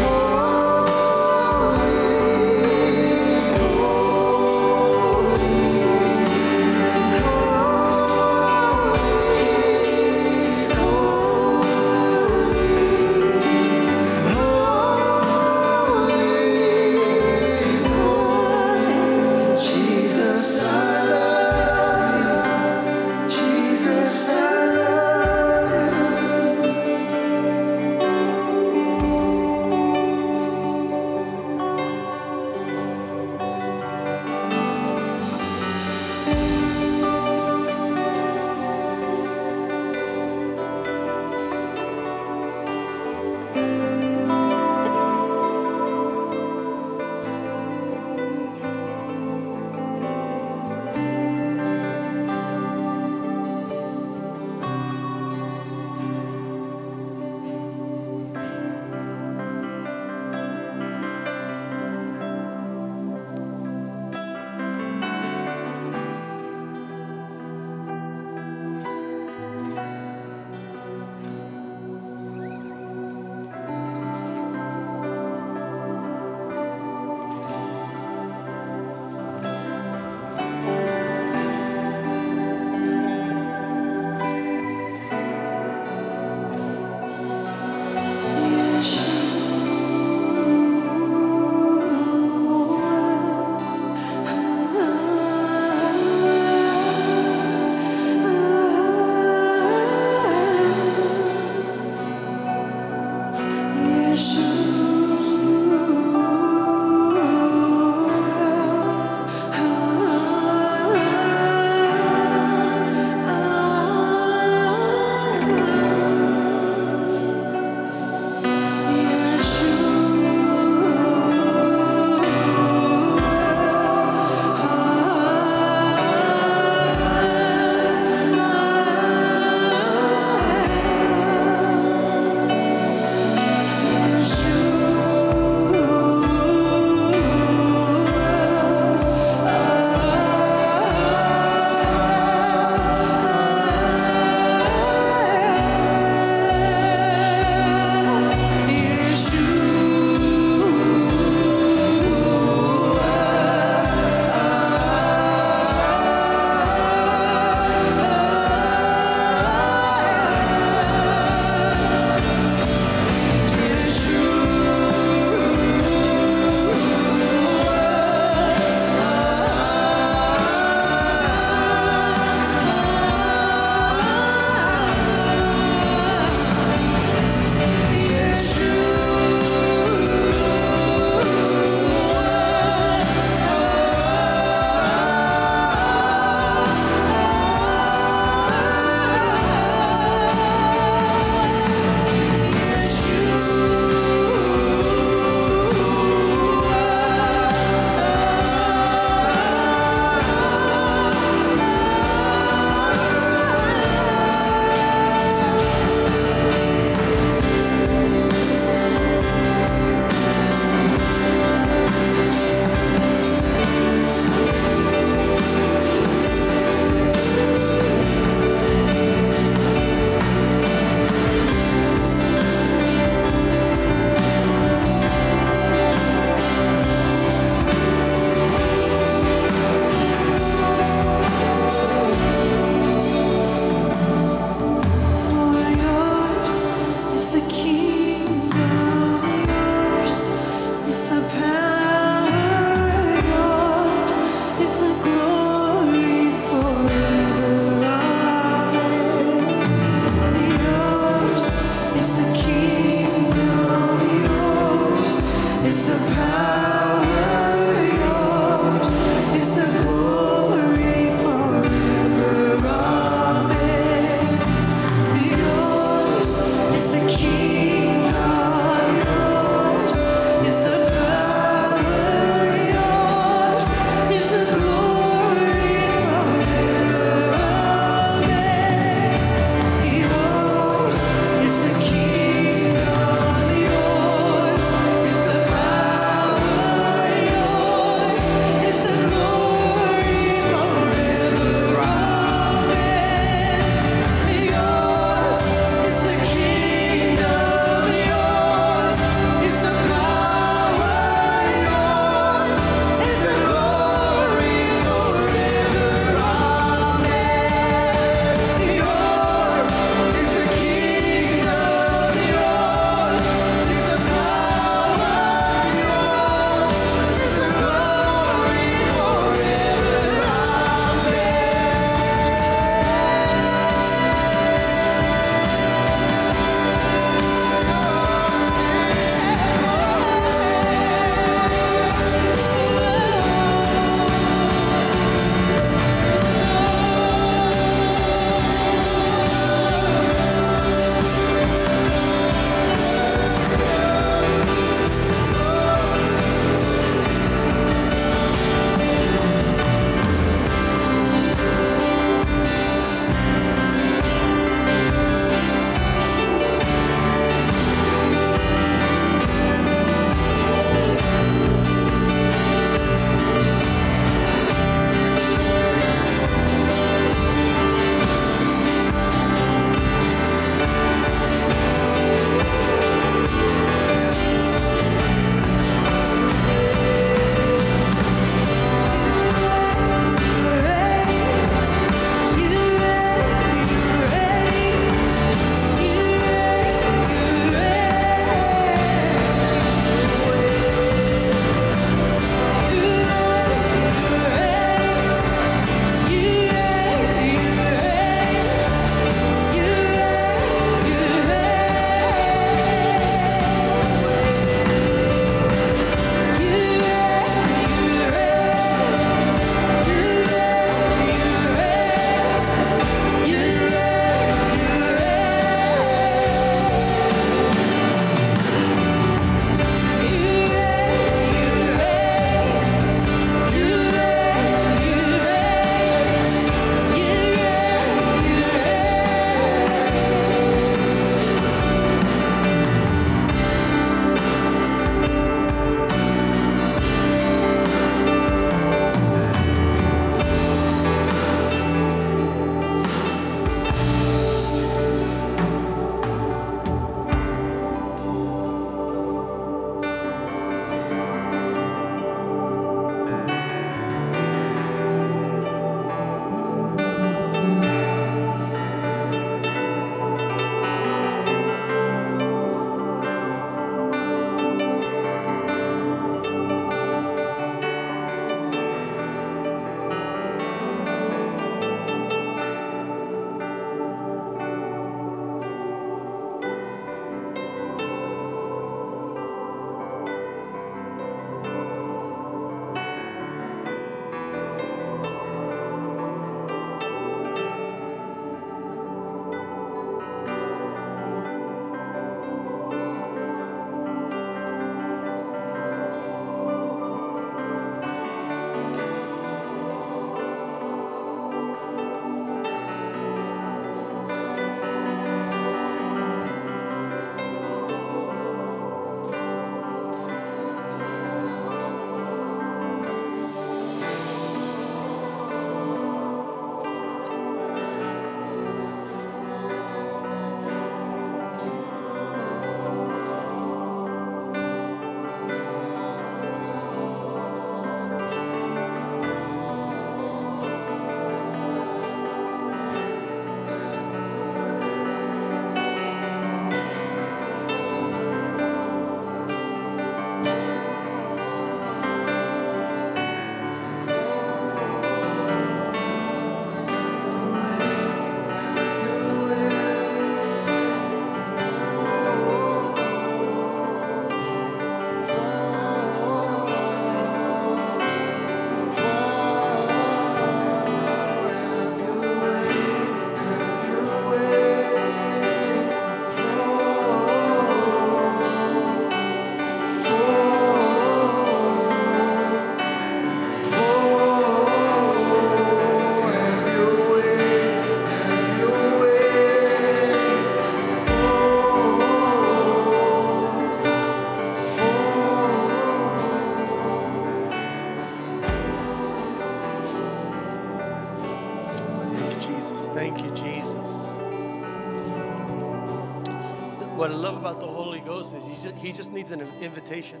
He 598.64 598.72
just, 598.72 598.92
needs 598.92 599.10
an 599.10 599.20
invitation. 599.42 600.00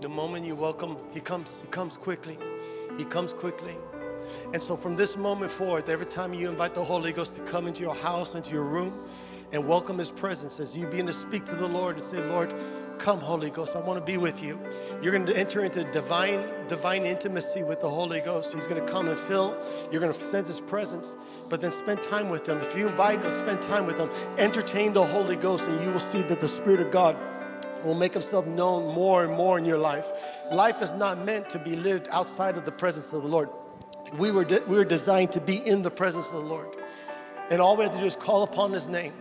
The 0.00 0.08
moment 0.08 0.46
you 0.46 0.54
welcome, 0.54 0.96
he 1.12 1.18
comes, 1.18 1.60
he 1.60 1.66
comes 1.68 1.96
quickly. 1.96 2.38
He 2.98 3.04
comes 3.04 3.32
quickly. 3.32 3.74
And 4.52 4.62
so 4.62 4.76
from 4.76 4.94
this 4.94 5.16
moment 5.16 5.50
forth, 5.50 5.88
every 5.88 6.06
time 6.06 6.32
you 6.32 6.48
invite 6.48 6.74
the 6.74 6.84
Holy 6.84 7.12
Ghost 7.12 7.34
to 7.34 7.42
come 7.42 7.66
into 7.66 7.82
your 7.82 7.96
house, 7.96 8.36
into 8.36 8.52
your 8.52 8.62
room, 8.62 9.06
and 9.50 9.66
welcome 9.66 9.98
his 9.98 10.12
presence 10.12 10.60
as 10.60 10.76
you 10.76 10.86
begin 10.86 11.06
to 11.06 11.12
speak 11.12 11.44
to 11.46 11.56
the 11.56 11.66
Lord 11.66 11.96
and 11.96 12.04
say, 12.04 12.18
Lord, 12.18 12.54
come, 13.02 13.18
Holy 13.18 13.50
Ghost, 13.50 13.74
I 13.74 13.80
want 13.80 13.98
to 13.98 14.12
be 14.12 14.16
with 14.16 14.40
you. 14.44 14.60
You're 15.02 15.12
going 15.12 15.26
to 15.26 15.36
enter 15.36 15.64
into 15.64 15.82
divine, 15.90 16.40
divine 16.68 17.04
intimacy 17.04 17.64
with 17.64 17.80
the 17.80 17.90
Holy 17.90 18.20
Ghost. 18.20 18.54
He's 18.54 18.68
going 18.68 18.80
to 18.84 18.92
come 18.92 19.08
and 19.08 19.18
fill. 19.18 19.56
You're 19.90 20.00
going 20.00 20.14
to 20.14 20.20
sense 20.28 20.46
his 20.46 20.60
presence, 20.60 21.16
but 21.48 21.60
then 21.60 21.72
spend 21.72 22.00
time 22.00 22.30
with 22.30 22.48
him. 22.48 22.58
If 22.58 22.76
you 22.76 22.86
invite 22.86 23.20
him, 23.20 23.32
spend 23.32 23.60
time 23.60 23.86
with 23.86 23.98
him. 23.98 24.08
Entertain 24.38 24.92
the 24.92 25.02
Holy 25.02 25.34
Ghost, 25.34 25.64
and 25.64 25.82
you 25.84 25.90
will 25.90 25.98
see 25.98 26.22
that 26.22 26.40
the 26.40 26.46
Spirit 26.46 26.78
of 26.78 26.92
God 26.92 27.16
will 27.84 27.96
make 27.96 28.12
himself 28.12 28.46
known 28.46 28.94
more 28.94 29.24
and 29.24 29.34
more 29.34 29.58
in 29.58 29.64
your 29.64 29.78
life. 29.78 30.12
Life 30.52 30.80
is 30.80 30.92
not 30.92 31.24
meant 31.24 31.50
to 31.50 31.58
be 31.58 31.74
lived 31.74 32.06
outside 32.12 32.56
of 32.56 32.64
the 32.64 32.72
presence 32.72 33.12
of 33.12 33.22
the 33.22 33.28
Lord. 33.28 33.48
We 34.16 34.30
were, 34.30 34.44
de- 34.44 34.62
we 34.68 34.76
were 34.76 34.84
designed 34.84 35.32
to 35.32 35.40
be 35.40 35.56
in 35.56 35.82
the 35.82 35.90
presence 35.90 36.26
of 36.26 36.34
the 36.34 36.38
Lord. 36.38 36.68
And 37.50 37.60
all 37.60 37.76
we 37.76 37.82
have 37.82 37.92
to 37.94 37.98
do 37.98 38.06
is 38.06 38.14
call 38.14 38.44
upon 38.44 38.72
his 38.72 38.86
name, 38.86 39.12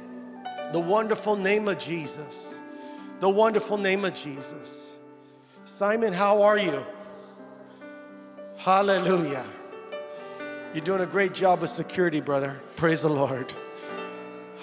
the 0.71 0.79
wonderful 0.79 1.35
name 1.35 1.67
of 1.67 1.79
Jesus. 1.79 2.51
The 3.22 3.30
wonderful 3.30 3.77
name 3.77 4.03
of 4.03 4.15
Jesus. 4.15 4.95
Simon, 5.64 6.11
how 6.11 6.41
are 6.41 6.57
you? 6.57 6.84
Hallelujah. 8.57 9.45
You're 10.73 10.84
doing 10.84 11.02
a 11.02 11.06
great 11.06 11.31
job 11.31 11.61
with 11.61 11.69
security, 11.69 12.19
brother. 12.19 12.60
Praise 12.77 13.02
the 13.02 13.11
Lord. 13.11 13.53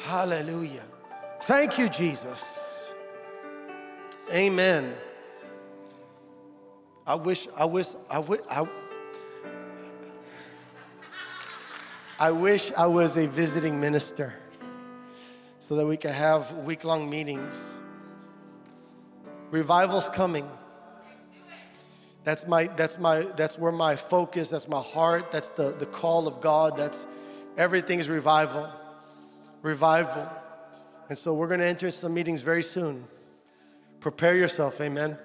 Hallelujah. 0.07 0.83
Thank 1.43 1.79
you, 1.79 1.89
Jesus. 1.89 2.45
Amen. 4.35 4.93
I 7.07 7.15
wish, 7.15 7.47
I 7.57 7.65
wish, 7.65 7.87
I 8.11 8.19
wish, 8.19 8.41
I, 8.51 8.67
I 12.19 12.33
wish 12.33 12.73
I 12.77 12.89
was 12.89 13.17
a 13.19 13.29
visiting 13.29 13.79
minister 13.79 14.35
so 15.61 15.77
that 15.77 15.87
we 15.87 15.97
could 15.97 16.11
have 16.11 16.51
week 16.59 16.83
long 16.83 17.09
meetings. 17.09 17.78
Revival's 19.51 20.09
coming. 20.09 20.49
That's 22.25 22.47
my, 22.47 22.67
that's 22.67 22.99
my, 22.99 23.23
that's 23.37 23.59
where 23.59 23.73
my 23.73 23.97
focus, 23.97 24.49
that's 24.49 24.69
my 24.69 24.83
heart, 24.83 25.33
that's 25.33 25.49
the, 25.49 25.73
the 25.73 25.87
call 25.87 26.29
of 26.29 26.41
God, 26.41 26.77
that's 26.77 27.07
everything's 27.57 28.09
revival. 28.09 28.71
Revival. 29.63 30.29
And 31.09 31.17
so 31.17 31.33
we're 31.33 31.49
gonna 31.49 31.65
enter 31.65 31.91
some 31.91 32.13
meetings 32.13 32.43
very 32.43 32.63
soon. 32.63 33.05
Prepare 34.01 34.37
yourself, 34.37 34.81
amen. 34.81 35.17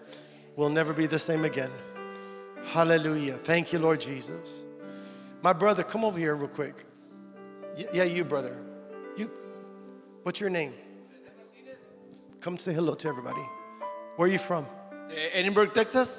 We'll 0.56 0.70
never 0.70 0.94
be 0.94 1.06
the 1.06 1.20
same 1.20 1.44
again. 1.44 1.72
Hallelujah. 2.68 3.34
Thank 3.34 3.74
you, 3.74 3.80
Lord 3.80 4.00
Jesus. 4.00 4.60
My 5.42 5.52
brother, 5.52 5.84
come 5.84 6.06
over 6.06 6.18
here 6.18 6.36
real 6.36 6.48
quick. 6.48 6.86
Yeah, 7.94 8.04
you, 8.04 8.24
brother. 8.24 8.58
You, 9.18 9.30
what's 10.24 10.40
your 10.40 10.50
name? 10.50 10.74
Come 12.40 12.58
say 12.58 12.74
hello 12.74 12.94
to 12.94 13.08
everybody. 13.10 13.44
Where 14.16 14.30
are 14.30 14.32
you 14.32 14.38
from? 14.38 14.68
Edinburgh, 15.34 15.72
Texas. 15.74 16.10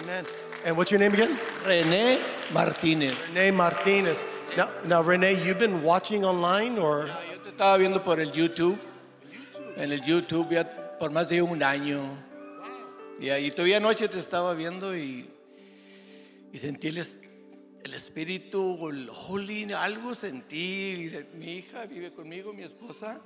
Amen. 0.00 0.24
And 0.64 0.78
what's 0.78 0.90
your 0.90 0.98
name 0.98 1.12
again? 1.12 1.36
René 1.62 2.18
Martínez. 2.50 3.14
René 3.34 3.52
Martinez. 3.52 4.24
Now, 4.56 4.68
now, 4.86 5.02
René, 5.02 5.44
you've 5.44 5.58
been 5.58 5.82
watching 5.82 6.24
online 6.24 6.78
or? 6.78 7.04
Yo 7.04 7.38
te 7.44 7.50
estaba 7.50 7.76
viendo 7.76 8.02
por 8.02 8.18
el 8.18 8.32
YouTube. 8.32 8.78
En 9.76 9.92
el 9.92 10.00
YouTube 10.00 10.52
ya 10.52 10.64
por 10.98 11.10
más 11.10 11.28
de 11.28 11.42
un 11.42 11.62
año. 11.62 12.00
Y 13.20 13.28
ahí 13.28 13.50
todavía 13.50 13.76
anoche 13.76 14.08
te 14.08 14.18
estaba 14.18 14.54
viendo 14.54 14.96
y, 14.96 15.28
y 16.50 16.58
sentí 16.58 16.88
el, 16.88 17.06
el 17.84 17.92
espíritu, 17.92 18.88
el 18.88 19.10
holy, 19.10 19.70
algo 19.74 20.14
sentí. 20.14 21.10
Y 21.12 21.36
mi 21.36 21.56
hija 21.56 21.84
vive 21.84 22.10
conmigo, 22.12 22.54
mi 22.54 22.62
esposa. 22.62 23.20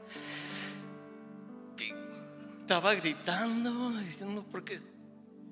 Estaba 2.70 2.94
gritando, 2.94 3.90
diciendo, 3.98 4.46
porque 4.48 4.78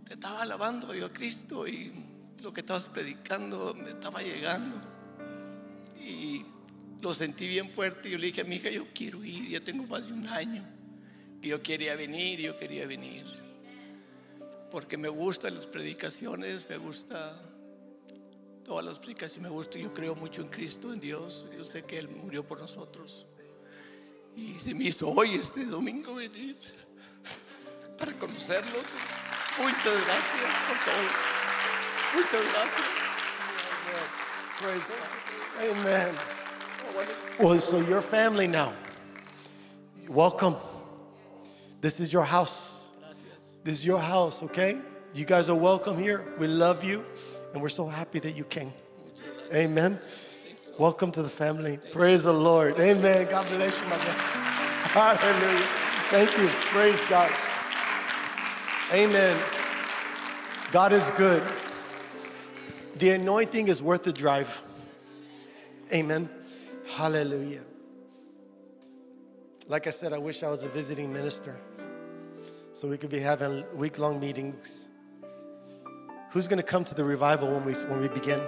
te 0.04 0.14
estaba 0.14 0.42
alabando 0.42 0.94
yo 0.94 1.06
a 1.06 1.12
Cristo 1.12 1.66
y 1.66 1.90
lo 2.44 2.52
que 2.52 2.60
estabas 2.60 2.86
predicando 2.86 3.74
me 3.74 3.90
estaba 3.90 4.22
llegando. 4.22 4.76
Y 6.00 6.44
lo 7.00 7.12
sentí 7.12 7.48
bien 7.48 7.70
fuerte. 7.70 8.08
Y 8.08 8.12
yo 8.12 8.18
le 8.18 8.26
dije 8.26 8.42
a 8.42 8.44
mi 8.44 8.54
hija, 8.54 8.70
yo 8.70 8.86
quiero 8.94 9.24
ir, 9.24 9.48
ya 9.48 9.58
tengo 9.58 9.82
más 9.82 10.06
de 10.06 10.12
un 10.12 10.28
año. 10.28 10.64
Y 11.42 11.48
yo 11.48 11.60
quería 11.60 11.96
venir, 11.96 12.38
yo 12.38 12.56
quería 12.56 12.86
venir. 12.86 13.26
Porque 14.70 14.96
me 14.96 15.08
gustan 15.08 15.56
las 15.56 15.66
predicaciones, 15.66 16.70
me 16.70 16.76
gusta 16.76 17.42
todas 18.64 18.84
las 18.84 19.00
predicaciones, 19.00 19.42
me 19.42 19.48
gusta. 19.48 19.76
Yo 19.76 19.92
creo 19.92 20.14
mucho 20.14 20.40
en 20.40 20.50
Cristo, 20.50 20.92
en 20.92 21.00
Dios. 21.00 21.44
Yo 21.56 21.64
sé 21.64 21.82
que 21.82 21.98
Él 21.98 22.08
murió 22.08 22.46
por 22.46 22.60
nosotros. 22.60 23.26
Y 24.36 24.56
se 24.60 24.72
me 24.72 24.84
hizo 24.84 25.08
hoy, 25.08 25.34
este 25.34 25.64
domingo, 25.64 26.14
venir 26.14 26.56
para 27.98 28.12
conocerlos. 28.12 28.84
Muchas 29.58 29.84
gracias 29.84 30.50
por 30.66 30.78
todo. 30.84 31.06
Muchas 32.14 32.44
gracias. 32.52 32.86
Praise. 34.58 34.82
Amen. 35.60 36.14
Well, 37.38 37.60
so 37.60 37.80
your 37.80 38.02
family 38.02 38.46
now. 38.46 38.72
Welcome. 40.08 40.56
This 41.80 42.00
is 42.00 42.12
your 42.12 42.24
house. 42.24 42.78
This 43.64 43.80
is 43.80 43.86
your 43.86 44.00
house, 44.00 44.42
okay? 44.44 44.78
You 45.14 45.24
guys 45.24 45.48
are 45.48 45.54
welcome 45.54 45.98
here. 45.98 46.24
We 46.38 46.46
love 46.46 46.84
you, 46.84 47.04
and 47.52 47.62
we're 47.62 47.68
so 47.68 47.86
happy 47.86 48.18
that 48.20 48.32
you 48.32 48.44
came. 48.44 48.72
Amen. 49.52 49.98
Welcome 50.78 51.10
to 51.12 51.22
the 51.22 51.28
family. 51.28 51.78
Praise 51.90 52.22
the 52.22 52.32
Lord. 52.32 52.78
Amen. 52.78 53.26
God 53.28 53.46
bless 53.48 53.76
you, 53.76 53.84
my 53.84 53.96
man. 53.96 54.06
Hallelujah. 54.94 55.66
Thank 56.10 56.38
you. 56.38 56.48
Praise 56.70 57.00
God. 57.08 57.47
Amen. 58.92 59.36
God 60.72 60.94
is 60.94 61.04
good. 61.16 61.42
The 62.96 63.10
anointing 63.10 63.68
is 63.68 63.82
worth 63.82 64.04
the 64.04 64.14
drive. 64.14 64.62
Amen. 65.92 66.30
Hallelujah. 66.96 67.64
Like 69.66 69.86
I 69.86 69.90
said, 69.90 70.14
I 70.14 70.18
wish 70.18 70.42
I 70.42 70.48
was 70.48 70.62
a 70.62 70.68
visiting 70.68 71.12
minister 71.12 71.56
so 72.72 72.88
we 72.88 72.96
could 72.96 73.10
be 73.10 73.20
having 73.20 73.62
week 73.76 73.98
long 73.98 74.18
meetings. 74.18 74.86
Who's 76.30 76.48
going 76.48 76.56
to 76.56 76.62
come 76.62 76.84
to 76.84 76.94
the 76.94 77.04
revival 77.04 77.48
when 77.48 77.66
we, 77.66 77.74
when 77.74 78.00
we 78.00 78.08
begin? 78.08 78.40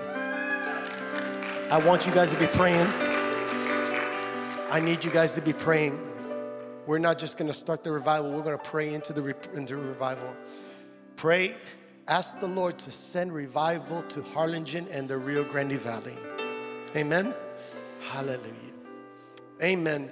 I 1.71 1.83
want 1.85 2.07
you 2.07 2.15
guys 2.15 2.31
to 2.31 2.39
be 2.39 2.47
praying. 2.47 2.87
I 4.71 4.81
need 4.83 5.05
you 5.05 5.11
guys 5.11 5.35
to 5.35 5.43
be 5.43 5.53
praying. 5.53 6.10
We're 6.91 6.99
not 6.99 7.21
just 7.21 7.37
going 7.37 7.47
to 7.47 7.55
start 7.55 7.85
the 7.85 7.93
revival, 7.93 8.33
we're 8.33 8.43
going 8.43 8.59
to 8.59 8.65
pray 8.65 8.93
into 8.95 9.13
the, 9.13 9.23
into 9.55 9.77
revival. 9.77 10.37
Pray, 11.15 11.55
ask 12.09 12.41
the 12.41 12.49
Lord 12.49 12.79
to 12.79 12.91
send 12.91 13.33
revival 13.33 14.03
to 14.03 14.23
Harlingen 14.23 14.89
and 14.91 15.09
the 15.09 15.17
Rio 15.17 15.45
Grande 15.45 15.79
Valley. 15.79 16.19
Amen. 16.97 17.33
Hallelujah. 18.01 18.75
Amen. 19.63 20.11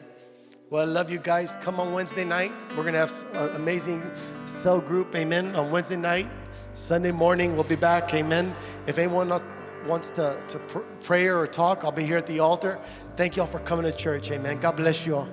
Well, 0.71 0.83
I 0.83 0.85
love 0.85 1.11
you 1.11 1.19
guys. 1.19 1.57
Come 1.63 1.81
on 1.81 1.93
Wednesday 1.93 2.25
night. 2.25 2.53
We're 2.77 2.85
going 2.85 2.93
to 2.93 3.01
have 3.01 3.27
an 3.33 3.37
uh, 3.37 3.55
amazing 3.57 4.01
cell 4.45 4.79
group. 4.79 5.17
Amen. 5.17 5.57
On 5.57 5.73
Wednesday 5.73 5.97
night. 5.97 6.31
Sunday 6.75 7.11
morning, 7.11 7.57
we'll 7.57 7.65
be 7.65 7.75
back. 7.75 8.15
Amen. 8.15 8.55
If 8.87 8.99
anyone 8.99 9.31
wants 9.85 10.11
to, 10.11 10.41
to 10.47 10.59
pr- 10.61 10.87
pray 11.03 11.27
or 11.27 11.45
talk, 11.49 11.83
I'll 11.83 11.91
be 11.91 12.05
here 12.05 12.19
at 12.19 12.29
the 12.29 12.39
altar. 12.39 12.79
Thank 13.17 13.35
you 13.35 13.43
all 13.43 13.49
for 13.49 13.59
coming 13.59 13.85
to 13.85 13.91
church. 13.91 14.31
Amen. 14.31 14.61
God 14.61 14.77
bless 14.77 15.05
you 15.05 15.17
all. 15.17 15.29